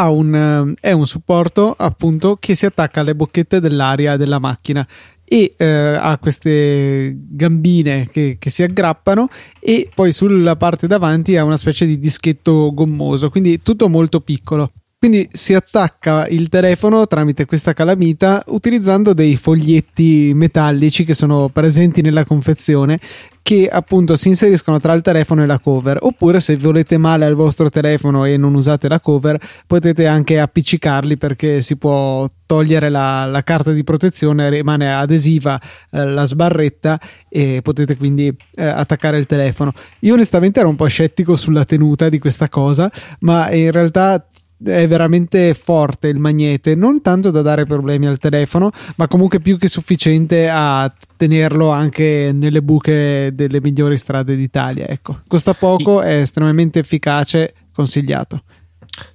un, 0.10 0.36
eh, 0.36 0.74
è 0.80 0.92
un 0.92 1.06
supporto 1.06 1.74
appunto 1.78 2.38
che 2.40 2.56
si 2.56 2.66
attacca 2.66 3.02
alle 3.02 3.16
bocchette 3.16 3.60
dell'aria 3.60 4.18
della 4.18 4.40
macchina 4.40 4.86
e 5.24 5.54
eh, 5.58 5.66
ha 5.66 6.18
queste 6.18 7.16
gambine 7.16 8.08
che, 8.10 8.38
che, 8.40 8.50
si 8.50 8.64
aggrappano 8.64 9.28
e 9.60 9.88
poi 9.94 10.12
sulla 10.12 10.56
parte 10.56 10.88
davanti 10.88 11.38
ha 11.38 11.44
una 11.44 11.58
specie 11.58 11.86
di 11.86 12.00
dischetto 12.00 12.74
gommoso 12.74 13.30
quindi 13.30 13.62
tutto 13.62 13.88
molto 13.90 14.22
piccolo 14.22 14.72
quindi 15.00 15.30
si 15.32 15.54
attacca 15.54 16.28
il 16.28 16.50
telefono 16.50 17.08
tramite 17.08 17.46
questa 17.46 17.72
calamita 17.72 18.44
utilizzando 18.48 19.14
dei 19.14 19.38
foglietti 19.38 20.34
metallici 20.36 21.06
che 21.06 21.14
sono 21.14 21.48
presenti 21.48 22.02
nella 22.02 22.26
confezione 22.26 23.00
che 23.42 23.68
appunto 23.68 24.16
si 24.16 24.28
inseriscono 24.28 24.80
tra 24.80 24.94
il 24.94 25.02
telefono 25.02 25.42
e 25.42 25.46
la 25.48 25.58
cover. 25.58 25.98
Oppure 26.02 26.40
se 26.40 26.56
volete 26.58 26.98
male 26.98 27.26
al 27.26 27.34
vostro 27.34 27.70
telefono 27.70 28.26
e 28.26 28.38
non 28.38 28.54
usate 28.54 28.88
la 28.88 29.00
cover 29.00 29.40
potete 29.66 30.06
anche 30.06 30.38
appiccicarli 30.38 31.18
perché 31.18 31.62
si 31.62 31.78
può 31.78 32.30
togliere 32.46 32.90
la, 32.90 33.26
la 33.26 33.42
carta 33.42 33.72
di 33.72 33.84
protezione 33.84 34.50
rimane 34.50 34.94
adesiva 34.94 35.60
eh, 35.92 36.06
la 36.06 36.26
sbarretta 36.26 37.00
e 37.28 37.62
potete 37.64 37.96
quindi 37.96 38.36
eh, 38.56 38.66
attaccare 38.66 39.18
il 39.18 39.26
telefono. 39.26 39.74
Io 40.02 40.14
onestamente 40.14 40.60
ero 40.60 40.70
un 40.70 40.76
po' 40.76 40.88
scettico 40.88 41.36
sulla 41.36 41.66
tenuta 41.66 42.10
di 42.10 42.20
questa 42.20 42.50
cosa 42.50 42.92
ma 43.22 43.50
in 43.52 43.72
realtà 43.72 44.24
è 44.64 44.88
veramente 44.88 45.54
forte 45.54 46.08
il 46.08 46.20
magnete, 46.20 46.76
non 46.76 47.02
tanto 47.02 47.32
da 47.32 47.42
dare 47.42 47.66
problemi 47.66 48.08
al 48.08 48.18
telefono, 48.18 48.72
ma 48.98 49.08
comunque 49.08 49.40
più 49.40 49.58
che 49.58 49.68
sufficiente 49.68 50.50
a 50.50 50.92
tenerlo 51.16 51.70
anche 51.70 52.32
nelle 52.34 52.62
buche 52.62 53.32
delle 53.34 53.62
migliori 53.62 53.98
strade 53.98 54.36
d'Italia. 54.36 54.88
Ecco. 54.88 55.22
Costa 55.28 55.54
poco, 55.54 56.02
è 56.02 56.18
estremamente 56.20 56.80
efficace, 56.80 57.54
consigliato. 57.74 58.42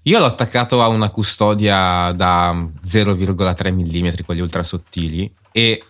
Io 0.02 0.18
l'ho 0.18 0.24
attaccato 0.24 0.82
a 0.82 0.88
una 0.88 1.10
custodia 1.10 2.12
da 2.12 2.52
0,3 2.54 3.72
mm, 3.72 4.08
quelli 4.24 4.40
ultra 4.40 4.62
sottili, 4.62 5.30
e 5.52 5.82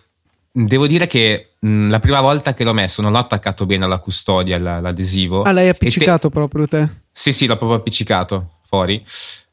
devo 0.51 0.87
dire 0.87 1.07
che 1.07 1.51
mh, 1.59 1.89
la 1.89 1.99
prima 1.99 2.19
volta 2.19 2.53
che 2.53 2.63
l'ho 2.63 2.73
messo 2.73 3.01
non 3.01 3.11
l'ho 3.11 3.19
attaccato 3.19 3.65
bene 3.65 3.85
alla 3.85 3.99
custodia, 3.99 4.57
l- 4.57 4.81
l'adesivo. 4.81 5.43
Ah, 5.43 5.51
l'hai 5.51 5.69
appiccicato 5.69 6.29
proprio 6.29 6.67
te? 6.67 6.89
Sì, 7.11 7.31
sì, 7.31 7.45
l'ho 7.45 7.57
proprio 7.57 7.77
appiccicato 7.79 8.59
fuori. 8.67 9.03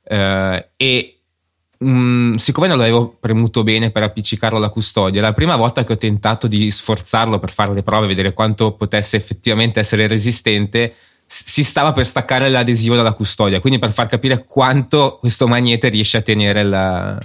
Eh, 0.05 0.69
e 0.77 1.21
mh, 1.79 2.37
siccome 2.37 2.69
non 2.69 2.79
l'avevo 2.79 3.17
premuto 3.19 3.63
bene 3.63 3.91
per 3.91 4.03
appiccicarlo 4.03 4.59
alla 4.59 4.69
custodia, 4.69 5.21
la 5.21 5.33
prima 5.33 5.57
volta 5.57 5.85
che 5.85 5.93
ho 5.93 5.97
tentato 5.97 6.47
di 6.47 6.71
sforzarlo 6.71 7.39
per 7.39 7.53
fare 7.53 7.73
le 7.73 7.83
prove, 7.83 8.07
vedere 8.07 8.33
quanto 8.33 8.73
potesse 8.73 9.17
effettivamente 9.17 9.81
essere 9.81 10.07
resistente, 10.07 10.95
si 11.27 11.65
stava 11.65 11.93
per 11.93 12.05
staccare 12.05 12.51
l'adesivo 12.51 12.95
dalla 12.95 13.15
custodia. 13.15 13.61
Quindi 13.61 13.79
per 13.79 13.93
far 13.93 14.07
capire 14.07 14.45
quanto 14.45 15.17
questo 15.19 15.49
magnete 15.49 15.89
riesce 15.89 16.19
a 16.19 16.23
tenere 16.23 16.63
la- 16.63 17.19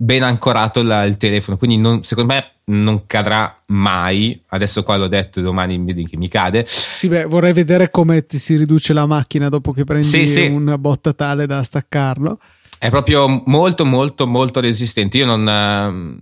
ben 0.00 0.22
ancorato 0.22 0.80
la- 0.82 1.04
il 1.04 1.16
telefono. 1.16 1.56
Quindi 1.56 1.76
non- 1.76 2.04
secondo 2.04 2.32
me 2.32 2.52
non 2.66 3.06
cadrà 3.06 3.60
mai. 3.66 4.40
Adesso 4.48 4.84
qua 4.84 4.96
l'ho 4.96 5.08
detto, 5.08 5.40
domani 5.40 5.76
vedi 5.82 6.06
che 6.06 6.16
mi 6.16 6.28
cade. 6.28 6.64
Sì, 6.68 7.08
beh, 7.08 7.24
vorrei 7.24 7.52
vedere 7.52 7.90
come 7.90 8.24
ti 8.24 8.38
si 8.38 8.56
riduce 8.56 8.92
la 8.92 9.06
macchina 9.06 9.48
dopo 9.48 9.72
che 9.72 9.82
prendi 9.84 10.06
Sì, 10.06 10.28
sì. 10.28 10.46
una 10.46 10.78
botta 10.78 11.12
tale 11.14 11.46
da 11.46 11.62
staccarlo. 11.64 12.38
È 12.78 12.90
proprio 12.90 13.42
molto, 13.46 13.84
molto, 13.84 14.26
molto 14.26 14.60
resistente. 14.60 15.16
Io 15.18 15.26
non. 15.26 15.48
ehm, 15.48 16.18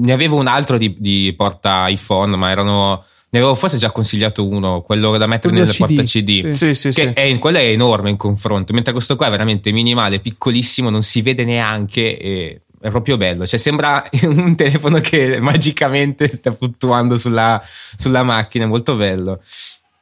ne 0.00 0.12
avevo 0.12 0.36
un 0.36 0.46
altro 0.46 0.78
di, 0.78 0.96
di 0.98 1.34
porta 1.36 1.86
iPhone, 1.88 2.34
ma 2.36 2.50
erano. 2.50 3.04
Ne 3.30 3.40
avevo 3.40 3.54
forse 3.54 3.76
già 3.76 3.90
consigliato 3.90 4.46
uno, 4.46 4.80
quello 4.80 5.18
da 5.18 5.26
mettere 5.26 5.52
Quello 5.52 5.64
nelle 5.66 5.74
CD, 5.76 5.78
porta 5.86 6.02
CD. 6.04 6.48
sì. 6.50 6.52
Sì, 6.52 6.74
sì, 6.74 6.88
Che 7.02 7.12
sì. 7.14 7.20
è, 7.20 7.38
quello 7.38 7.58
è 7.58 7.64
enorme 7.64 8.08
in 8.08 8.16
confronto, 8.16 8.72
mentre 8.72 8.92
questo 8.94 9.16
qua 9.16 9.26
è 9.26 9.30
veramente 9.30 9.70
minimale, 9.70 10.20
piccolissimo, 10.20 10.88
non 10.88 11.02
si 11.02 11.20
vede 11.20 11.44
neanche. 11.44 12.16
E 12.18 12.62
è 12.80 12.90
proprio 12.90 13.16
bello. 13.16 13.46
Cioè, 13.46 13.58
sembra 13.58 14.04
un 14.22 14.54
telefono 14.56 15.00
che 15.00 15.40
magicamente 15.40 16.28
sta 16.28 16.52
fluttuando 16.52 17.16
sulla, 17.16 17.62
sulla 17.96 18.22
macchina. 18.22 18.64
È 18.64 18.68
molto 18.68 18.96
bello. 18.96 19.40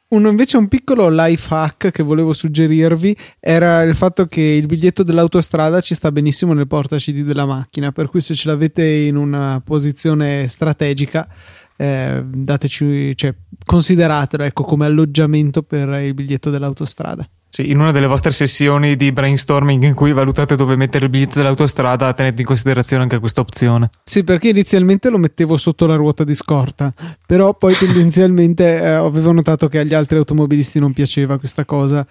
Uno 0.09 0.29
invece 0.29 0.55
un 0.55 0.69
piccolo 0.69 1.09
life 1.09 1.53
hack 1.53 1.91
che 1.91 2.01
volevo 2.01 2.31
suggerirvi 2.31 3.15
era 3.41 3.81
il 3.81 3.93
fatto 3.93 4.25
che 4.27 4.41
il 4.41 4.65
biglietto 4.65 5.03
dell'autostrada 5.03 5.81
ci 5.81 5.95
sta 5.95 6.13
benissimo 6.13 6.53
nel 6.53 6.65
porta 6.65 6.95
CD 6.95 7.23
della 7.23 7.45
macchina, 7.45 7.91
per 7.91 8.07
cui 8.07 8.21
se 8.21 8.33
ce 8.33 8.47
l'avete 8.47 8.85
in 8.85 9.17
una 9.17 9.61
posizione 9.61 10.47
strategica 10.47 11.27
eh, 11.75 12.23
dateci, 12.25 13.17
cioè, 13.17 13.35
consideratelo 13.65 14.43
ecco, 14.43 14.63
come 14.63 14.85
alloggiamento 14.85 15.61
per 15.61 15.89
il 16.01 16.13
biglietto 16.13 16.49
dell'autostrada. 16.49 17.27
Sì, 17.57 17.71
in 17.71 17.79
una 17.79 17.89
delle 17.91 18.05
vostre 18.05 18.29
sessioni 18.29 18.95
di 18.95 19.11
brainstorming 19.11 19.81
in 19.81 19.95
cui 19.95 20.13
valutate 20.13 20.55
dove 20.55 20.75
mettere 20.75 21.05
il 21.05 21.09
biglietto 21.09 21.39
dell'autostrada, 21.39 22.13
tenete 22.13 22.41
in 22.41 22.45
considerazione 22.45 23.01
anche 23.01 23.17
questa 23.17 23.41
opzione. 23.41 23.89
Sì, 24.03 24.23
perché 24.23 24.49
inizialmente 24.49 25.09
lo 25.09 25.17
mettevo 25.17 25.57
sotto 25.57 25.87
la 25.87 25.95
ruota 25.95 26.23
di 26.23 26.35
scorta, 26.35 26.93
però 27.25 27.55
poi 27.55 27.73
tendenzialmente 27.79 28.79
eh, 28.79 28.85
avevo 28.85 29.31
notato 29.31 29.69
che 29.69 29.79
agli 29.79 29.95
altri 29.95 30.19
automobilisti 30.19 30.79
non 30.79 30.93
piaceva 30.93 31.39
questa 31.39 31.65
cosa. 31.65 32.05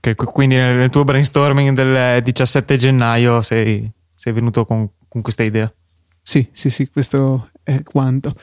Qu- 0.00 0.24
quindi 0.30 0.56
nel, 0.56 0.76
nel 0.76 0.90
tuo 0.90 1.02
brainstorming 1.02 1.74
del 1.74 2.22
17 2.22 2.76
gennaio 2.76 3.40
sei, 3.40 3.90
sei 4.14 4.34
venuto 4.34 4.66
con, 4.66 4.86
con 5.08 5.22
questa 5.22 5.44
idea. 5.44 5.72
Sì, 6.20 6.46
sì, 6.52 6.68
sì, 6.68 6.90
questo 6.90 7.48
è 7.62 7.82
quanto. 7.82 8.34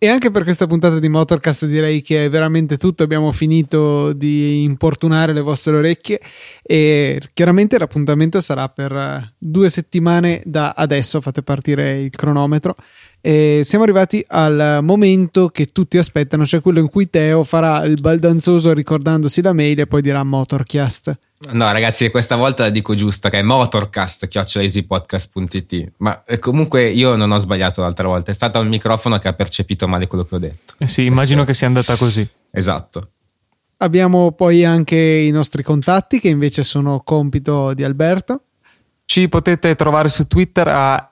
E 0.00 0.06
anche 0.06 0.30
per 0.30 0.44
questa 0.44 0.68
puntata 0.68 1.00
di 1.00 1.08
Motorcast 1.08 1.66
direi 1.66 2.02
che 2.02 2.26
è 2.26 2.30
veramente 2.30 2.76
tutto, 2.76 3.02
abbiamo 3.02 3.32
finito 3.32 4.12
di 4.12 4.62
importunare 4.62 5.32
le 5.32 5.40
vostre 5.40 5.74
orecchie 5.74 6.20
e 6.62 7.20
chiaramente 7.34 7.76
l'appuntamento 7.76 8.40
sarà 8.40 8.68
per 8.68 8.92
eh, 8.92 9.34
due 9.36 9.68
settimane 9.68 10.40
da 10.44 10.74
adesso, 10.76 11.20
fate 11.20 11.42
partire 11.42 12.00
il 12.00 12.10
cronometro. 12.10 12.76
E 13.20 13.62
siamo 13.64 13.82
arrivati 13.82 14.24
al 14.28 14.78
momento 14.82 15.48
che 15.48 15.66
tutti 15.66 15.98
aspettano, 15.98 16.46
cioè 16.46 16.60
quello 16.60 16.78
in 16.78 16.88
cui 16.88 17.10
Teo 17.10 17.42
farà 17.42 17.82
il 17.82 18.00
baldanzoso 18.00 18.72
ricordandosi 18.72 19.42
la 19.42 19.52
mail 19.52 19.80
e 19.80 19.86
poi 19.88 20.00
dirà 20.00 20.22
Motorcast. 20.22 21.18
No, 21.50 21.70
ragazzi, 21.70 22.10
questa 22.10 22.34
volta 22.34 22.64
la 22.64 22.70
dico 22.70 22.96
giusta, 22.96 23.30
che 23.30 23.38
è 23.38 23.42
motorcast.easypodcast.it. 23.42 25.92
Ma 25.98 26.24
eh, 26.24 26.40
comunque 26.40 26.88
io 26.88 27.14
non 27.14 27.30
ho 27.30 27.38
sbagliato 27.38 27.80
l'altra 27.80 28.08
volta, 28.08 28.32
è 28.32 28.34
stato 28.34 28.58
il 28.60 28.68
microfono 28.68 29.20
che 29.20 29.28
ha 29.28 29.32
percepito 29.32 29.86
male 29.86 30.08
quello 30.08 30.24
che 30.24 30.34
ho 30.34 30.38
detto. 30.38 30.74
Eh 30.78 30.88
sì, 30.88 31.04
immagino 31.04 31.44
che 31.44 31.54
sia 31.54 31.68
andata 31.68 31.94
così. 31.94 32.28
Esatto. 32.50 33.10
Abbiamo 33.76 34.32
poi 34.32 34.64
anche 34.64 34.96
i 34.96 35.30
nostri 35.30 35.62
contatti 35.62 36.18
che 36.18 36.26
invece 36.28 36.64
sono 36.64 37.02
compito 37.04 37.72
di 37.72 37.84
Alberto. 37.84 38.42
Ci 39.04 39.28
potete 39.28 39.76
trovare 39.76 40.08
su 40.08 40.26
Twitter 40.26 40.66
a 40.66 41.08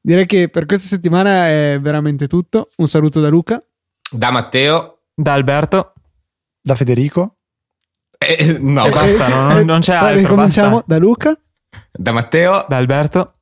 Direi 0.00 0.26
che 0.26 0.48
per 0.48 0.66
questa 0.66 0.86
settimana 0.88 1.48
è 1.48 1.78
veramente 1.80 2.26
tutto. 2.26 2.68
Un 2.76 2.88
saluto 2.88 3.20
da 3.20 3.28
Luca. 3.28 3.62
Da 4.12 4.30
Matteo. 4.30 4.98
Da 5.14 5.32
Alberto. 5.32 5.92
Da 6.60 6.74
Federico? 6.74 7.36
eh, 8.18 8.56
no, 8.60 8.86
E 8.86 8.90
basta, 8.90 9.24
sì, 9.24 9.32
non- 9.32 9.64
non 9.64 9.80
c'è 9.80 9.94
altro, 9.96 10.16
Ricominciamo 10.18 10.76
basta. 10.76 10.84
da 10.86 10.98
Luca. 10.98 11.38
Da 11.90 12.12
Matteo. 12.12 12.64
Da 12.68 12.76
Alberto. 12.76 13.34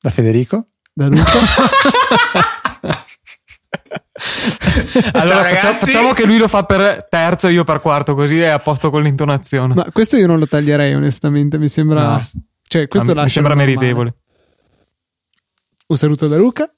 Da 0.00 0.10
Federico? 0.10 0.66
Da 0.92 1.08
Luca. 1.08 1.30
Allora 5.12 5.42
Ciao, 5.42 5.42
faccia- 5.42 5.42
ragazzi. 5.42 5.86
facciamo 5.86 6.12
che 6.12 6.24
lui 6.26 6.38
lo 6.38 6.46
fa 6.48 6.64
per 6.64 7.06
terzo 7.08 7.48
e 7.48 7.52
io 7.52 7.64
per 7.64 7.80
quarto, 7.80 8.14
così 8.14 8.38
è 8.40 8.46
a 8.48 8.58
posto 8.58 8.90
con 8.90 9.02
l'intonazione. 9.02 9.74
Ma 9.74 9.86
questo 9.92 10.16
io 10.16 10.26
non 10.26 10.38
lo 10.38 10.46
taglierei, 10.46 10.94
onestamente. 10.94 11.58
Mi 11.58 11.68
sembra. 11.68 12.10
No. 12.12 12.28
Cioè, 12.62 12.86
questo 12.88 13.14
mi 13.14 13.28
sembra 13.28 13.54
meritevole. 13.54 14.14
Un 15.88 15.96
saluto 15.96 16.28
da 16.28 16.36
Luca. 16.36 16.70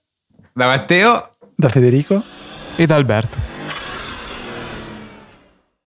Da 0.54 0.66
Matteo. 0.66 1.30
Da 1.56 1.68
Federico? 1.68 2.22
E 2.78 2.86
da 2.86 2.96
Alberto. 2.96 3.51